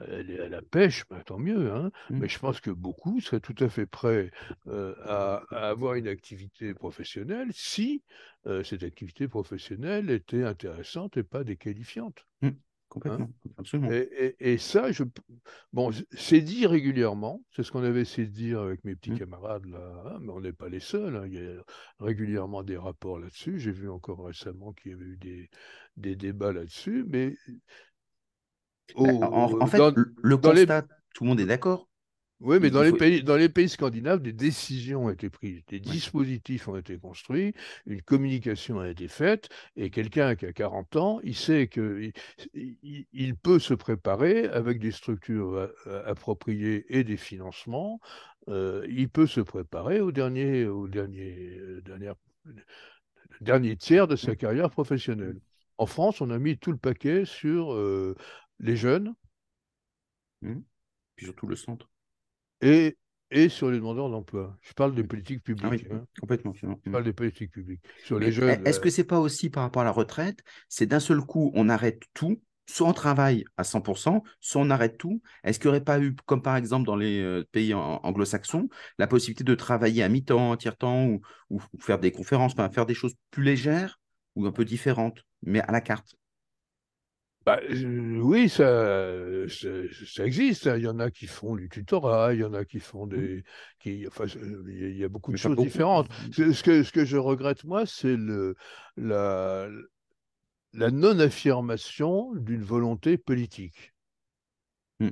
à 0.00 0.48
la 0.48 0.62
pêche, 0.62 1.04
ben, 1.10 1.20
tant 1.24 1.38
mieux, 1.38 1.70
hein. 1.72 1.90
Mm. 2.10 2.18
Mais 2.20 2.28
je 2.28 2.38
pense 2.38 2.60
que 2.60 2.70
beaucoup 2.70 3.20
seraient 3.20 3.40
tout 3.40 3.54
à 3.58 3.68
fait 3.68 3.86
prêts 3.86 4.30
euh, 4.66 4.94
à, 5.04 5.42
à 5.50 5.68
avoir 5.68 5.94
une 5.94 6.08
activité 6.08 6.74
professionnelle 6.74 7.48
si 7.52 8.02
euh, 8.46 8.64
cette 8.64 8.82
activité 8.82 9.28
professionnelle 9.28 10.10
était 10.10 10.44
intéressante 10.44 11.16
et 11.16 11.22
pas 11.22 11.44
déqualifiante. 11.44 12.26
Complètement, 12.88 13.30
absolument. 13.56 13.90
Et, 13.90 14.34
et- 14.40 14.52
et 14.52 14.58
ça, 14.58 14.92
je, 14.92 15.04
bon, 15.72 15.90
c'est 16.12 16.42
dit 16.42 16.66
régulièrement, 16.66 17.42
c'est 17.56 17.62
ce 17.62 17.72
qu'on 17.72 17.82
avait 17.84 18.02
essayé 18.02 18.26
de 18.28 18.32
dire 18.32 18.60
avec 18.60 18.84
mes 18.84 18.94
petits 18.96 19.12
Mm. 19.12 19.18
camarades 19.18 19.64
là, 19.66 20.02
hein, 20.06 20.18
mais 20.20 20.30
on 20.30 20.40
n'est 20.40 20.52
pas 20.52 20.68
les 20.68 20.80
seuls, 20.80 21.16
hein, 21.16 21.24
il 21.26 21.34
y 21.34 21.38
a 21.38 21.62
régulièrement 22.00 22.62
des 22.62 22.76
rapports 22.76 23.18
là-dessus. 23.18 23.58
J'ai 23.58 23.70
vu 23.72 23.88
encore 23.88 24.26
récemment 24.26 24.72
qu'il 24.74 24.90
y 24.92 24.94
avait 24.94 25.04
eu 25.06 25.16
des, 25.16 25.48
des 25.96 26.16
débats 26.16 26.52
là-dessus, 26.52 27.04
mais 27.08 27.34
en, 28.96 29.66
fait, 29.66 29.80
le 30.22 30.36
constat, 30.36 30.82
tout 31.14 31.24
le 31.24 31.28
monde 31.28 31.40
est 31.40 31.46
d'accord. 31.46 31.88
Oui, 32.42 32.58
mais 32.60 32.70
dans 32.70 32.82
les, 32.82 32.92
pays, 32.92 33.22
dans 33.22 33.36
les 33.36 33.48
pays 33.48 33.68
scandinaves, 33.68 34.20
des 34.20 34.32
décisions 34.32 35.04
ont 35.04 35.10
été 35.10 35.30
prises, 35.30 35.62
des 35.68 35.78
dispositifs 35.78 36.66
ont 36.66 36.76
été 36.76 36.98
construits, 36.98 37.54
une 37.86 38.02
communication 38.02 38.80
a 38.80 38.88
été 38.88 39.06
faite, 39.06 39.48
et 39.76 39.90
quelqu'un 39.90 40.34
qui 40.34 40.46
a 40.46 40.52
40 40.52 40.96
ans, 40.96 41.20
il 41.22 41.36
sait 41.36 41.68
qu'il 41.68 42.12
il, 42.52 43.36
peut 43.36 43.60
se 43.60 43.74
préparer 43.74 44.46
avec 44.48 44.80
des 44.80 44.90
structures 44.90 45.54
euh, 45.54 45.72
euh, 45.86 46.02
appropriées 46.04 46.84
et 46.88 47.04
des 47.04 47.16
financements, 47.16 48.00
euh, 48.48 48.84
il 48.90 49.08
peut 49.08 49.28
se 49.28 49.40
préparer 49.40 50.00
au 50.00 50.10
dernier, 50.10 50.66
au 50.66 50.88
dernier, 50.88 51.60
dernier 53.40 53.76
tiers 53.76 54.08
de 54.08 54.16
sa 54.16 54.34
carrière 54.34 54.70
professionnelle. 54.70 55.38
En 55.78 55.86
France, 55.86 56.20
on 56.20 56.30
a 56.30 56.38
mis 56.38 56.58
tout 56.58 56.72
le 56.72 56.76
paquet 56.76 57.24
sur 57.24 57.72
les 58.62 58.76
jeunes. 58.76 59.14
Mmh. 60.40 60.60
Puis 61.16 61.26
surtout 61.26 61.46
le 61.46 61.56
centre 61.56 61.92
et, 62.62 62.96
et 63.30 63.48
sur 63.48 63.70
les 63.70 63.78
demandeurs 63.78 64.08
d'emploi. 64.08 64.56
Je 64.62 64.72
parle 64.72 64.94
des 64.94 65.04
politiques 65.04 65.42
publiques. 65.42 65.66
Ah 65.66 65.70
oui, 65.70 65.86
hein. 65.90 66.06
Complètement. 66.20 66.54
Je 66.54 66.66
mm. 66.66 66.92
parle 66.92 67.04
des 67.04 67.12
politiques 67.12 67.50
publiques. 67.50 67.82
Sur 68.04 68.18
les 68.18 68.32
jeunes. 68.32 68.66
Est-ce 68.66 68.80
que 68.80 68.88
euh, 68.88 68.90
c'est 68.90 69.04
pas 69.04 69.18
aussi 69.18 69.50
par 69.50 69.64
rapport 69.64 69.82
à 69.82 69.84
la 69.84 69.90
retraite 69.90 70.42
C'est 70.68 70.86
d'un 70.86 71.00
seul 71.00 71.20
coup, 71.20 71.50
on 71.54 71.68
arrête 71.68 72.02
tout, 72.14 72.40
soit 72.66 72.88
on 72.88 72.92
travaille 72.92 73.44
à 73.56 73.64
100%, 73.64 74.22
soit 74.40 74.62
on 74.62 74.70
arrête 74.70 74.96
tout. 74.96 75.20
Est-ce 75.44 75.58
qu'il 75.58 75.68
n'y 75.68 75.76
aurait 75.76 75.84
pas 75.84 76.00
eu, 76.00 76.14
comme 76.26 76.42
par 76.42 76.56
exemple 76.56 76.86
dans 76.86 76.96
les 76.96 77.20
euh, 77.20 77.44
pays 77.50 77.74
anglo-saxons, 77.74 78.68
la 78.98 79.06
possibilité 79.06 79.44
de 79.44 79.54
travailler 79.54 80.02
à 80.02 80.08
mi-temps, 80.08 80.56
tiers-temps, 80.56 81.06
ou, 81.06 81.20
ou, 81.50 81.60
faire 81.80 81.98
des 81.98 82.12
conférences, 82.12 82.54
faire 82.72 82.86
des 82.86 82.94
choses 82.94 83.14
plus 83.30 83.42
légères 83.42 84.00
ou 84.36 84.46
un 84.46 84.52
peu 84.52 84.64
différentes, 84.64 85.24
mais 85.42 85.60
à 85.60 85.72
la 85.72 85.80
carte? 85.80 86.16
Bah, 87.44 87.60
oui, 88.22 88.48
ça, 88.48 89.48
ça, 89.48 90.24
existe. 90.24 90.66
Hein. 90.66 90.76
Il 90.76 90.84
y 90.84 90.88
en 90.88 91.00
a 91.00 91.10
qui 91.10 91.26
font 91.26 91.56
du 91.56 91.68
tutorat, 91.68 92.34
il 92.34 92.40
y 92.40 92.44
en 92.44 92.54
a 92.54 92.64
qui 92.64 92.78
font 92.78 93.06
mmh. 93.06 93.10
des. 93.10 93.44
Qui, 93.80 94.06
enfin, 94.06 94.24
il 94.26 94.96
y 94.96 95.04
a 95.04 95.08
beaucoup 95.08 95.32
de 95.32 95.36
choses 95.36 95.56
différentes. 95.56 96.08
Ce 96.32 96.62
que, 96.62 96.82
ce 96.82 96.92
que 96.92 97.04
je 97.04 97.16
regrette, 97.16 97.64
moi, 97.64 97.84
c'est 97.84 98.16
le, 98.16 98.54
la, 98.96 99.68
la 100.72 100.90
non-affirmation 100.90 102.32
d'une 102.34 102.62
volonté 102.62 103.18
politique. 103.18 103.92
Mmh. 105.00 105.10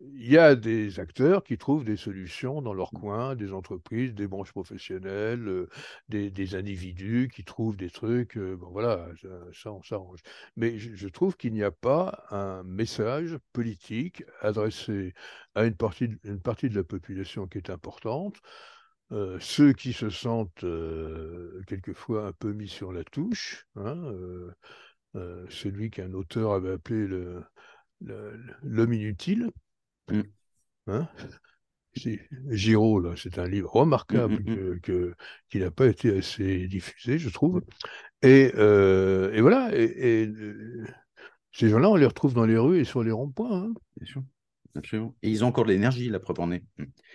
Il 0.00 0.30
y 0.30 0.36
a 0.36 0.54
des 0.54 1.00
acteurs 1.00 1.42
qui 1.42 1.56
trouvent 1.56 1.84
des 1.84 1.96
solutions 1.96 2.60
dans 2.60 2.74
leur 2.74 2.90
coin, 2.90 3.34
des 3.34 3.52
entreprises, 3.52 4.14
des 4.14 4.26
branches 4.28 4.52
professionnelles, 4.52 5.48
euh, 5.48 5.68
des, 6.08 6.54
individus 6.54 7.30
qui 7.32 7.44
trouvent 7.44 7.76
des 7.76 7.88
trucs. 7.90 8.36
Euh, 8.36 8.56
bon, 8.56 8.70
voilà, 8.70 9.08
ça, 9.54 9.72
on 9.72 9.82
s'arrange. 9.82 10.20
Mais 10.56 10.78
je, 10.78 11.08
trouve 11.08 11.36
qu'il 11.36 11.54
n'y 11.54 11.62
a 11.62 11.70
pas 11.70 12.24
un 12.30 12.62
message 12.62 13.38
politique 13.54 14.22
adressé 14.42 15.14
à 15.54 15.64
une 15.64 15.76
partie, 15.76 16.10
une 16.24 16.40
partie 16.40 16.68
de 16.68 16.76
la 16.76 16.84
population 16.84 17.46
qui 17.46 17.58
est 17.58 17.70
importante. 17.70 18.36
Euh, 19.12 19.38
ceux 19.40 19.72
qui 19.72 19.92
se 19.94 20.10
sentent 20.10 20.64
quelquefois 21.66 22.26
un 22.26 22.32
peu 22.32 22.52
mis 22.52 22.68
sur 22.68 22.92
la 22.92 23.04
touche, 23.04 23.66
hein, 23.76 24.12
celui 25.48 25.90
qu'un 25.90 26.12
auteur 26.12 26.52
avait 26.52 26.72
appelé 26.72 27.06
l'homme 28.00 28.92
inutile, 28.92 29.50
Mm. 30.10 30.22
Hein? 30.88 31.08
Giraud, 32.50 33.00
là, 33.00 33.14
c'est 33.16 33.38
un 33.38 33.48
livre 33.48 33.70
remarquable 33.70 34.40
mm, 34.44 34.52
mm, 34.52 34.80
que, 34.80 35.14
qui 35.48 35.58
n'a 35.58 35.70
pas 35.70 35.86
été 35.86 36.18
assez 36.18 36.68
diffusé, 36.68 37.18
je 37.18 37.28
trouve. 37.30 37.62
Et, 38.22 38.52
euh, 38.56 39.32
et 39.32 39.40
voilà, 39.40 39.70
et, 39.74 40.26
euh, 40.26 40.84
ces 41.52 41.68
gens-là, 41.68 41.90
on 41.90 41.96
les 41.96 42.06
retrouve 42.06 42.34
dans 42.34 42.44
les 42.44 42.58
rues 42.58 42.80
et 42.80 42.84
sur 42.84 43.02
les 43.02 43.12
ronds-points. 43.12 43.64
Hein. 43.64 43.74
Bien 43.96 44.12
sûr. 44.12 44.22
Absolument. 44.74 45.14
Et 45.22 45.30
ils 45.30 45.42
ont 45.42 45.48
encore 45.48 45.64
de 45.64 45.72
l'énergie, 45.72 46.10
la 46.10 46.20
preuve 46.20 46.40
en 46.40 46.52
est. 46.52 46.62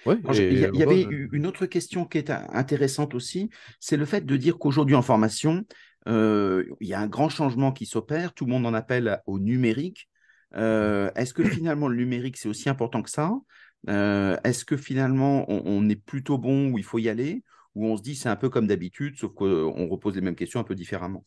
il 0.07 0.59
y, 0.59 0.81
avait 0.81 1.03
une 1.31 1.45
autre 1.45 1.67
question 1.67 2.05
qui 2.05 2.17
est 2.17 2.31
intéressante 2.31 3.13
aussi, 3.13 3.51
c'est 3.79 3.97
le 3.97 4.05
fait 4.05 4.25
de 4.25 4.35
dire 4.35 4.57
qu'aujourd'hui 4.57 4.95
en 4.95 5.03
formation, 5.03 5.63
euh, 6.07 6.65
il 6.79 6.87
y 6.87 6.95
a 6.95 6.99
un 6.99 7.07
grand 7.07 7.29
changement 7.29 7.71
qui 7.71 7.85
s'opère, 7.85 8.33
tout 8.33 8.45
le 8.45 8.51
monde 8.51 8.65
en 8.65 8.73
appelle 8.73 9.21
au 9.27 9.37
numérique, 9.39 10.09
euh, 10.55 11.11
est-ce 11.15 11.33
que 11.33 11.43
finalement 11.43 11.87
le 11.87 11.95
numérique, 11.95 12.37
c'est 12.37 12.49
aussi 12.49 12.69
important 12.69 13.01
que 13.01 13.09
ça? 13.09 13.31
Euh, 13.89 14.37
Est-ce 14.43 14.65
que 14.65 14.77
finalement 14.77 15.45
on, 15.49 15.89
est 15.89 15.95
plutôt 15.95 16.37
bon 16.37 16.71
où 16.71 16.77
il 16.77 16.83
faut 16.83 16.99
y 16.99 17.09
aller? 17.09 17.43
Ou 17.75 17.87
on 17.87 17.97
se 17.97 18.01
dit 18.01 18.15
c'est 18.15 18.29
un 18.29 18.35
peu 18.35 18.49
comme 18.49 18.67
d'habitude, 18.67 19.17
sauf 19.17 19.33
qu'on 19.33 19.87
repose 19.87 20.15
les 20.15 20.21
mêmes 20.21 20.35
questions 20.35 20.59
un 20.59 20.65
peu 20.65 20.75
différemment? 20.75 21.25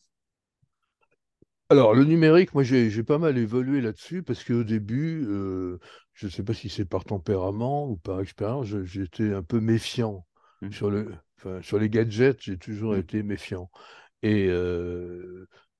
Alors, 1.69 1.95
le 1.95 2.03
numérique, 2.03 2.53
moi, 2.53 2.61
j'ai 2.61 3.03
pas 3.03 3.17
mal 3.17 3.39
évolué 3.39 3.81
là-dessus 3.81 4.21
parce 4.21 4.43
qu'au 4.43 4.63
début, 4.63 5.25
euh, 5.27 5.79
je 6.13 6.27
ne 6.27 6.31
sais 6.31 6.43
pas 6.43 6.53
si 6.53 6.69
c'est 6.69 6.85
par 6.85 7.03
tempérament 7.03 7.89
ou 7.89 7.97
par 7.97 8.21
expérience, 8.21 8.67
j'étais 8.83 9.33
un 9.33 9.41
peu 9.41 9.59
méfiant 9.59 10.27
mmh. 10.61 10.71
sur, 10.71 10.91
le, 10.91 11.11
sur 11.61 11.79
les 11.79 11.89
gadgets, 11.89 12.39
j'ai 12.39 12.59
toujours 12.59 12.93
mmh. 12.93 12.99
été 12.99 13.23
méfiant. 13.23 13.71
Et 14.21 14.47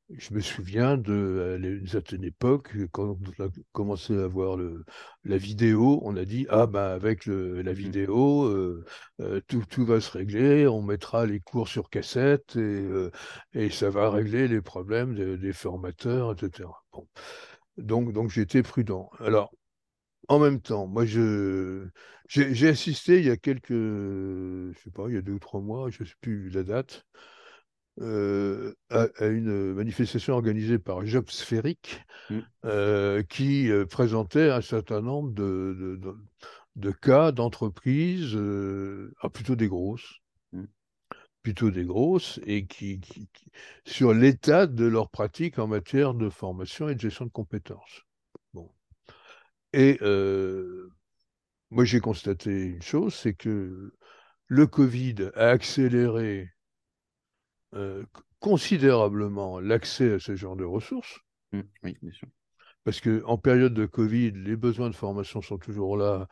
je 0.09 0.33
me 0.33 0.39
souviens 0.39 0.97
de 0.97 1.57
une 1.59 1.87
certaine 1.87 2.23
époque, 2.23 2.71
quand 2.91 3.17
on 3.39 3.43
a 3.43 3.49
commencé 3.71 4.13
à 4.15 4.27
voir 4.27 4.55
le, 4.55 4.85
la 5.23 5.37
vidéo, 5.37 5.99
on 6.03 6.15
a 6.15 6.25
dit 6.25 6.45
ah 6.49 6.67
ben 6.67 6.85
avec 6.89 7.25
le, 7.25 7.61
la 7.61 7.71
mmh. 7.71 7.75
vidéo, 7.75 8.43
euh, 8.45 8.85
euh, 9.21 9.41
tout, 9.47 9.63
tout, 9.67 9.85
va 9.85 9.99
se 10.01 10.11
régler, 10.11 10.67
on 10.67 10.81
mettra 10.81 11.25
les 11.25 11.39
cours 11.39 11.67
sur 11.67 11.89
cassette 11.89 12.55
et, 12.55 12.59
euh, 12.59 13.11
et 13.53 13.69
ça 13.69 13.89
va 13.89 14.09
régler 14.11 14.47
les 14.47 14.61
problèmes 14.61 15.15
des 15.37 15.53
formateurs, 15.53 16.33
etc. 16.33 16.69
Bon. 16.93 17.07
Donc 17.77 18.13
donc 18.13 18.29
j'étais 18.29 18.63
prudent. 18.63 19.09
Alors 19.19 19.51
en 20.27 20.39
même 20.39 20.61
temps, 20.61 20.87
moi 20.87 21.05
je 21.05 21.87
j'ai 22.27 22.69
assisté 22.69 23.19
il 23.19 23.25
y 23.25 23.31
a 23.31 23.37
quelques, 23.37 23.69
je 23.73 24.73
sais 24.83 24.91
pas, 24.91 25.05
il 25.09 25.15
y 25.15 25.17
a 25.17 25.21
deux 25.21 25.33
ou 25.33 25.39
trois 25.39 25.61
mois, 25.61 25.89
je 25.91 26.03
ne 26.03 26.07
sais 26.07 26.15
plus 26.21 26.49
la 26.49 26.63
date 26.63 27.05
euh, 28.01 28.73
à, 28.89 29.07
une 29.25 29.73
manifestation 29.73 30.33
organisée 30.33 30.79
par 30.79 31.05
Job 31.05 31.29
Sphérique 31.29 32.01
mmh. 32.29 32.39
euh, 32.65 33.23
qui 33.23 33.71
euh, 33.71 33.85
présentait 33.85 34.49
un 34.49 34.59
certain 34.59 34.99
nombre 34.99 35.31
de, 35.31 35.97
de, 36.75 36.91
cas 36.91 37.31
d'entreprises, 37.31 38.37
ah, 39.21 39.29
plutôt 39.29 39.55
des 39.55 39.69
grosses, 39.69 40.19
mmh. 40.51 40.63
plutôt 41.41 41.71
des 41.71 41.85
grosses, 41.85 42.41
et 42.45 42.65
qui, 42.65 42.99
sur 43.85 44.13
l'état 44.13 44.67
de 44.67 44.85
leurs 44.85 45.09
pratiques 45.09 45.57
en 45.57 45.67
matière 45.67 46.13
de 46.13 46.29
formation 46.29 46.89
et 46.89 46.95
de 46.95 46.99
gestion 46.99 47.25
de 47.25 47.31
compétences. 47.31 48.01
Bon. 48.53 48.69
Et 49.71 49.99
moi, 51.71 51.85
j'ai 51.85 52.01
constaté 52.01 52.51
une 52.51 52.81
chose, 52.81 53.13
c'est 53.13 53.35
que 53.35 53.93
le 54.47 54.67
Covid 54.67 55.29
a 55.35 55.47
accéléré 55.47 56.54
euh, 57.75 58.03
considérablement 58.39 59.59
l'accès 59.59 60.13
à 60.13 60.19
ce 60.19 60.35
genre 60.35 60.55
de 60.55 60.63
ressources. 60.63 61.19
Mmh, 61.51 61.61
oui, 61.83 61.97
bien 62.01 62.11
sûr. 62.11 62.27
Parce 62.83 63.01
qu'en 63.01 63.37
période 63.37 63.73
de 63.73 63.85
Covid, 63.85 64.31
les 64.31 64.55
besoins 64.55 64.89
de 64.89 64.95
formation 64.95 65.41
sont 65.41 65.57
toujours 65.57 65.97
là. 65.97 66.27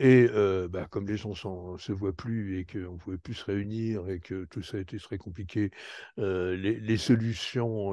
Et 0.00 0.28
euh, 0.30 0.68
bah, 0.68 0.86
comme 0.90 1.06
les 1.06 1.16
gens 1.16 1.30
ne 1.30 1.78
se 1.78 1.92
voient 1.92 2.12
plus 2.12 2.58
et 2.58 2.66
qu'on 2.66 2.94
ne 2.94 2.98
pouvait 2.98 3.16
plus 3.16 3.34
se 3.34 3.44
réunir 3.44 4.08
et 4.10 4.20
que 4.20 4.44
tout 4.46 4.60
ça 4.60 4.76
a 4.76 4.80
été 4.80 4.98
très 4.98 5.18
compliqué, 5.18 5.70
euh, 6.18 6.56
les, 6.56 6.96
solutions 6.96 7.92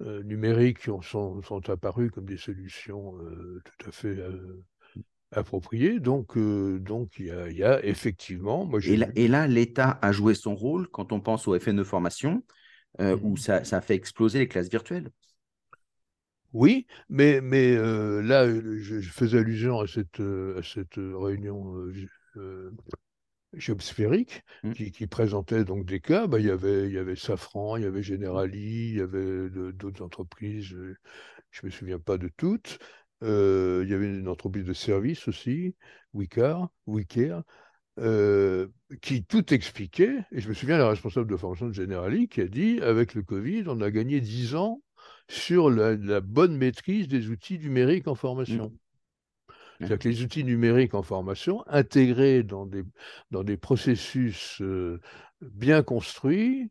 numériques 0.00 0.80
sont, 0.80 1.00
sont, 1.00 1.70
apparues 1.70 2.10
comme 2.10 2.26
des 2.26 2.36
solutions 2.36 3.14
tout 3.64 3.88
à 3.88 3.92
fait 3.92 4.16
approprié. 5.32 6.00
Donc, 6.00 6.36
euh, 6.36 6.78
donc 6.78 7.18
il 7.18 7.26
y, 7.26 7.62
a 7.64 7.84
effectivement. 7.84 8.64
Moi, 8.64 8.80
et, 8.84 8.96
là, 8.96 9.08
et 9.14 9.28
là, 9.28 9.46
l'État 9.46 9.98
a 10.02 10.12
joué 10.12 10.34
son 10.34 10.54
rôle 10.54 10.88
quand 10.88 11.12
on 11.12 11.20
pense 11.20 11.46
au 11.48 11.58
FNE 11.58 11.84
formation, 11.84 12.42
euh, 13.00 13.16
où 13.22 13.34
mmh. 13.34 13.38
ça, 13.38 13.64
ça, 13.64 13.78
a 13.78 13.80
fait 13.80 13.94
exploser 13.94 14.40
les 14.40 14.48
classes 14.48 14.68
virtuelles. 14.68 15.10
Oui, 16.52 16.86
mais, 17.08 17.40
mais 17.40 17.76
euh, 17.76 18.22
là, 18.22 18.48
je, 18.48 19.00
faisais 19.00 19.38
allusion 19.38 19.78
à 19.78 19.86
cette, 19.86 20.20
à 20.20 20.62
cette 20.64 20.96
réunion 20.96 21.76
géosphérique 23.52 24.42
mmh. 24.64 24.72
qui, 24.72 24.90
qui, 24.90 25.06
présentait 25.06 25.64
donc 25.64 25.86
des 25.86 26.00
cas. 26.00 26.26
Bah, 26.26 26.40
il, 26.40 26.46
y 26.46 26.50
avait, 26.50 26.86
il 26.86 26.92
y 26.92 26.98
avait 26.98 27.14
Safran, 27.14 27.76
il 27.76 27.84
y 27.84 27.86
avait 27.86 28.02
Generali, 28.02 28.90
il 28.90 28.96
y 28.96 29.00
avait 29.00 29.48
d'autres 29.72 30.02
entreprises, 30.02 30.64
je 30.64 31.62
ne 31.62 31.66
me 31.66 31.70
souviens 31.70 32.00
pas 32.00 32.18
de 32.18 32.28
toutes. 32.36 32.80
Euh, 33.22 33.82
il 33.84 33.90
y 33.90 33.94
avait 33.94 34.06
une 34.06 34.28
entreprise 34.28 34.64
de 34.64 34.72
service 34.72 35.28
aussi, 35.28 35.74
Wicar, 36.14 36.70
Wicare, 36.86 37.42
euh, 37.98 38.68
qui 39.02 39.24
tout 39.24 39.52
expliquait. 39.52 40.24
Et 40.32 40.40
je 40.40 40.48
me 40.48 40.54
souviens, 40.54 40.78
la 40.78 40.88
responsable 40.88 41.30
de 41.30 41.36
formation 41.36 41.66
de 41.66 41.72
Generali 41.74 42.28
qui 42.28 42.40
a 42.40 42.46
dit 42.46 42.80
avec 42.80 43.14
le 43.14 43.22
Covid, 43.22 43.64
on 43.66 43.80
a 43.80 43.90
gagné 43.90 44.20
10 44.20 44.54
ans 44.54 44.82
sur 45.28 45.70
la, 45.70 46.20
bonne 46.20 46.56
maîtrise 46.56 47.08
des 47.08 47.28
outils 47.28 47.58
numériques 47.58 48.08
en 48.08 48.14
formation. 48.14 48.66
Mmh. 48.70 49.52
C'est-à-dire 49.78 49.98
que 49.98 50.08
les 50.08 50.22
outils 50.22 50.44
numériques 50.44 50.94
en 50.94 51.02
formation, 51.02 51.64
intégrés 51.66 52.42
dans 52.42 52.66
des, 52.66 52.84
dans 53.30 53.44
des 53.44 53.56
processus 53.56 54.60
euh, 54.60 55.00
bien 55.40 55.82
construits, 55.82 56.70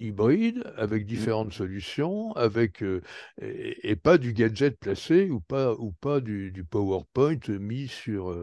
hybride, 0.00 0.64
avec 0.76 1.06
différentes 1.06 1.52
solutions, 1.52 2.32
avec 2.32 2.82
et, 3.40 3.96
pas 3.96 4.18
du 4.18 4.32
gadget 4.32 4.78
placé 4.78 5.30
ou 5.30 5.40
pas 5.40 5.74
ou 5.74 5.92
pas 5.92 6.20
du, 6.20 6.50
du 6.50 6.64
PowerPoint 6.64 7.38
mis 7.48 7.88
sur, 7.88 8.36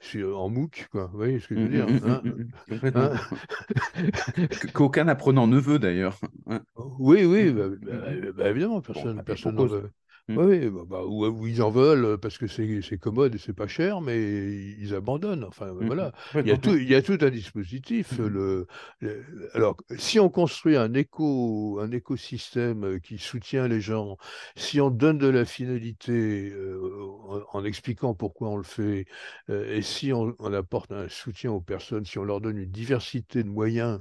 sur 0.00 0.40
en 0.40 0.48
MOOC, 0.48 0.88
quoi. 0.90 1.06
Vous 1.06 1.18
voyez 1.18 1.38
ce 1.38 1.48
que 1.48 1.54
je 1.54 1.60
veux 1.60 1.68
dire 1.68 1.86
hein? 2.06 2.22
Complètement. 2.68 3.10
Qu'aucun 4.74 5.08
apprenant 5.08 5.46
ne 5.46 5.58
veut 5.58 5.78
d'ailleurs. 5.78 6.18
Oui, 6.98 7.24
oui, 7.24 7.50
bah, 7.50 7.68
bah, 7.80 7.92
bah, 8.34 8.50
évidemment, 8.50 8.80
personne, 8.80 9.16
bah, 9.16 9.22
personne 9.24 9.54
n'en 9.54 9.66
veut. 9.66 9.90
Mmh. 10.30 10.38
Oui, 10.38 10.70
bah, 10.70 10.82
bah, 10.86 11.04
ou, 11.04 11.46
ils 11.46 11.62
en 11.62 11.70
veulent 11.70 12.18
parce 12.18 12.38
que 12.38 12.46
c'est 12.46 12.98
commode 12.98 13.34
et 13.34 13.38
c'est 13.38 13.52
pas 13.52 13.66
cher, 13.66 14.00
mais 14.00 14.18
ils 14.78 14.94
abandonnent. 14.94 15.44
Enfin, 15.44 15.72
mmh, 15.72 15.86
voilà. 15.86 16.12
Mmh. 16.34 16.40
Il 16.40 16.46
y, 16.46 16.52
a 16.52 16.58
tout, 16.58 16.76
il 16.76 16.88
y 16.88 16.94
a 16.94 17.02
tout 17.02 17.18
un 17.20 17.30
dispositif. 17.30 18.18
Le, 18.18 18.66
alors, 19.54 19.76
si 19.96 20.20
on 20.20 20.28
construit 20.28 20.76
un, 20.76 20.94
éco, 20.94 21.80
un 21.80 21.90
écosystème 21.90 23.00
qui 23.00 23.18
soutient 23.18 23.66
les 23.66 23.80
gens, 23.80 24.16
si 24.56 24.80
on 24.80 24.90
donne 24.90 25.18
de 25.18 25.28
la 25.28 25.44
finalité 25.44 26.52
en, 27.52 27.64
expliquant 27.64 28.14
pourquoi 28.14 28.50
on 28.50 28.56
le 28.56 28.62
fait, 28.62 29.06
et 29.48 29.82
si 29.82 30.12
on, 30.12 30.34
on 30.38 30.52
apporte 30.52 30.92
un 30.92 31.08
soutien 31.08 31.50
aux 31.52 31.60
personnes, 31.60 32.04
si 32.04 32.18
on 32.18 32.24
leur 32.24 32.40
donne 32.40 32.58
une 32.58 32.70
diversité 32.70 33.42
de 33.42 33.48
moyens 33.48 34.00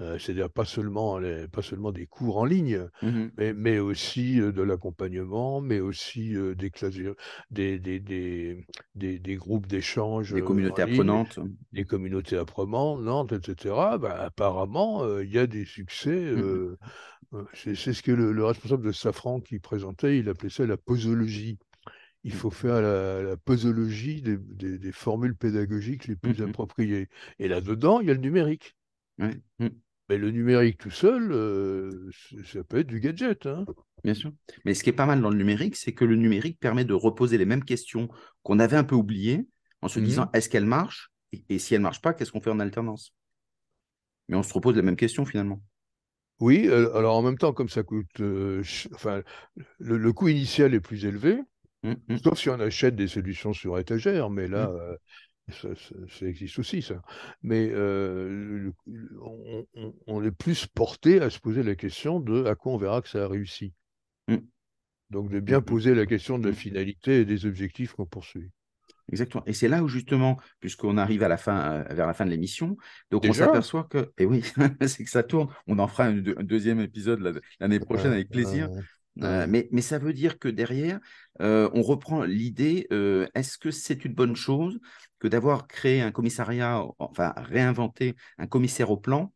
euh, 0.00 0.18
c'est-à-dire 0.18 0.48
pas 0.48 0.64
seulement, 0.64 1.20
pas 1.52 1.60
seulement 1.60 1.92
des 1.92 2.06
cours 2.06 2.38
en 2.38 2.46
ligne, 2.46 2.88
mmh 3.02 3.26
mais, 3.36 3.52
mais, 3.52 3.78
aussi 3.78 4.40
euh, 4.40 4.50
de 4.50 4.62
l'accompagnement, 4.62 5.60
mais 5.60 5.80
aussi 5.80 6.34
euh, 6.34 6.54
des, 6.54 6.70
des, 7.78 8.00
des, 8.00 8.66
des, 8.94 9.18
des, 9.18 9.36
groupes 9.36 9.66
d'échange. 9.66 10.32
Des 10.32 10.40
communautés 10.40 10.82
apprenantes. 10.82 11.38
Des 11.72 11.84
communautés 11.84 12.38
apprenantes, 12.38 13.32
etc. 13.32 13.74
Ben, 14.00 14.14
apparemment, 14.18 15.18
il 15.18 15.30
y 15.30 15.38
a 15.38 15.46
des 15.46 15.64
succès. 15.64 16.32
Mmh 16.32 16.76
c'est 17.54 17.76
ce 17.76 18.02
que 18.02 18.10
le, 18.10 18.44
responsable 18.44 18.84
de 18.84 18.90
Safran 18.90 19.40
qui 19.40 19.60
présentait, 19.60 20.18
il 20.18 20.28
appelait 20.28 20.50
ça 20.50 20.66
la 20.66 20.76
posologie 20.76 21.58
il 22.24 22.32
faut 22.32 22.50
faire 22.50 22.82
la, 22.82 23.36
posologie 23.36 24.20
des, 24.20 24.36
des, 24.36 24.92
formules 24.92 25.36
pédagogiques 25.36 26.08
les 26.08 26.16
plus 26.16 26.40
mmh 26.40 26.48
appropriées. 26.48 27.08
Et 27.38 27.46
là-dedans, 27.46 28.00
il 28.00 28.08
y 28.08 28.10
a 28.10 28.14
le 28.14 28.20
numérique. 28.20 28.74
Ouais. 29.20 29.40
Mais 30.10 30.18
le 30.18 30.32
numérique 30.32 30.76
tout 30.76 30.90
seul, 30.90 31.30
euh, 31.30 32.10
ça 32.44 32.64
peut 32.64 32.78
être 32.80 32.88
du 32.88 32.98
gadget. 32.98 33.46
Hein. 33.46 33.64
Bien 34.02 34.14
sûr. 34.14 34.32
Mais 34.64 34.74
ce 34.74 34.82
qui 34.82 34.90
est 34.90 34.92
pas 34.92 35.06
mal 35.06 35.22
dans 35.22 35.30
le 35.30 35.36
numérique, 35.36 35.76
c'est 35.76 35.92
que 35.92 36.04
le 36.04 36.16
numérique 36.16 36.58
permet 36.58 36.84
de 36.84 36.94
reposer 36.94 37.38
les 37.38 37.44
mêmes 37.44 37.62
questions 37.62 38.08
qu'on 38.42 38.58
avait 38.58 38.76
un 38.76 38.82
peu 38.82 38.96
oubliées 38.96 39.46
en 39.82 39.86
se 39.86 40.00
disant 40.00 40.24
mmh 40.24 40.30
est-ce 40.32 40.48
qu'elle 40.48 40.66
marche 40.66 41.12
et, 41.48 41.60
si 41.60 41.74
elle 41.74 41.80
ne 41.80 41.84
marche 41.84 42.00
pas, 42.00 42.12
qu'est-ce 42.12 42.32
qu'on 42.32 42.40
fait 42.40 42.50
en 42.50 42.58
alternance? 42.58 43.14
Mais 44.28 44.36
on 44.36 44.42
se 44.42 44.52
repose 44.52 44.74
les 44.74 44.82
mêmes 44.82 44.96
questions 44.96 45.24
finalement. 45.24 45.62
Oui, 46.40 46.66
euh, 46.66 46.92
alors 46.96 47.16
en 47.16 47.22
même 47.22 47.38
temps, 47.38 47.52
comme 47.52 47.68
ça 47.68 47.84
coûte, 47.84 48.18
euh, 48.18 48.64
enfin, 48.94 49.22
le, 49.78 50.12
coût 50.12 50.26
initial 50.26 50.74
est 50.74 50.80
plus 50.80 51.04
élevé, 51.04 51.38
mmh, 51.84 51.92
mmh. 52.08 52.16
sauf 52.16 52.36
si 52.36 52.50
on 52.50 52.58
achète 52.58 52.96
des 52.96 53.06
solutions 53.06 53.52
sur 53.52 53.78
étagère, 53.78 54.28
mais 54.28 54.48
là, 54.48 54.72
ça, 55.50 56.26
existe 56.26 56.58
aussi, 56.58 56.82
ça. 56.82 57.02
Mais 57.42 57.70
euh, 57.72 58.70
on, 60.06 60.24
est 60.24 60.30
plus 60.30 60.66
porté 60.66 61.20
à 61.20 61.30
se 61.30 61.38
poser 61.38 61.62
la 61.62 61.74
question 61.74 62.20
de 62.20 62.44
à 62.44 62.54
quoi 62.54 62.72
on 62.72 62.76
verra 62.76 63.02
que 63.02 63.08
ça 63.08 63.24
a 63.24 63.28
réussi. 63.28 63.72
Mmh. 64.28 64.36
Donc 65.10 65.30
de 65.30 65.40
bien 65.40 65.58
mmh, 65.58 65.62
mmh. 65.62 65.64
poser 65.64 65.94
la 65.94 66.06
question 66.06 66.38
de 66.38 66.48
la 66.48 66.54
finalité 66.54 67.20
et 67.20 67.24
des 67.24 67.46
objectifs 67.46 67.92
qu'on 67.92 68.06
poursuit. 68.06 68.50
Exactement. 69.10 69.42
Et 69.46 69.52
c'est 69.52 69.68
là 69.68 69.82
où 69.82 69.88
justement, 69.88 70.38
puisqu'on 70.60 70.96
arrive 70.96 71.22
à 71.22 71.28
la 71.28 71.36
fin, 71.36 71.72
euh, 71.72 71.94
vers 71.94 72.06
la 72.06 72.14
fin 72.14 72.24
de 72.24 72.30
l'émission, 72.30 72.76
donc 73.10 73.24
on 73.28 73.32
s'aperçoit 73.32 73.84
que, 73.84 73.98
et 73.98 74.22
eh 74.22 74.26
oui, 74.26 74.42
c'est 74.86 75.04
que 75.04 75.10
ça 75.10 75.22
tourne. 75.22 75.48
On 75.66 75.78
en 75.78 75.88
fera 75.88 76.04
un, 76.04 76.14
deuxième 76.14 76.80
épisode 76.80 77.42
l'année 77.58 77.80
prochaine 77.80 78.12
avec 78.12 78.28
plaisir. 78.28 78.68
Euh, 79.22 79.46
mais, 79.48 79.68
mais, 79.72 79.82
ça 79.82 79.98
veut 79.98 80.12
dire 80.12 80.38
que 80.38 80.48
derrière, 80.48 81.00
on 81.40 81.82
reprend 81.82 82.22
l'idée, 82.22 82.86
est-ce 83.34 83.58
que 83.58 83.70
c'est 83.70 84.04
une 84.04 84.14
bonne 84.14 84.36
chose 84.36 84.78
que 85.20 85.28
d'avoir 85.28 85.68
créé 85.68 86.00
un 86.00 86.10
commissariat, 86.10 86.82
enfin 86.98 87.34
réinventé 87.36 88.16
un 88.38 88.46
commissaire 88.46 88.90
au 88.90 88.96
plan, 88.96 89.32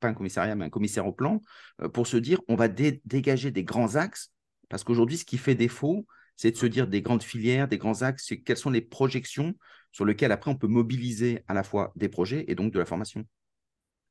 pas 0.00 0.08
un 0.08 0.14
commissariat, 0.14 0.56
mais 0.56 0.66
un 0.66 0.70
commissaire 0.70 1.06
au 1.06 1.12
plan, 1.12 1.40
euh, 1.80 1.88
pour 1.88 2.06
se 2.06 2.16
dire 2.16 2.40
on 2.48 2.56
va 2.56 2.68
dégager 2.68 3.52
des 3.52 3.64
grands 3.64 3.94
axes, 3.94 4.32
parce 4.68 4.84
qu'aujourd'hui, 4.84 5.16
ce 5.16 5.24
qui 5.24 5.38
fait 5.38 5.54
défaut, 5.54 6.06
c'est 6.36 6.50
de 6.50 6.56
se 6.56 6.66
dire 6.66 6.88
des 6.88 7.02
grandes 7.02 7.22
filières, 7.22 7.68
des 7.68 7.78
grands 7.78 8.02
axes, 8.02 8.32
quelles 8.44 8.56
sont 8.56 8.70
les 8.70 8.80
projections 8.80 9.54
sur 9.92 10.04
lesquelles 10.04 10.32
après 10.32 10.50
on 10.50 10.56
peut 10.56 10.66
mobiliser 10.66 11.44
à 11.48 11.54
la 11.54 11.62
fois 11.62 11.92
des 11.96 12.08
projets 12.08 12.44
et 12.48 12.54
donc 12.54 12.72
de 12.72 12.78
la 12.78 12.84
formation 12.84 13.24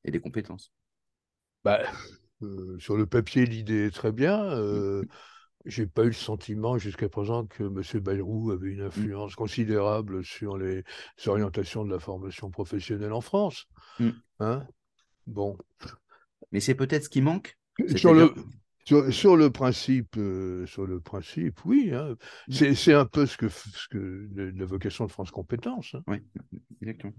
et 0.05 0.11
des 0.11 0.19
compétences. 0.21 0.71
Bah, 1.63 1.81
euh, 2.41 2.77
sur 2.79 2.97
le 2.97 3.05
papier, 3.05 3.45
l'idée 3.45 3.87
est 3.87 3.95
très 3.95 4.11
bien. 4.11 4.43
Euh, 4.43 5.03
j'ai 5.65 5.85
pas 5.85 6.03
eu 6.03 6.07
le 6.07 6.13
sentiment 6.13 6.77
jusqu'à 6.77 7.09
présent 7.09 7.45
que 7.45 7.63
M. 7.63 8.01
Bayrou 8.01 8.51
avait 8.51 8.69
une 8.69 8.83
mmh. 8.83 8.87
influence 8.87 9.35
considérable 9.35 10.23
sur 10.23 10.57
les 10.57 10.83
orientations 11.25 11.83
de 11.83 11.91
la 11.91 11.99
formation 11.99 12.49
professionnelle 12.49 13.13
en 13.13 13.21
France. 13.21 13.65
Mmh. 13.99 14.09
Hein 14.39 14.67
bon. 15.25 15.57
Mais 16.51 16.59
c'est 16.59 16.75
peut-être 16.75 17.05
ce 17.05 17.09
qui 17.09 17.21
manque. 17.21 17.57
Sur 17.95 18.13
le, 18.13 18.33
sur, 19.11 19.35
le 19.35 19.49
principe, 19.51 20.15
euh, 20.17 20.65
sur 20.65 20.85
le 20.85 20.99
principe, 20.99 21.63
oui. 21.65 21.91
Hein. 21.93 22.15
Mmh. 22.47 22.73
C'est 22.73 22.93
un 22.93 23.05
peu 23.05 23.25
ce 23.25 23.37
que, 23.37 23.49
ce 23.49 23.87
que 23.89 24.29
la 24.33 24.65
vocation 24.65 25.05
de 25.05 25.11
France 25.11 25.31
Compétences. 25.31 25.95
Hein. 25.95 26.03
Oui, 26.07 26.17
exactement. 26.81 27.13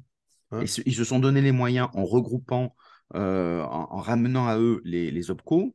Hein 0.50 0.62
ils 0.86 0.94
se 0.94 1.04
sont 1.04 1.18
donné 1.18 1.42
les 1.42 1.52
moyens 1.52 1.88
en 1.92 2.04
regroupant, 2.04 2.74
euh, 3.14 3.62
en, 3.62 3.98
ramenant 3.98 4.46
à 4.46 4.58
eux 4.58 4.80
les, 4.84 5.10
les 5.10 5.30
OPCO, 5.30 5.74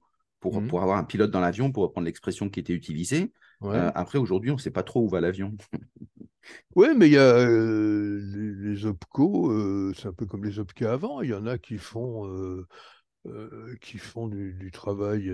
Mmh. 0.51 0.67
pour, 0.67 0.81
avoir 0.81 0.97
un 0.97 1.03
pilote 1.03 1.31
dans 1.31 1.39
l'avion, 1.39 1.71
pour 1.71 1.84
reprendre 1.84 2.05
l'expression 2.05 2.49
qui 2.49 2.59
était 2.59 2.73
utilisée. 2.73 3.31
Euh, 3.63 3.91
après, 3.95 4.17
aujourd'hui, 4.17 4.51
on 4.51 4.55
ne 4.55 4.59
sait 4.59 4.71
pas 4.71 4.84
trop 4.84 5.01
où 5.01 5.07
va 5.07 5.21
l'avion. 5.21 5.55
oui, 6.75 6.88
mais 6.97 7.07
il 7.07 7.13
y 7.13 7.17
a 7.17 7.21
euh, 7.21 8.19
les, 8.61 8.86
OPCO, 8.86 9.51
euh, 9.51 9.93
c'est 9.95 10.07
un 10.07 10.13
peu 10.13 10.25
comme 10.25 10.43
les 10.43 10.59
OPCA 10.59 10.91
avant. 10.91 11.21
Il 11.21 11.29
y 11.29 11.34
en 11.34 11.45
a 11.45 11.57
qui 11.57 11.77
font, 11.77 12.29
qui 13.79 13.97
font 13.97 14.27
du, 14.27 14.69
travail 14.73 15.31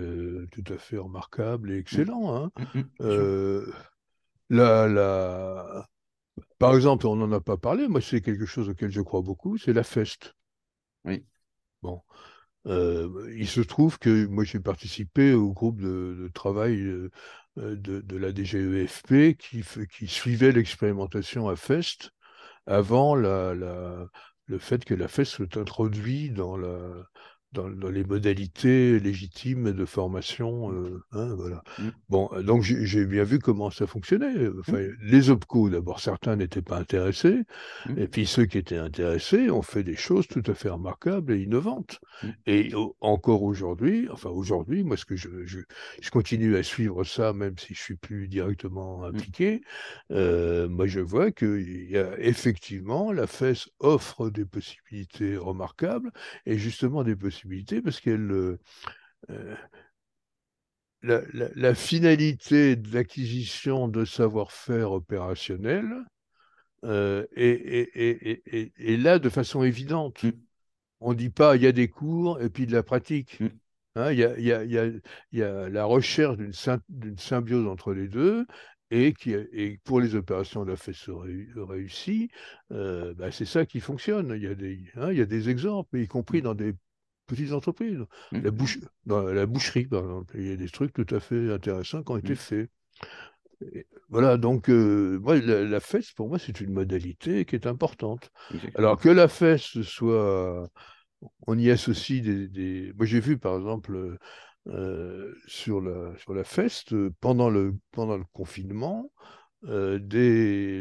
tout 0.51 0.63
à 0.71 0.77
fait 0.77 0.97
remarquable 0.97 1.71
et 1.71 1.77
mmh. 1.77 1.79
excellent. 1.79 2.35
Hein. 2.35 2.51
Mmh, 2.99 3.71
la, 4.51 5.87
Par 6.59 6.75
exemple, 6.75 7.07
on 7.07 7.15
n'en 7.15 7.31
a 7.31 7.41
pas 7.41 7.57
parlé, 7.57 7.87
moi 7.87 8.01
c'est 8.01 8.21
quelque 8.21 8.45
chose 8.45 8.69
auquel 8.69 8.91
je 8.91 9.01
crois 9.01 9.21
beaucoup, 9.21 9.57
c'est 9.57 9.73
la 9.73 9.83
FEST. 9.83 10.35
Oui. 11.05 11.23
Bon, 11.81 12.01
euh, 12.67 13.31
il 13.37 13.47
se 13.47 13.61
trouve 13.61 13.99
que 13.99 14.25
moi 14.27 14.43
j'ai 14.43 14.59
participé 14.59 15.33
au 15.33 15.53
groupe 15.53 15.81
de, 15.81 16.29
travail 16.33 16.81
euh, 16.81 17.09
de, 17.57 18.17
la 18.17 18.33
DGEFP 18.33 19.37
qui, 19.37 19.63
qui 19.91 20.07
suivait 20.07 20.51
l'expérimentation 20.51 21.47
à 21.47 21.55
FEST 21.55 22.11
avant 22.67 23.15
le 23.15 24.09
fait 24.59 24.83
que 24.85 24.93
la 24.93 25.07
FEST 25.07 25.31
soit 25.31 25.57
introduite 25.57 26.33
dans 26.33 26.57
la, 26.57 27.07
dans, 27.51 27.67
les 27.89 28.03
modalités 28.03 28.99
légitimes 28.99 29.71
de 29.71 29.85
formation. 29.85 30.71
Euh, 30.71 31.03
hein, 31.11 31.33
voilà. 31.35 31.63
Mmh. 31.79 31.89
Bon, 32.09 32.29
donc 32.43 32.61
j'ai 32.63 33.05
bien 33.05 33.23
vu 33.23 33.39
comment 33.39 33.71
ça 33.71 33.87
fonctionnait. 33.87 34.47
Enfin, 34.59 34.79
mmh. 34.79 34.97
Les 35.01 35.29
OPCO, 35.29 35.69
d'abord, 35.69 35.99
certains 35.99 36.35
n'étaient 36.35 36.61
pas 36.61 36.77
intéressés, 36.77 37.43
mmh. 37.87 37.97
et 37.97 38.07
puis 38.07 38.25
ceux 38.25 38.45
qui 38.45 38.57
étaient 38.57 38.77
intéressés 38.77 39.49
ont 39.49 39.61
fait 39.61 39.83
des 39.83 39.95
choses 39.95 40.27
tout 40.27 40.43
à 40.45 40.53
fait 40.53 40.69
remarquables 40.69 41.33
et 41.33 41.41
innovantes. 41.41 41.99
Et 42.45 42.71
encore 43.01 43.43
aujourd'hui, 43.43 44.07
enfin 44.11 44.29
aujourd'hui, 44.29 44.83
moi, 44.83 44.97
ce 44.97 45.05
que 45.05 45.15
je, 45.15 45.29
je, 45.45 45.59
je, 46.01 46.09
continue 46.11 46.55
à 46.55 46.63
suivre 46.63 47.03
ça, 47.03 47.33
même 47.33 47.57
si 47.57 47.73
je 47.73 47.81
suis 47.81 47.95
plus 47.95 48.27
directement 48.27 49.05
impliqué, 49.05 49.61
euh, 50.11 50.67
moi, 50.67 50.85
je 50.85 50.99
vois 50.99 51.31
qu'il 51.31 51.89
y 51.89 51.97
a 51.97 52.19
effectivement, 52.19 53.11
la 53.11 53.25
FES 53.25 53.69
offre 53.79 54.29
des 54.29 54.45
possibilités 54.45 55.37
remarquables, 55.37 56.11
et 56.45 56.57
justement 56.57 57.03
des 57.03 57.15
possibilités 57.15 57.38
parce 57.83 57.99
qu'elle 57.99 58.31
euh, 58.31 58.59
euh, 59.29 59.55
la, 61.55 61.75
finalité 61.75 62.75
de 62.75 62.93
l'acquisition 62.93 63.87
de 63.87 64.05
savoir-faire 64.05 64.91
opérationnel 64.91 65.85
euh, 66.83 67.25
est, 67.35 68.97
là 68.97 69.19
de 69.19 69.29
façon 69.29 69.63
évidente. 69.63 70.23
Mm. 70.23 70.31
On 71.01 71.11
ne 71.11 71.17
dit 71.17 71.29
pas 71.29 71.55
il 71.55 71.63
y 71.63 71.67
a 71.67 71.71
des 71.71 71.87
cours 71.87 72.41
et 72.41 72.49
puis 72.49 72.67
de 72.67 72.73
la 72.73 72.83
pratique. 72.83 73.39
il, 73.95 74.19
y 74.19 75.41
a, 75.41 75.69
la 75.69 75.85
recherche 75.85 76.37
d'une 76.37 77.17
symbiose 77.17 77.67
entre 77.67 77.93
les 77.93 78.07
deux 78.07 78.45
et, 78.91 79.13
qui, 79.13 79.31
et 79.33 79.79
pour 79.83 80.01
les 80.01 80.15
opérations 80.15 80.65
de 80.65 80.71
la 80.71 80.75
FES 80.75 81.09
réussies, 81.55 82.29
bah, 82.69 83.31
c'est 83.31 83.45
ça 83.45 83.65
qui 83.65 83.79
fonctionne. 83.79 84.33
Il 84.35 84.43
y, 84.43 84.47
a 84.47 84.55
des, 84.55 84.83
hein, 84.95 85.11
il 85.11 85.17
y 85.17 85.21
a 85.21 85.25
des 85.25 85.49
exemples, 85.49 85.97
y 85.97 86.07
compris 86.07 86.39
mm. 86.39 86.43
dans 86.43 86.55
des 86.55 86.73
petites 87.29 87.53
entreprises. 87.53 88.05
Mmh. 88.31 88.41
La, 88.41 88.51
bouche, 88.51 88.79
dans 89.05 89.21
la 89.23 89.45
boucherie, 89.45 89.85
par 89.85 90.01
exemple, 90.01 90.35
il 90.37 90.47
y 90.47 90.51
a 90.51 90.55
des 90.55 90.69
trucs 90.69 90.93
tout 90.93 91.07
à 91.15 91.19
fait 91.19 91.51
intéressants 91.51 92.03
qui 92.03 92.11
ont 92.11 92.17
été 92.17 92.33
mmh. 92.33 92.35
faits. 92.35 92.69
voilà, 94.09 94.37
donc 94.37 94.69
euh, 94.69 95.19
moi, 95.19 95.37
la, 95.37 95.79
fesse, 95.79 96.11
pour 96.11 96.27
moi, 96.27 96.39
c'est 96.39 96.59
une 96.61 96.73
modalité 96.73 97.45
qui 97.45 97.55
est 97.55 97.67
importante. 97.67 98.31
Alors 98.75 98.99
que 98.99 99.09
la 99.09 99.27
fesse 99.27 99.81
soit 99.81 100.69
on 101.47 101.57
y 101.57 101.69
associe 101.69 102.21
des. 102.21 102.93
Moi, 102.95 103.05
j'ai 103.05 103.19
vu, 103.19 103.37
par 103.37 103.57
exemple, 103.57 104.17
euh, 104.67 105.33
sur, 105.47 105.81
la, 105.81 106.15
sur 106.17 106.33
la 106.33 106.43
FEST, 106.43 106.95
pendant 107.21 107.49
le, 107.49 107.75
pendant 107.91 108.17
le 108.17 108.25
confinement, 108.33 109.11
euh, 109.65 109.99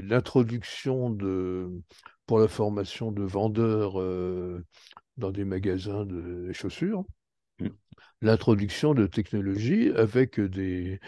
l'introduction 0.02 1.10
de, 1.10 1.70
pour 2.26 2.38
la 2.38 2.48
formation 2.48 3.12
de 3.12 3.22
vendeurs 3.22 4.00
euh, 4.00 4.64
dans 5.18 5.30
des 5.30 5.44
magasins 5.44 6.06
de 6.06 6.52
chaussures, 6.52 7.04
l'introduction 8.20 8.94
de 8.94 9.06
technologies 9.06 9.90
avec 9.94 10.40
des, 10.40 10.98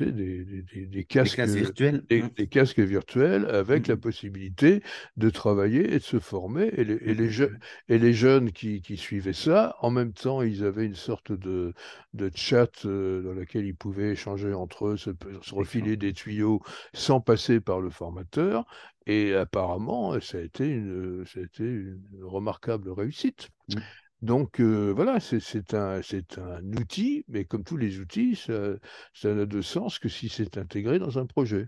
des, 0.00 0.86
des, 0.86 1.04
casques 1.04 1.40
virtuels, 1.40 2.02
hein. 2.10 2.30
des, 2.36 2.46
casques 2.46 2.80
virtuels 2.80 3.44
avec 3.46 3.86
la 3.86 3.96
mmh. 3.96 4.00
possibilité 4.00 4.82
de 5.16 5.30
travailler 5.30 5.92
et 5.92 5.98
de 5.98 6.04
se 6.04 6.18
former. 6.18 6.70
Et 6.76 6.84
les, 6.84 6.94
et 6.94 7.14
les, 7.14 7.48
et 7.88 7.98
les 7.98 8.12
jeunes 8.14 8.52
qui, 8.52 8.80
qui, 8.80 8.96
suivaient 8.96 9.32
ça, 9.34 9.76
en 9.80 9.90
même 9.90 10.12
temps, 10.12 10.40
ils 10.42 10.64
avaient 10.64 10.86
une 10.86 10.94
sorte 10.94 11.32
de, 11.32 11.74
de 12.14 12.30
chat 12.34 12.86
euh, 12.86 13.22
dans 13.22 13.32
lequel 13.32 13.66
ils 13.66 13.76
pouvaient 13.76 14.12
échanger 14.12 14.54
entre 14.54 14.88
eux, 14.88 14.96
se, 14.96 15.10
refiler 15.52 15.96
des 15.96 16.14
tuyaux 16.14 16.62
sans 16.94 17.20
passer 17.20 17.60
par 17.60 17.80
le 17.80 17.90
formateur. 17.90 18.64
Et 19.06 19.34
apparemment, 19.34 20.18
ça 20.20 20.38
a 20.38 20.40
été 20.40 20.66
une, 20.66 21.24
ça 21.26 21.40
a 21.40 21.42
été 21.42 21.64
une 21.64 22.00
remarquable 22.22 22.90
réussite. 22.90 23.48
Mmh. 23.68 23.80
Donc 24.20 24.60
voilà, 24.60 25.20
c'est 25.20 25.74
un, 25.74 26.00
un, 26.00 26.72
outil, 26.72 27.24
mais 27.28 27.44
comme 27.44 27.64
tous 27.64 27.76
les 27.76 28.00
outils, 28.00 28.36
ça 28.36 29.34
n'a 29.34 29.46
de 29.46 29.62
sens 29.62 29.98
que 29.98 30.08
si 30.08 30.28
c'est 30.28 30.58
intégré 30.58 30.98
dans 30.98 31.18
un 31.18 31.26
projet. 31.26 31.66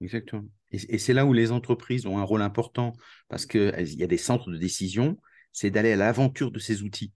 Exactement. 0.00 0.44
Et, 0.70 0.98
c'est 0.98 1.14
là 1.14 1.24
où 1.24 1.32
les 1.32 1.50
entreprises 1.50 2.06
ont 2.06 2.18
un 2.18 2.22
rôle 2.22 2.42
important, 2.42 2.92
parce 3.28 3.46
qu'il 3.46 3.72
y 3.98 4.02
a 4.02 4.06
des 4.06 4.18
centres 4.18 4.50
de 4.50 4.58
décision, 4.58 5.16
c'est 5.52 5.70
d'aller 5.70 5.92
à 5.92 5.96
l'aventure 5.96 6.50
de 6.50 6.58
ces 6.58 6.82
outils. 6.82 7.12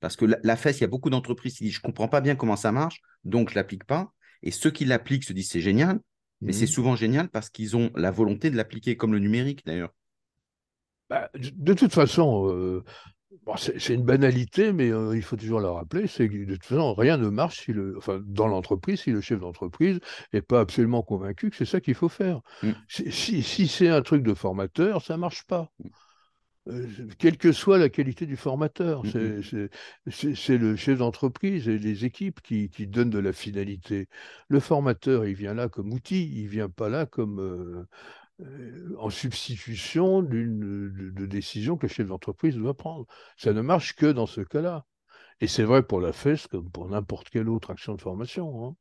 Parce 0.00 0.16
que 0.16 0.24
la, 0.26 0.38
la 0.42 0.56
FES, 0.56 0.78
il 0.78 0.80
y 0.82 0.84
a 0.84 0.88
beaucoup 0.88 1.08
d'entreprises 1.08 1.56
qui 1.56 1.64
disent, 1.64 1.74
je 1.74 1.78
ne 1.78 1.84
comprends 1.84 2.08
pas 2.08 2.20
bien 2.20 2.36
comment 2.36 2.56
ça 2.56 2.72
marche, 2.72 3.00
donc 3.24 3.48
je 3.48 3.54
ne 3.54 3.60
l'applique 3.60 3.84
pas. 3.84 4.12
Et 4.42 4.50
ceux 4.50 4.70
qui 4.70 4.84
l'appliquent 4.84 5.24
se 5.24 5.32
disent, 5.32 5.50
c'est 5.50 5.60
génial, 5.60 6.00
mais 6.40 6.52
c'est 6.52 6.64
mmh 6.64 6.68
souvent 6.68 6.96
génial 6.96 7.30
parce 7.30 7.48
qu'ils 7.48 7.76
ont 7.76 7.90
la 7.94 8.10
volonté 8.10 8.50
de 8.50 8.56
l'appliquer, 8.56 8.96
comme 8.96 9.12
le 9.12 9.18
numérique 9.18 9.64
d'ailleurs. 9.64 9.94
Bah, 11.10 11.30
de 11.34 11.74
toute 11.74 11.92
façon, 11.92 12.48
euh, 12.50 12.82
c'est 13.56 13.94
une 13.94 14.04
banalité, 14.04 14.72
mais 14.72 14.90
euh, 14.90 15.16
il 15.16 15.22
faut 15.22 15.36
toujours 15.36 15.60
la 15.60 15.70
rappeler, 15.70 16.06
c'est 16.06 16.28
que 16.28 16.44
de 16.44 16.54
toute 16.54 16.64
façon, 16.64 16.94
rien 16.94 17.16
ne 17.16 17.28
marche 17.28 17.64
si 17.64 17.72
le, 17.72 17.96
enfin, 17.98 18.20
dans 18.24 18.46
l'entreprise 18.46 19.00
si 19.02 19.10
le 19.10 19.20
chef 19.20 19.40
d'entreprise 19.40 20.00
n'est 20.32 20.42
pas 20.42 20.60
absolument 20.60 21.02
convaincu 21.02 21.50
que 21.50 21.56
c'est 21.56 21.64
ça 21.64 21.80
qu'il 21.80 21.94
faut 21.94 22.08
faire. 22.08 22.40
Mmh. 22.62 22.70
Si, 22.88 23.42
si 23.42 23.68
c'est 23.68 23.88
un 23.88 24.02
truc 24.02 24.22
de 24.22 24.34
formateur, 24.34 25.02
ça 25.02 25.14
ne 25.14 25.20
marche 25.20 25.44
pas. 25.46 25.70
Mmh. 25.78 25.88
Euh, 26.66 26.86
quelle 27.18 27.36
que 27.36 27.52
soit 27.52 27.76
la 27.76 27.90
qualité 27.90 28.24
du 28.24 28.36
formateur, 28.36 29.04
mmh, 29.04 29.68
c'est 30.10 30.56
le 30.56 30.76
chef 30.76 30.98
d'entreprise 30.98 31.68
et 31.68 31.78
les 31.78 32.06
équipes 32.06 32.40
qui, 32.40 32.70
qui, 32.70 32.86
donnent 32.86 33.10
de 33.10 33.18
la 33.18 33.34
finalité. 33.34 34.08
Le 34.48 34.60
formateur, 34.60 35.26
il 35.26 35.34
vient 35.34 35.52
là 35.52 35.68
comme 35.68 35.92
outil, 35.92 36.24
il 36.34 36.48
vient 36.48 36.70
pas 36.70 36.88
là 36.88 37.04
comme 37.04 37.86
en 38.98 39.10
substitution 39.10 40.22
d'une 40.22 40.90
de, 41.12 41.26
décision 41.26 41.76
que 41.76 41.86
le 41.86 41.92
chef 41.92 42.08
d'entreprise 42.08 42.56
doit 42.56 42.76
prendre. 42.76 43.06
Ça 43.36 43.52
ne 43.52 43.60
marche 43.60 43.94
que 43.94 44.06
dans 44.06 44.26
ce 44.26 44.40
cas-là. 44.40 44.84
Et 45.40 45.46
c'est 45.46 45.64
vrai 45.64 45.82
pour 45.82 46.00
la 46.00 46.12
FES 46.12 46.48
comme 46.50 46.70
pour 46.70 46.88
n'importe 46.88 47.28
quelle 47.30 47.48
autre 47.48 47.70
action 47.70 47.94
de 47.94 48.00
formation. 48.00 48.66
Hein. 48.66 48.76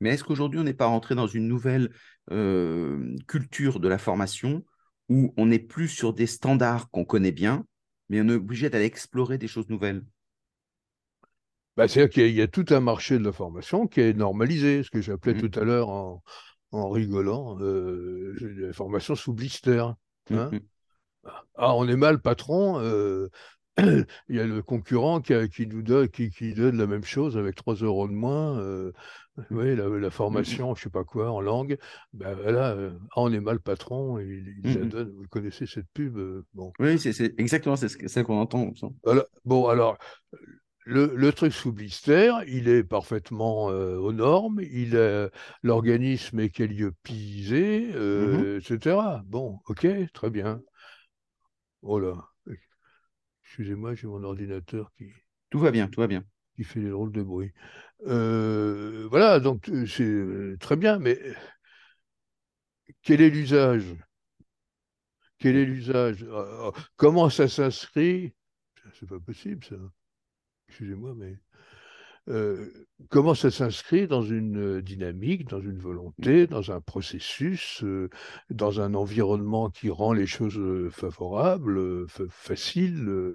Mais 0.00 0.10
est-ce 0.10 0.24
qu'aujourd'hui, 0.24 0.60
on 0.60 0.64
n'est 0.64 0.74
pas 0.74 0.86
rentré 0.86 1.14
dans 1.14 1.26
une 1.26 1.48
nouvelle 1.48 1.92
euh, 2.30 3.16
culture 3.26 3.80
de 3.80 3.88
la 3.88 3.98
formation 3.98 4.64
où 5.08 5.34
on 5.36 5.46
n'est 5.46 5.58
plus 5.58 5.88
sur 5.88 6.12
des 6.12 6.26
standards 6.26 6.90
qu'on 6.90 7.04
connaît 7.04 7.32
bien, 7.32 7.66
mais 8.08 8.20
on 8.20 8.28
est 8.28 8.34
obligé 8.34 8.70
d'aller 8.70 8.84
explorer 8.84 9.38
des 9.38 9.48
choses 9.48 9.68
nouvelles? 9.68 10.04
Bah, 11.76 11.88
C'est-à-dire 11.88 12.10
qu'il 12.10 12.34
y, 12.34 12.42
a 12.42 12.46
tout 12.46 12.66
un 12.70 12.80
marché 12.80 13.18
de 13.18 13.24
la 13.24 13.32
formation 13.32 13.86
qui 13.86 14.00
est 14.00 14.12
normalisé, 14.12 14.82
ce 14.82 14.90
que 14.90 15.00
j'appelais 15.00 15.34
mmh. 15.34 15.48
tout 15.48 15.58
à 15.58 15.64
l'heure 15.64 15.88
en, 15.88 16.22
en 16.72 16.88
rigolant, 16.88 17.58
euh, 17.60 18.34
la 18.40 18.72
formation 18.72 19.14
sous 19.14 19.32
blister. 19.32 19.84
Mmh, 20.30 20.34
hein. 20.34 20.50
mmh. 20.52 20.58
Ah, 21.54 21.74
on 21.76 21.86
est 21.86 21.96
mal, 21.96 22.20
patron. 22.20 22.80
Euh, 22.80 23.28
il 23.78 24.36
y 24.36 24.40
a 24.40 24.44
le 24.44 24.62
concurrent 24.62 25.20
qui, 25.20 25.34
qui 25.48 25.66
nous 25.66 25.82
donne, 25.82 26.08
qui, 26.08 26.30
qui, 26.30 26.52
donne 26.52 26.76
la 26.76 26.86
même 26.86 27.04
chose 27.04 27.38
avec 27.38 27.54
3 27.54 27.76
euros 27.76 28.08
de 28.08 28.12
moins. 28.12 28.58
Euh, 28.58 28.92
oui, 29.50 29.76
la, 29.76 29.88
la, 29.88 30.08
mmh, 30.08 30.10
formation, 30.10 30.74
je 30.74 30.80
ne 30.80 30.84
sais 30.84 30.90
pas 30.90 31.04
quoi, 31.04 31.30
en 31.30 31.40
langue. 31.40 31.78
Ben 32.12 32.34
voilà, 32.34 32.76
ah, 32.76 33.14
on 33.16 33.32
est 33.32 33.40
mal, 33.40 33.60
patron. 33.60 34.18
Il, 34.18 34.88
donne, 34.88 35.10
vous 35.10 35.28
connaissez 35.28 35.66
cette 35.66 35.88
pub 35.94 36.18
bon. 36.54 36.72
Oui, 36.78 36.98
c'est 36.98 37.38
exactement 37.38 37.76
ça 37.76 38.24
qu'on 38.24 38.40
entend. 38.40 38.72
bon, 39.44 39.68
alors, 39.68 39.96
le, 40.84 41.30
truc 41.30 41.52
sous 41.52 41.72
blister, 41.72 42.32
il 42.46 42.68
est 42.68 42.84
parfaitement 42.84 43.70
euh, 43.70 43.96
aux 43.96 44.12
normes, 44.12 44.60
il 44.60 44.98
l'organisme 45.62 46.40
est 46.40 46.50
calliopisé, 46.50 47.88
mmh 47.88 47.96
euh, 47.96 48.60
etc. 48.60 49.22
Bon, 49.26 49.60
ok, 49.66 49.86
très 50.12 50.30
bien. 50.30 50.60
Oh 51.82 51.98
là, 51.98 52.14
excusez-moi, 53.44 53.94
j'ai 53.94 54.06
mon 54.06 54.22
ordinateur 54.24 54.92
qui. 54.96 55.12
Tout 55.50 55.58
va 55.58 55.70
bien, 55.70 55.88
tout 55.88 56.00
va 56.00 56.06
bien. 56.06 56.24
Qui 56.56 56.64
fait 56.64 56.80
des 56.80 56.90
drôles 56.90 57.12
de 57.12 57.22
bruit. 57.22 57.52
Euh, 58.06 59.06
voilà, 59.10 59.40
donc 59.40 59.70
c'est 59.86 60.56
très 60.60 60.76
bien, 60.76 60.98
mais 60.98 61.18
quel 63.02 63.20
est 63.20 63.30
l'usage? 63.30 63.96
Quel 65.38 65.56
est 65.56 65.64
l'usage? 65.64 66.24
Comment 66.96 67.30
ça 67.30 67.48
s'inscrit? 67.48 68.34
C'est 68.94 69.08
pas 69.08 69.20
possible, 69.20 69.64
ça 69.64 69.76
excusez-moi, 70.72 71.12
mais 71.14 71.36
euh, 72.28 72.72
comment 73.10 73.34
ça 73.34 73.50
s'inscrit 73.50 74.06
dans 74.06 74.22
une 74.22 74.78
euh, 74.78 74.82
dynamique, 74.82 75.48
dans 75.48 75.60
une 75.60 75.78
volonté, 75.78 76.46
dans 76.46 76.70
un 76.70 76.80
processus, 76.80 77.84
euh, 77.84 78.08
dans 78.48 78.80
un 78.80 78.94
environnement 78.94 79.68
qui 79.68 79.90
rend 79.90 80.14
les 80.14 80.26
choses 80.26 80.58
favorables, 80.90 82.06
faciles, 82.30 83.34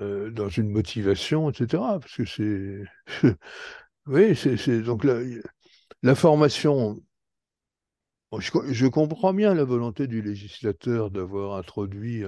dans 0.00 0.48
une 0.48 0.70
motivation, 0.70 1.50
etc. 1.50 1.82
Parce 2.00 2.16
que 2.16 2.24
c'est... 2.24 2.82
oui, 4.06 4.34
c'est 4.34 4.82
donc 4.82 5.04
la, 5.04 5.20
la 6.02 6.14
formation 6.14 7.00
je, 8.40 8.86
comprends 8.86 9.32
bien 9.32 9.54
la 9.54 9.64
volonté 9.64 10.06
du 10.06 10.22
législateur 10.22 11.10
d'avoir 11.10 11.56
introduit 11.56 12.24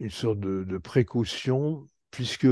une 0.00 0.10
sorte 0.10 0.38
de, 0.38 0.78
précaution 0.78 1.88
puisque 2.14 2.46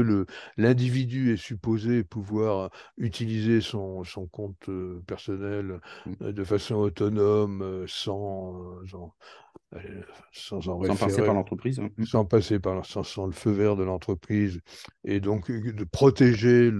l'individu 0.56 1.32
est 1.32 1.36
supposé 1.36 2.02
pouvoir 2.02 2.70
utiliser 2.98 3.60
son, 3.60 4.02
son 4.02 4.26
compte 4.26 4.68
euh, 4.68 5.00
personnel 5.06 5.78
mmh. 6.04 6.12
euh, 6.22 6.32
de 6.32 6.42
façon 6.42 6.74
autonome, 6.74 7.62
euh, 7.62 7.84
sans, 7.86 8.60
sans, 10.32 10.68
en 10.68 10.84
sans 10.84 10.96
passer 10.96 11.22
par 11.22 11.34
l'entreprise. 11.34 11.78
Hein. 11.78 11.90
Mmh. 11.96 12.04
Sans 12.06 12.24
passer 12.24 12.58
par 12.58 12.84
sans, 12.84 13.26
le 13.26 13.32
feu 13.32 13.52
vert 13.52 13.76
de 13.76 13.84
l'entreprise, 13.84 14.60
et 15.04 15.20
donc 15.20 15.52
de 15.52 15.84
protéger 15.84 16.72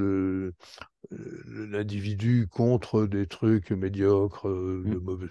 l'individu 1.71 2.49
contre 2.51 3.07
des 3.07 3.29
trucs 3.29 3.71
médiocres, 3.71 4.49
de 4.49 4.83
mmh. 4.99 4.99
mauvais 4.99 5.29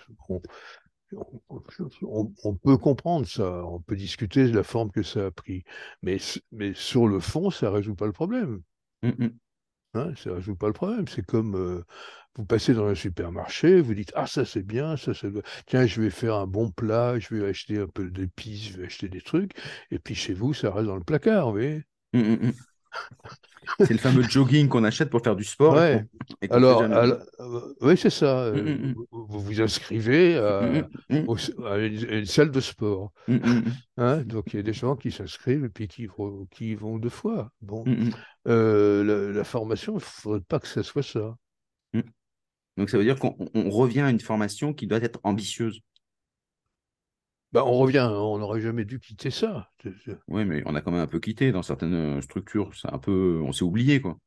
on, 1.14 2.56
peut 2.56 2.78
comprendre 2.78 3.28
ça, 3.28 3.66
on 3.66 3.80
peut 3.80 3.96
discuter 3.96 4.48
de 4.48 4.56
la 4.56 4.64
forme 4.64 4.92
que 4.92 5.04
ça 5.04 5.28
a 5.28 5.32
pris, 5.32 5.64
mais, 6.02 6.18
mais 6.52 6.74
sur 6.74 7.08
le 7.08 7.20
fond, 7.20 7.50
ça 7.50 7.68
ne 7.68 7.72
résout 7.72 7.96
pas 7.96 8.06
le 8.06 8.12
problème. 8.12 8.62
Mmh, 9.04 9.10
mmh. 9.10 9.30
Hein, 9.94 10.14
ça 10.16 10.30
ne 10.30 10.36
résout 10.36 10.56
pas 10.56 10.68
le 10.68 10.74
problème. 10.74 11.08
C'est 11.08 11.26
comme 11.26 11.56
euh, 11.56 11.84
vous 12.36 12.46
passez 12.46 12.74
dans 12.74 12.86
un 12.86 12.96
supermarché, 12.96 13.82
vous 13.82 13.94
dites 13.94 14.12
Ah, 14.16 14.28
ça 14.28 14.46
c'est 14.46 14.64
bien, 14.64 14.96
ça, 14.96 15.14
ça 15.14 15.28
Tiens, 15.66 15.86
je 15.86 16.02
vais 16.02 16.10
faire 16.10 16.36
un 16.36 16.48
bon 16.48 16.72
plat, 16.72 17.20
je 17.20 17.36
vais 17.36 17.48
acheter 17.48 17.80
un 17.80 17.88
peu 17.88 18.10
d'épices, 18.10 18.70
je 18.70 18.78
vais 18.78 18.86
acheter 18.86 19.10
des 19.10 19.22
trucs, 19.22 19.52
et 19.92 20.00
puis 20.00 20.16
chez 20.16 20.34
vous, 20.34 20.54
ça 20.54 20.72
reste 20.72 20.88
dans 20.88 20.96
le 20.96 21.04
placard, 21.04 21.48
vous 21.48 21.54
voyez 21.54 21.84
mmh, 22.14 22.52
c'est 23.80 23.92
le 23.92 23.98
fameux 23.98 24.24
jogging 24.24 24.68
qu'on 24.68 24.84
achète 24.84 25.10
pour 25.10 25.22
faire 25.22 25.36
du 25.36 25.44
sport. 25.44 25.78
alors, 26.50 26.82
euh, 26.82 27.20
oui, 27.82 27.98
c'est 27.98 28.10
ça. 28.10 28.52
Mm, 28.52 28.58
euh, 28.58 28.62
mm, 28.62 28.90
mm. 28.90 28.96
Vous 29.12 29.40
vous 29.40 29.62
inscrivez 29.62 30.38
à, 30.38 30.84
une, 31.10 32.26
salle 32.26 32.52
de 32.52 32.60
sport. 32.60 33.12
Hein, 33.98 34.18
donc, 34.24 34.54
il 34.54 34.58
y 34.58 34.60
a 34.60 34.64
des 34.64 34.74
gens 34.74 34.96
qui 34.96 35.12
s'inscrivent 35.12 35.66
et 35.66 35.70
puis 35.70 35.88
qui, 35.88 36.08
qui 36.52 36.72
y 36.72 36.76
vont 36.76 36.98
deux 36.98 37.10
fois. 37.10 37.52
Bon, 37.62 37.84
euh, 38.48 39.34
la, 39.34 39.44
formation, 39.44 39.94
il 39.94 39.96
ne 39.96 40.02
faudrait 40.02 40.42
pas 40.42 40.60
que 40.60 40.68
ça 40.68 40.84
soit 40.84 41.04
ça. 41.04 41.36
Donc, 42.78 42.90
ça 42.90 42.98
veut 42.98 43.04
dire 43.04 43.20
qu'on 43.20 43.36
revient 43.70 44.02
à 44.02 44.10
une 44.10 44.20
formation 44.20 44.74
qui 44.74 44.88
doit 44.88 45.00
être 45.00 45.20
ambitieuse. 45.24 45.82
Bah, 47.54 47.64
on 47.66 47.78
revient, 47.78 48.08
on 48.12 48.38
n'aurait 48.40 48.62
jamais 48.62 48.86
dû 48.86 49.00
quitter 49.00 49.32
ça. 49.32 49.70
Oui, 50.28 50.46
mais 50.46 50.64
on 50.66 50.74
a 50.76 50.82
quand 50.82 50.90
même 50.92 51.02
un 51.02 51.06
peu 51.08 51.20
quitté 51.20 51.52
dans 51.52 51.62
certaines 51.64 52.22
structures. 52.24 52.74
C'est 52.76 52.92
un 52.92 52.98
peu, 53.00 53.40
on 53.44 53.52
s'est 53.52 53.64
oublié, 53.64 54.02
quoi. 54.02 54.18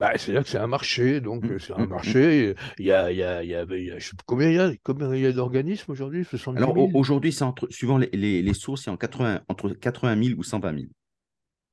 Bah, 0.00 0.16
C'est-à-dire 0.16 0.42
que 0.44 0.48
c'est 0.48 0.58
un 0.58 0.66
marché, 0.66 1.20
donc 1.20 1.48
Mmh, 1.48 1.50
euh, 1.50 1.58
c'est 1.58 1.74
mmh, 1.76 1.82
un 1.82 1.86
mmh. 2.04 2.14
marché. 2.16 2.54
Il 2.78 2.86
y 2.86 2.92
a, 2.92 3.10
il 3.12 3.18
y 3.18 3.22
a, 3.22 3.42
il 3.44 3.50
y 3.50 3.54
a, 3.54 3.64
il 3.68 3.84
y 3.86 3.90
a- 3.92 3.98
je 3.98 4.08
sais 4.08 4.16
pas 4.16 4.22
combien 4.26 4.48
il 4.48 4.54
y 4.54 4.58
a, 4.58 4.72
combien 4.82 5.14
il 5.14 5.20
y 5.20 5.26
a 5.26 5.32
d'organismes 5.32 5.92
aujourd'hui? 5.92 6.24
70 6.24 6.54
Alors 6.54 6.76
au- 6.78 6.90
000? 6.90 6.94
aujourd'hui, 6.94 7.32
c'est 7.32 7.42
entre, 7.42 7.66
suivant 7.72 7.98
les, 7.98 8.08
les, 8.12 8.40
les 8.40 8.54
sources, 8.54 8.82
c'est 8.84 8.90
en 8.90 8.96
80, 8.96 9.42
entre 9.48 9.70
80 9.70 10.14
000 10.16 10.38
ou 10.38 10.44
120 10.44 10.72
000. 10.72 10.90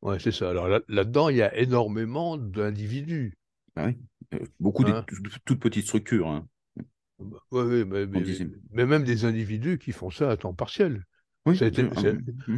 Ouais, 0.02 0.18
c'est 0.20 0.32
ça. 0.32 0.50
Alors 0.50 0.68
là- 0.68 0.82
là-dedans, 0.88 1.30
il 1.30 1.38
y 1.38 1.44
a 1.44 1.56
énormément 1.56 2.36
d'individus. 2.36 3.38
Ah 3.78 3.86
oui. 3.88 3.98
Euh, 4.34 4.46
beaucoup 4.60 4.84
de 4.84 4.92
Hein? 4.92 5.06
toutes 5.46 5.60
petites 5.62 5.86
structures. 5.86 6.28
hein. 6.28 6.48
Ouais, 7.52 7.64
ouais, 7.64 7.86
mais, 7.86 8.86
même 8.86 9.04
des 9.04 9.26
individus 9.26 9.80
qui 9.80 9.92
font 9.92 10.10
ça 10.10 10.30
à 10.32 10.38
temps 10.38 10.54
partiel. 10.54 11.06
Oui, 11.46 11.58
Ça 11.58 11.66
a 11.66 11.68
été, 11.70 11.84
ça- 11.96 12.10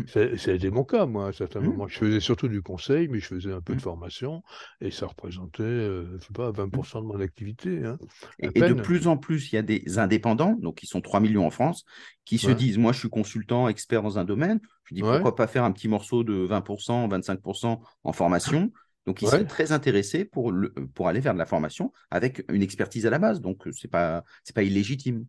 ça- 0.07 0.38
ça 0.38 0.51
a 0.51 0.53
été 0.55 0.72
mon 0.72 0.84
cas, 0.84 1.05
moi, 1.05 1.26
à 1.26 1.30
un 1.30 1.32
certain 1.32 1.62
mmh, 1.62 1.62
moment. 1.62 1.88
Je 1.88 1.97
faisais 1.97 2.20
surtout 2.20 2.47
du 2.47 2.62
conseil, 2.62 3.07
mais 3.07 3.20
je 3.20 3.28
faisais 3.28 3.53
un 3.53 3.62
peu 3.62 3.76
de 3.76 3.80
mmh, 3.80 3.82
formation, 3.82 4.43
et 4.82 4.89
ça 4.91 5.05
représentait, 5.07 5.64
euh, 5.64 6.18
je 6.20 6.26
sais 6.26 6.34
pas, 6.34 6.51
mmh. 6.72 6.82
20% 6.82 7.01
de 7.01 7.05
mon 7.05 7.20
activité, 7.22 7.86
hein, 7.86 7.99
Et, 8.39 8.60
et 8.60 8.64
de 8.64 8.74
plus 8.74 9.07
en 9.07 9.16
plus, 9.16 9.51
il 9.51 9.55
y 9.55 9.57
a 9.60 9.62
des 9.62 9.99
indépendants, 9.99 10.55
donc 10.60 10.76
qui 10.78 10.88
sont 10.88 11.01
3 11.01 11.20
millions 11.20 11.45
en 11.45 11.51
France, 11.51 11.86
qui 12.26 12.39
se 12.39 12.51
disent, 12.51 12.78
moi 12.80 12.91
je 12.91 12.99
suis 12.99 13.10
consultant, 13.10 13.68
expert 13.70 14.01
dans 14.01 14.18
un 14.18 14.26
domaine, 14.26 14.60
je 14.86 14.95
dis 14.95 15.03
ouais, 15.03 15.05
pourquoi 15.05 15.36
pas 15.36 15.47
faire 15.47 15.64
un 15.64 15.72
petit 15.72 15.88
morceau 15.88 16.24
de 16.24 16.34
20%, 16.34 17.07
25% 17.07 17.82
en 18.03 18.12
formation. 18.14 18.72
Donc 19.10 19.24
ils 19.24 19.28
ouais. 19.28 19.43
très 19.43 19.72
intéressés 19.72 20.24
pour, 20.24 20.51
le, 20.51 20.72
pour 20.93 21.07
aller 21.07 21.20
vers 21.20 21.34
de 21.34 21.39
la 21.39 21.47
formation 21.47 21.91
avec 22.12 22.45
une 22.47 22.62
expertise 22.62 23.07
à 23.07 23.10
la 23.10 23.18
base. 23.18 23.41
Donc 23.41 23.64
ce 23.72 23.88
n'est 23.88 23.89
pas, 23.89 24.24
pas 24.53 24.62
illégitime. 24.62 25.26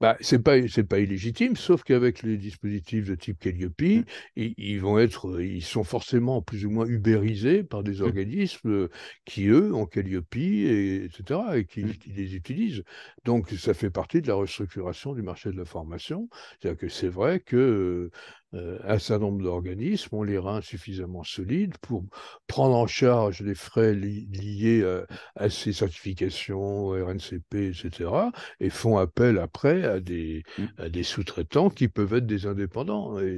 Bah, 0.00 0.16
c'est 0.20 0.40
pas, 0.40 0.56
pas 0.88 0.98
illégitime, 0.98 1.54
sauf 1.54 1.82
qu'avec 1.82 2.22
les 2.22 2.36
dispositifs 2.36 3.06
de 3.08 3.14
type 3.14 3.38
Calliope, 3.38 3.80
Mmh, 3.80 4.02
ils, 4.34 4.54
ils 4.56 4.80
vont 4.80 4.98
être, 4.98 5.40
ils 5.40 5.62
sont 5.62 5.84
forcément 5.84 6.42
plus 6.42 6.66
ou 6.66 6.70
moins 6.70 6.86
ubérisés 6.86 7.62
par 7.62 7.84
des 7.84 8.00
mmh, 8.00 8.02
organismes 8.02 8.88
qui, 9.24 9.46
eux, 9.46 9.72
ont 9.72 9.86
Calliope, 9.86 10.36
et, 10.36 11.04
etc., 11.04 11.40
et 11.54 11.64
qui, 11.66 11.84
mmh, 11.84 11.92
qui 11.94 12.10
les 12.10 12.34
utilisent. 12.34 12.82
Donc, 13.24 13.50
ça 13.50 13.74
fait 13.74 13.90
partie 13.90 14.20
de 14.20 14.26
la 14.26 14.34
restructuration 14.34 15.14
du 15.14 15.22
marché 15.22 15.52
de 15.52 15.56
la 15.56 15.64
formation. 15.64 16.28
C'est-à-dire 16.60 16.78
que 16.78 16.88
c'est 16.88 17.08
vrai 17.08 17.38
que 17.38 18.10
un 18.54 18.98
certain 18.98 19.24
nombre 19.26 19.42
d'organismes 19.42 20.14
ont 20.16 20.22
les 20.22 20.38
reins 20.38 20.60
suffisamment 20.60 21.24
solides 21.24 21.76
pour 21.80 22.04
prendre 22.46 22.74
en 22.76 22.86
charge 22.86 23.40
les 23.40 23.54
frais 23.54 23.94
li- 23.94 24.26
liés 24.26 24.84
à, 24.84 25.06
à 25.44 25.50
ces 25.50 25.72
certifications, 25.72 26.88
RNCP, 26.88 27.68
etc., 27.68 28.30
et 28.60 28.70
font 28.70 28.98
appel 28.98 29.38
après 29.38 29.84
à 29.84 30.00
des, 30.00 30.42
mmh, 30.56 30.66
à 30.78 30.88
des 30.88 31.02
sous-traitants 31.02 31.70
qui 31.70 31.88
peuvent 31.88 32.14
être 32.14 32.26
des 32.26 32.46
indépendants. 32.46 33.18
Et, 33.20 33.36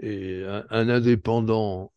et 0.00 0.44
un, 0.44 0.64
un 0.70 0.88
indépendant, 0.88 1.92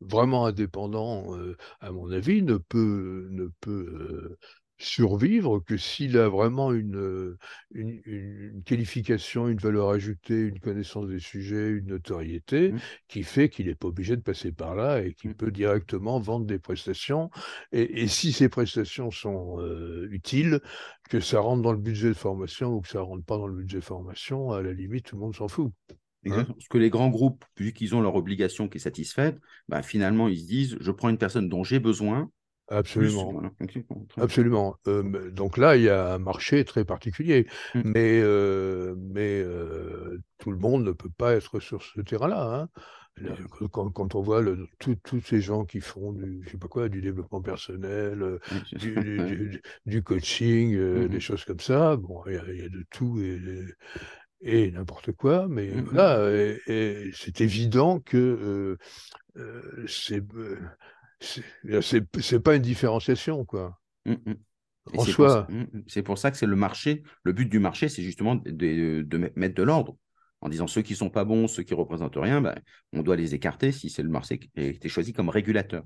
vraiment 0.00 0.46
indépendant, 0.46 1.36
euh, 1.36 1.56
à 1.80 1.92
mon 1.92 2.10
avis, 2.12 2.42
ne 2.42 2.56
peut, 2.56 3.28
ne 3.30 3.48
peut 3.60 3.72
euh, 3.72 4.38
survivre 4.78 5.60
que 5.60 5.76
s'il 5.76 6.18
a 6.18 6.28
vraiment 6.28 6.72
une, 6.72 6.96
euh, 6.96 7.38
une, 7.72 8.00
une- 8.04 8.62
qualification, 8.64 9.48
une 9.48 9.58
valeur 9.58 9.90
ajoutée, 9.90 10.40
une 10.40 10.60
connaissance 10.60 11.08
des 11.08 11.18
sujets, 11.18 11.68
une 11.70 11.86
notoriété 11.86 12.72
mmh, 12.72 12.78
qui 13.08 13.22
fait 13.22 13.48
qu'il 13.48 13.66
n'est 13.66 13.74
pas 13.74 13.88
obligé 13.88 14.16
de 14.16 14.22
passer 14.22 14.52
par 14.52 14.74
là 14.74 15.02
et 15.02 15.14
qu'il 15.14 15.30
mmh. 15.30 15.34
peut 15.34 15.50
directement 15.50 16.20
vendre 16.20 16.46
des 16.46 16.58
prestations. 16.58 17.30
Et, 17.72 18.02
et 18.02 18.08
si 18.08 18.32
ces 18.32 18.48
prestations 18.48 19.10
sont 19.10 19.60
euh, 19.60 20.08
utiles, 20.10 20.60
que 21.08 21.20
ça 21.20 21.40
rentre 21.40 21.62
dans 21.62 21.72
le 21.72 21.78
budget 21.78 22.08
de 22.08 22.14
formation 22.14 22.72
ou 22.74 22.80
que 22.80 22.88
ça 22.88 23.00
rentre 23.00 23.24
pas 23.24 23.38
dans 23.38 23.46
le 23.46 23.56
budget 23.56 23.78
de 23.78 23.84
formation, 23.84 24.50
à 24.52 24.62
la 24.62 24.72
limite, 24.72 25.06
tout 25.06 25.16
le 25.16 25.22
monde 25.22 25.36
s'en 25.36 25.48
fout. 25.48 25.72
Hein? 26.26 26.44
Parce 26.44 26.66
que 26.68 26.78
les 26.78 26.90
grands 26.90 27.08
groupes, 27.08 27.44
vu 27.56 27.72
qu'ils 27.72 27.94
ont 27.94 28.00
leur 28.00 28.16
obligation 28.16 28.68
qui 28.68 28.78
est 28.78 28.80
satisfaite, 28.80 29.38
bah, 29.68 29.82
finalement 29.82 30.28
ils 30.28 30.40
se 30.40 30.46
disent, 30.46 30.76
je 30.80 30.90
prends 30.90 31.08
une 31.08 31.18
personne 31.18 31.48
dont 31.48 31.62
j'ai 31.62 31.78
besoin. 31.78 32.30
Absolument. 32.68 33.42
Absolument. 34.18 34.76
Euh, 34.88 35.30
donc 35.30 35.56
là, 35.56 35.76
il 35.76 35.82
y 35.82 35.88
a 35.88 36.14
un 36.14 36.18
marché 36.18 36.64
très 36.64 36.84
particulier, 36.84 37.46
Mmh, 37.74 37.82
mais, 37.84 38.20
euh, 38.22 38.94
mais 38.98 39.40
euh, 39.44 40.18
tout 40.38 40.50
le 40.50 40.58
monde 40.58 40.84
ne 40.84 40.92
peut 40.92 41.10
pas 41.16 41.34
être 41.34 41.60
sur 41.60 41.82
ce 41.82 42.00
terrain-là. 42.00 42.60
hein. 42.62 42.68
Là. 43.18 43.34
Quand, 43.72 43.88
quand- 43.90 44.14
on 44.14 44.20
voit 44.20 44.42
tous 44.78 45.20
ces 45.22 45.40
gens 45.40 45.64
qui 45.64 45.80
font 45.80 46.12
du, 46.12 46.42
je 46.44 46.50
sais 46.50 46.58
pas 46.58 46.68
quoi, 46.68 46.90
du 46.90 47.00
développement 47.00 47.40
personnel, 47.40 48.38
du, 48.50 48.58
ça. 48.58 48.90
du- 48.90 49.16
Ouais. 49.16 49.36
du- 49.36 49.62
du 49.86 50.02
coaching, 50.02 50.76
Mmh, 50.76 51.08
des 51.08 51.20
choses 51.20 51.44
comme 51.46 51.60
ça, 51.60 51.96
bon, 51.96 52.22
il 52.26 52.34
y 52.34 52.36
a, 52.36 52.42
il 52.52 52.60
y 52.60 52.64
a 52.64 52.68
de 52.68 52.84
tout 52.90 53.18
et, 53.22 53.40
et 54.42 54.70
n'importe 54.70 55.12
quoi, 55.12 55.46
mais 55.48 55.68
mmh, 55.68 55.80
mmh, 55.80 55.84
voilà, 55.92 56.30
c'est 57.14 57.40
évident 57.40 58.00
que 58.00 58.76
c'est 59.86 60.20
c'est 61.20 62.04
c'est- 62.20 62.40
pas 62.40 62.56
une 62.56 62.62
différenciation, 62.62 63.44
quoi. 63.44 63.78
Et 64.92 64.98
En 64.98 64.98
c'est 64.98 65.14
pour, 65.14 65.30
ça- 65.30 65.40
soi, 65.40 65.46
mmh, 65.48 65.62
mmh. 65.62 65.82
c'est 65.88 66.02
pour 66.02 66.18
ça 66.18 66.30
que 66.30 66.36
c'est 66.36 66.46
le 66.46 66.56
marché. 66.56 67.02
Le 67.24 67.32
but 67.32 67.46
du 67.46 67.58
marché, 67.58 67.88
c'est 67.88 68.02
justement 68.02 68.36
de, 68.36 68.50
de- 68.50 69.02
de 69.02 69.18
met- 69.18 69.32
mettre 69.36 69.54
de 69.54 69.62
l'ordre. 69.62 69.96
En 70.40 70.48
disant 70.48 70.66
ceux 70.66 70.82
qui 70.82 70.94
sont 70.94 71.10
pas 71.10 71.24
bons, 71.24 71.48
ceux 71.48 71.62
qui 71.64 71.74
représentent 71.74 72.16
rien, 72.16 72.40
ben, 72.40 72.54
on 72.92 73.02
doit 73.02 73.16
les 73.16 73.34
écarter 73.34 73.72
si 73.72 73.90
c'est 73.90 74.02
le 74.02 74.08
marché 74.10 74.38
qui 74.38 74.50
a 74.56 74.62
été 74.62 74.88
choisi 74.88 75.12
comme 75.12 75.28
régulateur. 75.28 75.84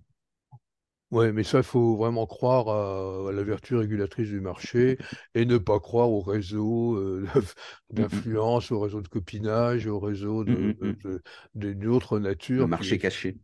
ouais, 1.11 1.33
mais 1.33 1.43
ça, 1.45 1.59
il 1.59 1.65
faut 1.65 1.97
vraiment 1.97 2.27
croire 2.27 2.69
à, 2.69 3.29
à 3.31 3.33
la 3.33 3.43
vertu 3.43 3.75
régulatrice 3.77 4.29
du 4.29 4.41
marché 4.41 4.99
et 5.35 5.45
ne 5.45 5.59
pas 5.59 5.81
croire 5.81 6.11
au 6.11 6.21
réseau 6.21 6.97
euh, 6.97 7.27
d'influence, 7.91 8.71
au 8.73 8.81
réseau 8.81 9.01
de 9.03 9.09
copinage, 9.09 9.87
au 9.87 9.99
réseau 10.01 10.45
de, 10.45 10.73
de- 10.81 10.97
de- 11.05 11.23
d'une 11.55 11.87
autre 11.89 12.19
Le 12.55 12.65
nature 12.65 12.71
qui 12.73 12.85
marché 12.85 12.99
caché. 12.99 13.41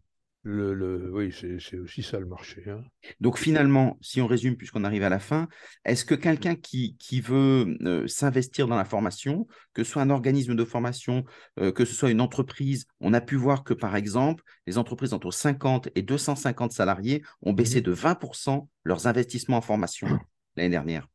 Le, 0.48 0.74
le- 0.74 1.10
oui, 1.12 1.34
c'est 1.58 1.78
aussi 1.78 2.04
ça 2.04 2.20
le 2.20 2.26
marché. 2.26 2.62
hein. 2.68 2.80
Donc 3.20 3.36
finalement, 3.36 3.98
si 4.00 4.20
on 4.20 4.28
résume, 4.28 4.56
puisqu'on 4.56 4.84
arrive 4.84 5.02
à 5.02 5.08
la 5.08 5.18
fin, 5.18 5.48
est-ce 5.84 6.04
que 6.04 6.14
quelqu'un 6.14 6.54
qui, 6.54 6.96
qui 7.00 7.20
veut 7.20 7.76
euh, 7.82 8.06
s'investir 8.06 8.68
dans 8.68 8.76
la 8.76 8.84
formation, 8.84 9.48
que 9.74 9.82
ce 9.82 9.90
soit 9.90 10.02
un 10.02 10.10
organisme 10.10 10.54
de 10.54 10.64
formation, 10.64 11.24
euh, 11.58 11.72
que 11.72 11.84
ce 11.84 11.94
soit 11.94 12.10
une 12.10 12.20
entreprise, 12.20 12.86
on 13.00 13.12
a 13.12 13.20
pu 13.20 13.34
voir 13.34 13.64
que 13.64 13.74
par 13.74 13.96
exemple, 13.96 14.44
les 14.68 14.78
entreprises 14.78 15.12
entre 15.14 15.32
50 15.32 15.88
et 15.96 16.02
250 16.02 16.70
salariés 16.70 17.24
ont 17.42 17.52
baissé 17.52 17.78
Mhm. 17.78 17.84
de 17.86 17.92
20% 17.92 18.68
leurs 18.84 19.08
investissements 19.08 19.56
en 19.56 19.62
formation 19.62 20.06
l'année 20.54 20.70
dernière. 20.70 21.08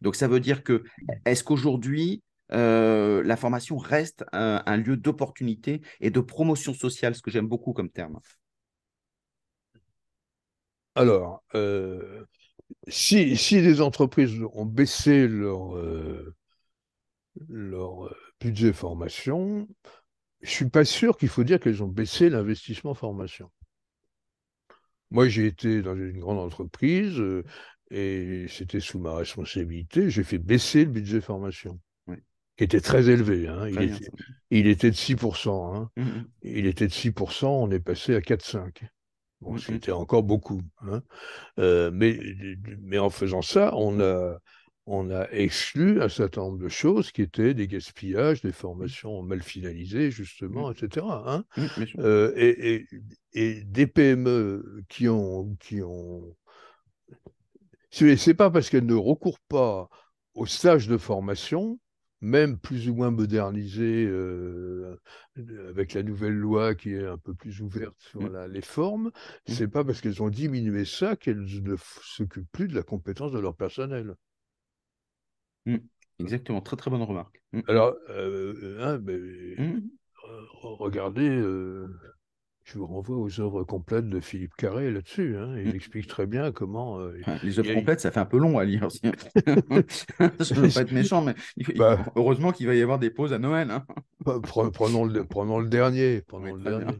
Donc 0.00 0.16
ça 0.16 0.28
veut 0.28 0.40
dire 0.40 0.64
que, 0.64 0.84
est-ce 1.24 1.44
qu'aujourd'hui, 1.44 2.22
euh, 2.52 3.22
la 3.24 3.36
formation 3.36 3.76
reste 3.78 4.24
un, 4.32 4.62
un 4.66 4.76
lieu 4.78 4.96
d'opportunité 4.96 5.82
et 6.00 6.10
de 6.10 6.20
promotion 6.20 6.74
sociale, 6.74 7.14
ce 7.14 7.22
que 7.22 7.30
j'aime 7.30 7.48
beaucoup 7.48 7.72
comme 7.72 7.90
terme? 7.90 8.18
Alors, 10.98 11.44
euh, 11.54 12.24
si, 12.88 13.36
si 13.36 13.60
les 13.60 13.80
entreprises 13.80 14.34
ont 14.52 14.66
baissé 14.66 15.28
leur, 15.28 15.76
euh, 15.76 16.34
leur 17.48 18.06
euh, 18.06 18.16
budget 18.40 18.72
formation, 18.72 19.68
je 20.42 20.50
suis 20.50 20.68
pas 20.68 20.84
sûr 20.84 21.16
qu'il 21.16 21.28
faut 21.28 21.44
dire 21.44 21.60
qu'elles 21.60 21.82
ont 21.82 21.88
baissé 21.88 22.30
l'investissement 22.30 22.94
formation. 22.94 23.50
Moi, 25.10 25.28
j'ai 25.28 25.46
été 25.46 25.82
dans 25.82 25.94
une 25.96 26.18
grande 26.18 26.38
entreprise 26.38 27.18
euh, 27.18 27.44
et 27.90 28.46
c'était 28.48 28.80
sous 28.80 28.98
ma 28.98 29.14
responsabilité. 29.14 30.10
J'ai 30.10 30.24
fait 30.24 30.38
baisser 30.38 30.84
le 30.84 30.90
budget 30.90 31.20
formation, 31.20 31.78
Oui, 32.06 32.16
qui 32.56 32.64
était 32.64 32.80
très 32.80 33.08
élevé. 33.08 33.48
hein. 33.48 33.66
Était, 33.66 33.90
il 34.50 34.66
était 34.66 34.90
de 34.90 34.96
6%. 34.96 35.74
hein. 35.74 35.90
Mmh, 35.96 36.02
mmh, 36.02 36.24
Il 36.42 36.66
était 36.66 36.88
de 36.88 36.92
6%, 36.92 37.46
on 37.48 37.70
est 37.70 37.80
passé 37.80 38.14
à 38.14 38.20
4-5. 38.20 38.82
Bon, 39.40 39.52
mmh, 39.52 39.56
mmh. 39.56 39.58
c'était 39.58 39.92
encore 39.92 40.22
beaucoup. 40.22 40.62
hein. 40.82 41.02
Euh, 41.58 41.90
mais, 41.92 42.18
mais 42.82 42.98
en 42.98 43.10
faisant 43.10 43.42
ça, 43.42 43.72
on 43.76 44.00
a, 44.00 44.38
on 44.86 45.10
a 45.10 45.28
exclu 45.30 46.02
un 46.02 46.08
certain 46.08 46.42
nombre 46.42 46.58
de 46.58 46.68
choses 46.68 47.12
qui 47.12 47.22
étaient 47.22 47.54
des 47.54 47.68
gaspillages, 47.68 48.42
des 48.42 48.52
formations 48.52 49.22
mal 49.22 49.42
finalisées, 49.42 50.10
justement, 50.10 50.72
etc. 50.72 51.24
hein. 51.26 51.44
Mmh. 51.56 51.66
Euh, 52.00 52.32
et, 52.36 52.74
et- 52.74 52.86
et 53.34 53.64
des 53.64 53.86
PME 53.86 54.82
qui 54.88 55.08
ont, 55.08 55.56
qui 55.60 55.82
ont... 55.82 56.34
C'est 57.90 58.34
pas 58.34 58.50
parce 58.50 58.70
qu'elles 58.70 58.86
ne 58.86 58.94
recourent 58.94 59.40
pas 59.48 59.88
aux 60.34 60.46
stages 60.46 60.88
de 60.88 60.96
formation, 60.96 61.78
même 62.20 62.58
plus 62.58 62.88
ou 62.88 62.94
moins 62.94 63.10
modernisés 63.10 64.06
euh, 64.08 64.96
avec 65.68 65.94
la 65.94 66.02
nouvelle 66.02 66.34
loi 66.34 66.74
qui 66.74 66.92
est 66.94 67.06
un 67.06 67.18
peu 67.18 67.34
plus 67.34 67.60
ouverte 67.60 67.96
sur 68.00 68.20
Mmh, 68.20 68.28
la- 68.28 68.48
les 68.48 68.62
formes, 68.62 69.10
mmh, 69.48 69.58
c'est 69.58 69.68
pas 69.68 69.84
parce 69.84 70.00
qu'elles 70.00 70.22
ont 70.22 70.30
diminué 70.30 70.84
ça 70.84 71.16
qu'elles 71.16 71.44
ne 71.62 71.76
s'occupent 72.02 72.50
plus 72.52 72.68
de 72.68 72.74
la 72.74 72.82
compétence 72.82 73.32
de 73.32 73.38
leur 73.38 73.56
personnel. 73.56 74.16
mmh. 75.66 75.78
Exactement, 76.18 76.60
très 76.60 76.76
très 76.76 76.90
bonne 76.90 77.02
remarque. 77.02 77.42
Alors, 77.68 77.94
euh, 78.10 78.78
hein, 78.80 78.98
mais, 79.04 79.12
mmh. 79.56 79.82
euh, 80.28 80.42
regardez, 80.78 81.28
euh, 81.28 81.88
je 82.70 82.78
vous 82.78 82.86
renvoie 82.86 83.16
aux 83.16 83.40
œuvres 83.40 83.64
complètes 83.64 84.08
de 84.10 84.20
Philippe 84.20 84.54
Carré 84.56 84.90
là-dessus. 84.90 85.36
hein. 85.38 85.54
il 85.56 85.72
Mmh. 85.72 85.74
explique 85.76 86.06
très 86.06 86.26
bien 86.26 86.52
comment. 86.52 87.00
euh, 87.00 87.14
les 87.42 87.58
œuvres 87.58 87.70
a- 87.70 87.74
complètes, 87.74 88.00
ça 88.00 88.10
fait 88.10 88.20
un 88.20 88.26
peu 88.26 88.38
long 88.38 88.58
à 88.58 88.64
lire 88.64 88.84
aussi. 88.86 89.00
Je 89.04 90.54
ne 90.54 90.60
veux 90.60 90.68
pas 90.72 90.80
être 90.82 90.92
méchant, 90.92 91.22
mais 91.22 91.34
Bah, 91.76 92.04
heureusement 92.14 92.52
qu'il 92.52 92.66
va 92.66 92.74
y 92.74 92.82
avoir 92.82 92.98
des 92.98 93.10
pauses 93.10 93.32
à 93.32 93.38
Noël. 93.38 93.70
hein. 93.70 93.86
pre- 94.24 94.70
prenons 94.70 95.04
le, 95.04 95.24
prenons 95.24 95.58
le 95.60 95.68
dernier. 95.68 96.22
Prenons 96.28 96.52
Oui, 96.52 96.52
le 96.52 96.60
très 96.60 96.70
bien. 96.70 96.78
dernier. 96.80 96.98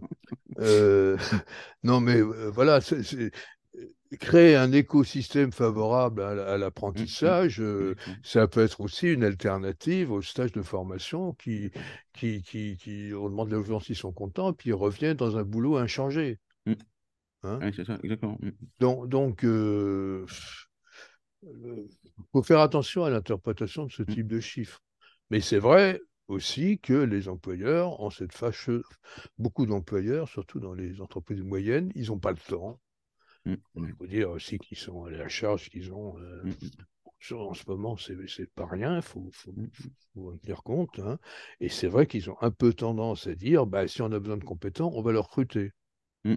Euh, 0.61 1.17
non, 1.83 2.01
mais 2.01 2.17
euh, 2.17 2.51
voilà, 2.51 2.81
créer 4.21 4.57
un 4.57 4.73
écosystème 4.73 5.53
favorable 5.53 6.23
à, 6.23 6.57
Mmh, 6.57 6.59
l'apprentissage, 6.59 7.61
euh, 7.61 7.93
exactement. 7.93 8.17
ça 8.23 8.49
peut 8.49 8.63
être 8.63 8.81
aussi 8.81 9.13
une 9.13 9.25
alternative 9.25 10.11
aux 10.13 10.23
stages 10.23 10.53
de 10.53 10.63
formation 10.63 11.35
qui, 11.35 11.71
qui, 12.15 12.43
qui, 12.43 12.77
qui 12.77 13.11
on 13.15 13.29
demande 13.29 13.53
aux 13.53 13.65
gens 13.65 13.81
s'ils 13.81 13.97
sont 13.97 14.13
contents, 14.13 14.53
puis 14.53 14.71
ils 14.71 14.75
reviennent 14.75 15.17
dans 15.17 15.37
un 15.37 15.45
boulot 15.45 15.77
inchangé. 15.77 16.39
Mmh. 16.67 16.73
Hein 17.45 17.59
Ouais, 17.61 17.73
c'est 17.75 17.85
ça, 17.85 17.99
exactement. 18.03 18.39
Mmh. 18.41 18.51
donc, 18.81 19.09
donc 19.09 19.45
euh, 19.45 20.25
il 21.43 21.89
faut 22.33 22.43
faire 22.43 22.61
attention 22.61 23.05
à 23.05 23.11
l'interprétation 23.11 23.87
de 23.87 23.93
ce 23.93 24.03
Mmh. 24.03 24.07
type 24.07 24.27
de 24.27 24.41
chiffres. 24.41 24.81
Mais 25.31 25.41
c'est 25.41 25.59
vrai 25.59 26.01
aussi 26.27 26.79
que 26.79 26.93
les 26.95 27.29
employeurs 27.29 28.01
ont 28.01 28.11
cette 28.11 28.33
fâcheuse... 28.33 28.83
Beaucoup 29.39 29.67
d'employeurs, 29.67 30.29
surtout 30.29 30.61
dans 30.61 30.75
les 30.75 31.01
entreprises 31.01 31.43
moyennes, 31.43 31.91
ils 31.95 32.09
n'ont 32.09 32.19
pas 32.19 32.33
le 32.33 32.39
temps. 32.39 32.81
Mmh, 33.45 33.55
Il 33.77 33.83
ouais. 33.83 33.93
faut 33.99 34.07
dire 34.07 34.31
aussi 34.31 34.59
qu'ils 34.59 34.79
sont 34.79 35.05
à 35.05 35.11
la 35.11 35.29
charge 35.29 35.71
qu'ils 35.71 35.93
ont. 35.93 36.19
euh, 36.21 36.45
Mmh, 36.45 36.53
sur- 37.21 37.41
en 37.49 37.55
ce 37.55 37.65
moment, 37.69 37.97
c'est 37.97 38.53
pas 38.55 38.67
rien, 38.67 38.97
il 38.97 39.03
faut, 39.03 39.31
faut, 39.33 39.55
faut 40.15 40.33
en 40.33 40.39
tenir 40.39 40.63
compte. 40.63 40.99
hein. 41.01 41.19
Et 41.61 41.69
c'est 41.69 41.89
vrai 41.89 42.07
qu'ils 42.07 42.31
ont 42.31 42.37
un 42.43 42.51
peu 42.53 42.73
tendance 42.75 43.27
à 43.29 43.35
dire, 43.35 43.67
bah, 43.67 43.89
si 43.89 44.03
on 44.03 44.13
a 44.13 44.21
besoin 44.21 44.37
de 44.39 44.45
compétents, 44.45 44.91
on 44.95 45.03
va 45.03 45.13
le 45.13 45.21
recruter. 45.21 45.73
Mmh. 46.25 46.37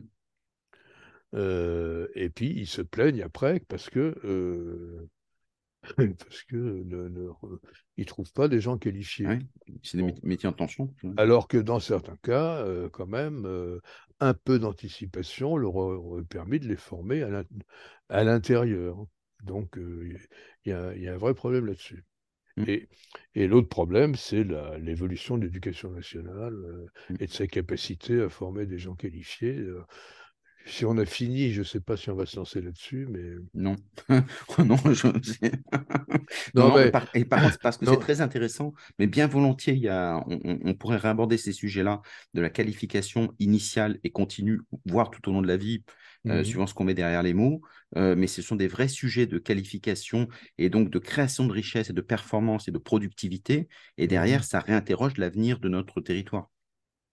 Euh, 1.33 2.07
et 2.15 2.29
puis, 2.29 2.49
ils 2.49 2.67
se 2.67 2.81
plaignent 2.81 3.21
après 3.23 3.59
parce 3.61 3.89
que 3.89 4.15
euh, 4.25 5.09
parce 6.19 6.43
que 6.43 6.55
ne, 6.55 7.07
ne- 7.09 7.29
ils 7.97 8.05
trouvent 8.05 8.31
pas 8.33 8.47
des 8.47 8.61
gens 8.61 8.77
qualifiés. 8.77 9.27
Ouais, 9.27 9.39
c'est 9.83 9.97
des 9.97 10.03
Bon. 10.03 10.15
métiers 10.23 10.49
en 10.49 10.53
tension. 10.53 10.93
Alors 11.17 11.47
que 11.47 11.57
dans 11.57 11.79
certains 11.79 12.17
cas, 12.17 12.63
euh, 12.65 12.89
quand 12.89 13.07
même, 13.07 13.45
euh, 13.45 13.79
un 14.19 14.33
peu 14.33 14.59
d'anticipation 14.59 15.57
leur 15.57 15.75
aurait 15.75 16.23
permis 16.23 16.59
de 16.59 16.67
les 16.67 16.75
former 16.75 17.23
à 17.23 17.29
l'in- 17.29 17.43
à 18.09 18.23
l'intérieur. 18.23 18.97
Donc, 19.43 19.77
euh, 19.77 20.07
il 20.65 20.69
y, 20.69 20.73
a- 20.73 20.93
il 20.95 21.01
y 21.01 21.07
a 21.07 21.13
un 21.13 21.17
vrai 21.17 21.33
problème 21.33 21.65
là-dessus. 21.65 22.05
Mm. 22.57 22.63
Et, 22.67 22.89
et 23.35 23.47
l'autre 23.47 23.69
problème, 23.69 24.15
c'est 24.15 24.43
l'évolution 24.79 25.37
de 25.37 25.45
l'éducation 25.45 25.91
nationale 25.91 26.53
euh, 26.53 26.87
Mm. 27.09 27.15
et 27.19 27.27
de 27.27 27.31
sa 27.31 27.47
capacité 27.47 28.21
à 28.21 28.29
former 28.29 28.65
des 28.65 28.77
gens 28.77 28.95
qualifiés. 28.95 29.57
Si 30.65 30.85
on 30.85 30.97
a 30.97 31.05
fini, 31.05 31.51
je 31.51 31.59
ne 31.59 31.65
sais 31.65 31.79
pas 31.79 31.97
si 31.97 32.09
on 32.11 32.15
va 32.15 32.25
se 32.25 32.35
lancer 32.37 32.61
là-dessus, 32.61 33.07
mais... 33.09 33.31
Non. 33.53 33.75
Oh 34.57 34.63
non, 34.63 34.77
je 34.85 34.93
sais. 35.23 35.51
Non, 36.55 36.69
Non, 36.69 36.75
mais- 36.75 36.85
mais 36.85 36.91
par, 36.91 37.07
et 37.15 37.25
par 37.25 37.41
contre, 37.41 37.59
parce 37.59 37.77
que 37.77 37.85
c'est 37.85 37.97
très 37.99 38.21
intéressant, 38.21 38.73
mais 38.99 39.07
bien 39.07 39.27
volontiers, 39.27 39.73
il 39.73 39.79
y 39.81 39.89
a, 39.89 40.23
on, 40.27 40.73
pourrait 40.75 40.97
réaborder 40.97 41.37
ces 41.37 41.51
sujets-là 41.51 42.01
de 42.35 42.41
la 42.41 42.49
qualification 42.49 43.33
initiale 43.39 43.99
et 44.03 44.11
continue, 44.11 44.61
voire 44.85 45.09
tout 45.09 45.27
au 45.29 45.33
long 45.33 45.41
de 45.41 45.47
la 45.47 45.57
vie, 45.57 45.83
euh, 46.27 46.37
Mhm. 46.39 46.43
suivant 46.45 46.67
ce 46.67 46.73
qu'on 46.75 46.83
met 46.83 46.93
derrière 46.93 47.23
les 47.23 47.33
mots. 47.33 47.61
Euh, 47.97 48.15
mais 48.15 48.27
ce 48.27 48.41
sont 48.41 48.55
des 48.55 48.67
vrais 48.67 48.87
sujets 48.87 49.25
de 49.25 49.39
qualification 49.39 50.27
et 50.59 50.69
donc 50.69 50.89
de 50.91 50.99
création 50.99 51.45
de 51.47 51.51
richesse 51.51 51.89
et 51.89 51.93
de 51.93 52.01
performance 52.01 52.67
et 52.67 52.71
de 52.71 52.77
productivité. 52.77 53.67
Et 53.97 54.07
derrière, 54.07 54.39
Mhm. 54.39 54.45
ça 54.45 54.59
réinterroge 54.59 55.17
l'avenir 55.17 55.59
de 55.59 55.69
notre 55.69 56.01
territoire. 56.01 56.49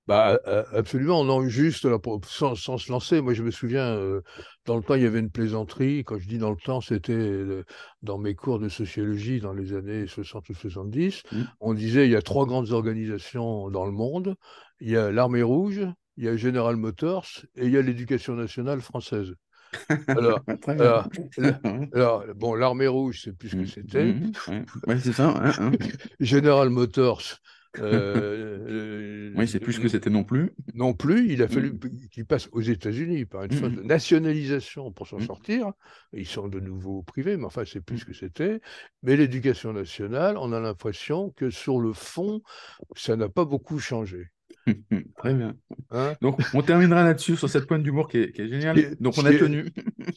Bah, 0.09 0.41
absolument, 0.73 1.23
non, 1.25 1.47
juste 1.49 1.85
là, 1.85 1.99
pour- 1.99 2.25
sans, 2.25 2.55
sans 2.55 2.79
se 2.79 2.91
lancer. 2.91 3.21
Moi, 3.21 3.35
je 3.35 3.43
me 3.43 3.51
souviens, 3.51 3.95
euh, 3.95 4.23
dans 4.65 4.77
le 4.77 4.83
temps, 4.83 4.95
il 4.95 5.03
y 5.03 5.07
avait 5.07 5.19
une 5.21 5.31
plaisanterie. 5.31 6.03
Quand 6.03 6.19
je 6.19 6.27
dis 6.27 6.39
dans 6.39 6.51
le 6.51 6.57
temps, 6.57 6.81
c'était 6.81 7.13
euh, 7.13 7.63
dans 8.03 8.17
mes 8.17 8.35
cours 8.35 8.59
de 8.59 8.71
sociologie 8.71 9.41
dans 9.41 9.53
les 9.53 9.75
années 9.75 10.07
60 10.07 10.49
ou 10.49 10.55
70. 10.55 11.23
Mm. 11.33 11.49
On 11.61 11.75
disait 11.75 12.07
il 12.07 12.11
y 12.13 12.17
a 12.17 12.23
trois 12.23 12.47
grandes 12.47 12.71
organisations 12.73 13.69
dans 13.71 13.85
le 13.85 13.93
monde. 13.93 14.35
Il 14.81 14.89
y 14.89 14.97
a 14.97 15.11
l'Armée 15.13 15.43
rouge, 15.43 15.83
il 16.17 16.25
y 16.25 16.29
a 16.29 16.37
General 16.39 16.75
Motors 16.77 17.27
et 17.57 17.67
il 17.67 17.73
y 17.73 17.77
a 17.77 17.83
l'Éducation 17.83 18.35
nationale 18.35 18.81
française. 18.81 19.35
Alors, 20.15 20.41
alors, 20.79 21.09
alors, 21.93 22.25
bon, 22.35 22.55
l'Armée 22.55 22.87
rouge, 22.89 23.21
c'est 23.25 23.33
plus 23.37 23.51
ce 23.51 23.57
que 23.57 23.65
Mm, 23.65 23.65
c'était. 23.67 24.17
mm. 24.49 24.65
Ouais, 24.87 24.99
c'est 25.01 25.13
ça. 25.13 25.29
hein, 25.31 25.53
hein. 25.59 25.73
General 26.21 26.69
Motors, 26.71 27.23
euh, 27.79 29.31
Oui, 29.35 29.47
c'est 29.49 29.61
plus 29.61 29.75
ce 29.75 29.81
que 29.81 29.89
c'était 29.89 30.11
non 30.11 30.25
plus. 30.25 30.53
non 30.75 30.95
plus. 30.95 31.31
Il 31.33 31.43
a 31.43 31.49
Mm. 31.49 31.49
fallu 31.49 31.79
qu'il 32.11 32.27
passe 32.27 32.49
aux 32.53 32.61
États-Unis 32.61 33.25
par 33.27 33.45
une 33.45 33.53
Mm, 33.53 33.55
phase 33.55 33.73
mm. 33.73 33.77
de 33.77 33.83
nationalisation 33.83 34.93
pour 34.93 35.07
s'en 35.07 35.21
sortir. 35.21 35.73
Ils 36.13 36.27
sont 36.27 36.49
de 36.49 36.61
nouveau 36.61 37.03
privés, 37.03 37.37
mais 37.37 37.45
enfin, 37.45 37.65
c'est 37.65 37.81
plus 37.81 37.99
ce 37.99 38.05
que 38.05 38.13
c'était. 38.15 38.61
Mais 39.03 39.17
l'éducation 39.17 39.73
nationale, 39.73 40.37
on 40.39 40.53
a 40.53 40.61
l'impression 40.61 41.31
que 41.31 41.51
sur 41.51 41.79
le 41.81 41.93
fond, 41.93 42.43
ça 42.97 43.17
n'a 43.17 43.29
pas 43.29 43.45
beaucoup 43.45 43.79
changé. 43.79 44.29
Très 45.19 45.35
bien. 45.35 45.57
hein. 45.91 46.15
Donc, 46.21 46.41
on 46.55 46.63
terminera 46.63 47.03
là-dessus 47.05 47.37
sur 47.37 47.49
cette 47.49 47.67
pointe 47.67 47.83
d'humour 47.83 48.09
qui 48.09 48.19
est, 48.19 48.33
qui 48.33 48.43
est 48.43 48.49
géniale. 48.49 48.97
Donc, 49.01 49.15
on 49.19 49.25
a 49.25 49.33
tenu. 49.33 49.67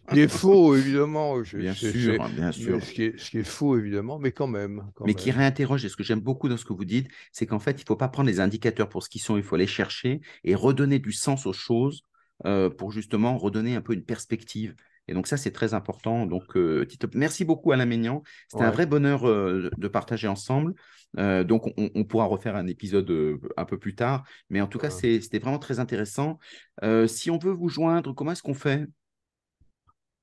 Ce 0.09 0.13
qui 0.13 0.19
est 0.19 0.27
faux, 0.27 0.75
évidemment. 0.75 1.43
je- 1.43 1.57
Bien 1.57 1.73
sûr, 1.73 2.17
bien 2.29 2.51
sûr. 2.51 2.83
Ce 2.83 2.91
qui, 2.91 3.03
est, 3.03 3.19
ce 3.19 3.31
qui 3.31 3.39
est 3.39 3.43
faux, 3.43 3.77
évidemment, 3.77 4.19
mais 4.19 4.31
quand 4.31 4.47
même. 4.47 4.83
quand 4.95 5.05
Mais 5.05 5.13
qui 5.13 5.31
réinterroge, 5.31 5.85
et 5.85 5.89
ce 5.89 5.95
que 5.95 6.03
j'aime 6.03 6.19
beaucoup 6.21 6.49
dans 6.49 6.57
ce 6.57 6.65
que 6.65 6.73
vous 6.73 6.85
dites, 6.85 7.09
c'est 7.31 7.45
qu'en 7.45 7.59
fait, 7.59 7.71
il 7.79 7.83
ne 7.83 7.87
faut 7.87 7.95
pas 7.95 8.09
prendre 8.09 8.27
les 8.27 8.39
indicateurs 8.39 8.89
pour 8.89 9.03
ce 9.03 9.09
qu'ils 9.09 9.21
sont, 9.21 9.37
il 9.37 9.43
faut 9.43 9.57
les 9.57 9.67
chercher 9.67 10.21
et 10.43 10.55
redonner 10.55 10.99
du 10.99 11.11
sens 11.11 11.45
aux 11.45 11.53
choses 11.53 12.03
euh, 12.45 12.69
pour 12.69 12.91
justement 12.91 13.37
redonner 13.37 13.75
un 13.75 13.81
peu 13.81 13.93
une 13.93 14.03
perspective. 14.03 14.75
Et 15.07 15.13
donc 15.13 15.27
ça, 15.27 15.35
c'est 15.37 15.51
très 15.51 15.73
important. 15.73 16.25
Donc, 16.25 16.55
euh, 16.55 16.85
Tito, 16.85 17.07
merci 17.15 17.43
beaucoup 17.43 17.71
Alain 17.71 17.85
Maignan. 17.85 18.23
C'était 18.47 18.63
un 18.63 18.71
vrai 18.71 18.85
bonheur 18.85 19.27
euh, 19.27 19.69
de 19.77 19.87
partager 19.87 20.27
ensemble. 20.27 20.73
Euh, 21.17 21.43
donc, 21.43 21.67
on, 21.77 21.89
on 21.95 22.03
pourra 22.05 22.25
refaire 22.25 22.55
un 22.55 22.67
épisode 22.67 23.09
euh, 23.11 23.39
un 23.57 23.65
peu 23.65 23.77
plus 23.77 23.95
tard. 23.95 24.23
Mais 24.49 24.61
en 24.61 24.67
tout 24.67 24.79
cas, 24.79 24.89
Ouais. 24.89 25.19
c'était 25.21 25.39
vraiment 25.39 25.59
très 25.59 25.79
intéressant. 25.79 26.39
Euh, 26.83 27.07
si 27.07 27.29
on 27.31 27.37
veut 27.37 27.51
vous 27.51 27.69
joindre, 27.69 28.13
comment 28.13 28.31
est-ce 28.31 28.43
qu'on 28.43 28.53
fait? 28.53 28.85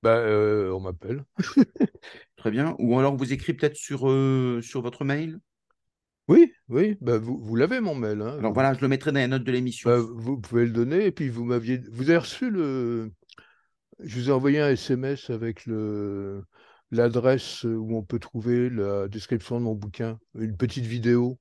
Bah, 0.03 0.16
euh, 0.16 0.70
on 0.72 0.80
m'appelle. 0.80 1.24
Très 2.36 2.51
bien. 2.51 2.76
Ou 2.78 2.99
alors, 2.99 3.14
on 3.14 3.16
vous 3.16 3.32
écrit 3.32 3.53
peut-être 3.55 3.76
sur, 3.76 4.01
sur 4.62 4.80
votre 4.82 5.05
mail 5.05 5.41
Oui, 6.28 6.53
oui. 6.68 6.97
Bah, 7.01 7.18
vous, 7.18 7.39
vous 7.43 7.57
l'avez, 7.57 7.80
mon 7.80 7.95
mail. 7.97 8.20
hein. 8.22 8.36
Alors 8.39 8.53
voilà, 8.53 8.74
je 8.74 8.80
le 8.80 8.89
mettrai 8.89 9.11
dans 9.12 9.18
les 9.20 9.26
notes 9.28 9.45
de 9.45 9.53
l'émission. 9.53 9.91
Bah, 9.91 9.99
vous 9.99 10.39
pouvez 10.39 10.64
le 10.64 10.70
donner 10.72 11.07
et 11.07 11.12
puis 11.12 11.28
vous 11.28 11.45
m'aviez. 11.45 11.80
Vous 11.91 12.11
avez 12.11 12.18
reçu 12.18 12.51
le. 12.51 13.11
Je 14.01 14.20
vous 14.20 14.28
ai 14.28 14.32
envoyé 14.32 14.61
un 14.61 14.70
SMS 14.70 15.30
avec 15.30 15.66
le 15.66 16.45
l'adresse 16.91 17.64
où 17.64 17.97
on 17.97 18.03
peut 18.03 18.18
trouver 18.18 18.70
la 18.70 19.09
description 19.09 19.59
de 19.59 19.64
mon 19.64 19.74
bouquin, 19.74 20.18
une 20.39 20.57
petite 20.57 20.86
vidéo? 20.86 21.39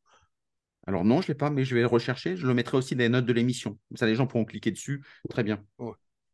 Alors 0.85 1.03
non, 1.03 1.21
je 1.21 1.27
ne 1.27 1.33
l'ai 1.33 1.37
pas, 1.37 1.49
mais 1.49 1.65
je 1.65 1.75
vais 1.75 1.81
le 1.81 1.87
rechercher. 1.87 2.37
Je 2.37 2.47
le 2.47 2.53
mettrai 2.53 2.77
aussi 2.77 2.95
dans 2.95 2.99
les 2.99 3.09
notes 3.09 3.25
de 3.25 3.33
l'émission. 3.33 3.77
Comme 3.89 3.97
ça, 3.97 4.05
les 4.05 4.15
gens 4.15 4.25
pourront 4.25 4.45
cliquer 4.45 4.71
dessus. 4.71 5.03
Très 5.29 5.43
bien. 5.43 5.61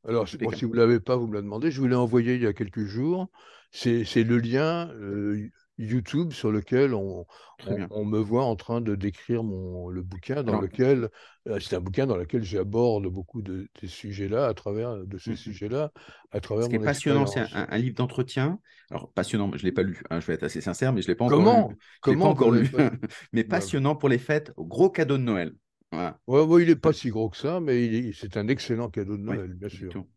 Alors, 0.08 0.28
bon, 0.40 0.52
si 0.52 0.66
vous 0.66 0.74
ne 0.74 0.78
l'avez 0.78 1.00
pas, 1.00 1.16
vous 1.16 1.28
me 1.28 1.34
la 1.34 1.42
demandez. 1.42 1.72
Je 1.72 1.80
vous 1.80 1.88
l'ai 1.88 1.96
envoyé 1.96 2.36
il 2.36 2.42
y 2.42 2.48
a 2.48 2.54
quelques 2.54 2.86
jours. 2.86 3.30
C'est 3.72 4.06
c'est 4.06 4.24
le 4.24 4.38
lien 4.38 4.90
euh, 4.92 5.50
YouTube 5.80 6.32
sur 6.32 6.52
lequel 6.52 6.94
on, 6.94 7.26
me 7.68 8.20
voit 8.20 8.46
en 8.46 8.56
train 8.56 8.80
de 8.82 8.96
décrire 8.96 9.44
mon, 9.44 9.90
le 9.90 10.02
bouquin 10.04 10.44
dans 10.44 10.52
Alors- 10.54 10.62
lequel 10.62 11.10
euh, 11.48 11.60
c'est 11.60 11.76
un 11.76 11.80
bouquin 11.80 12.06
dans 12.06 12.16
lequel 12.16 12.44
j'aborde 12.44 13.08
beaucoup 13.08 13.42
de 13.42 13.68
ces 13.80 13.88
sujets-là 13.88 14.46
à 14.48 14.54
travers 14.54 14.98
de 15.06 15.18
ces 15.18 15.32
Mhm. 15.32 15.36
sujets-là 15.38 15.92
à 16.32 16.40
travers 16.40 16.66
Ce 16.66 16.70
qui 16.70 16.76
est 16.76 16.80
passionnant, 16.80 17.26
c'est 17.26 17.42
un, 17.54 17.78
livre 17.78 17.96
d'entretien. 17.96 18.60
Alors, 18.92 19.12
passionnant, 19.14 19.50
je 19.54 19.58
ne 19.58 19.64
l'ai 19.64 19.72
pas 19.72 19.84
lu. 19.84 20.02
hein, 20.10 20.20
je 20.20 20.28
vais 20.28 20.34
être 20.34 20.44
assez 20.44 20.62
sincère, 20.62 20.94
mais 20.94 21.02
je 21.02 21.08
ne 21.08 21.12
l'ai 21.14 21.16
pas 21.16 21.26
encore 21.26 21.40
Comment? 21.40 21.68
Lu. 21.70 21.74
L'ai 21.74 21.78
pas 21.78 22.00
Comment 22.02 22.30
encore 22.30 22.52
lu. 22.52 22.70
mais 23.34 23.44
Bah, 23.44 23.58
passionnant 23.58 23.96
pour 23.96 24.10
les 24.10 24.20
fêtes. 24.20 24.52
Gros 24.58 24.90
cadeau 24.90 25.18
de 25.18 25.24
Noël. 25.24 25.54
Voilà. 25.92 26.20
Ouais, 26.28 26.42
ouais, 26.42 26.64
il 26.64 26.70
n'est 26.70 26.76
pas 26.76 26.92
si 26.94 27.10
gros 27.10 27.30
que 27.30 27.38
ça, 27.38 27.60
mais 27.60 28.12
c'est 28.14 28.38
un 28.38 28.48
excellent 28.48 28.90
cadeau 28.90 29.16
de 29.18 29.22
Noël, 29.24 29.54
bien 29.54 29.70
sûr. 29.70 29.92
tout. 29.92 30.08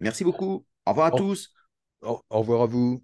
Merci 0.00 0.24
beaucoup. 0.24 0.64
Au 0.86 0.90
revoir 0.90 1.08
à 1.08 1.14
Au- 1.14 1.18
tous. 1.18 1.52
Au, 2.02 2.20
au 2.30 2.38
revoir 2.38 2.62
à 2.62 2.66
vous. 2.66 3.02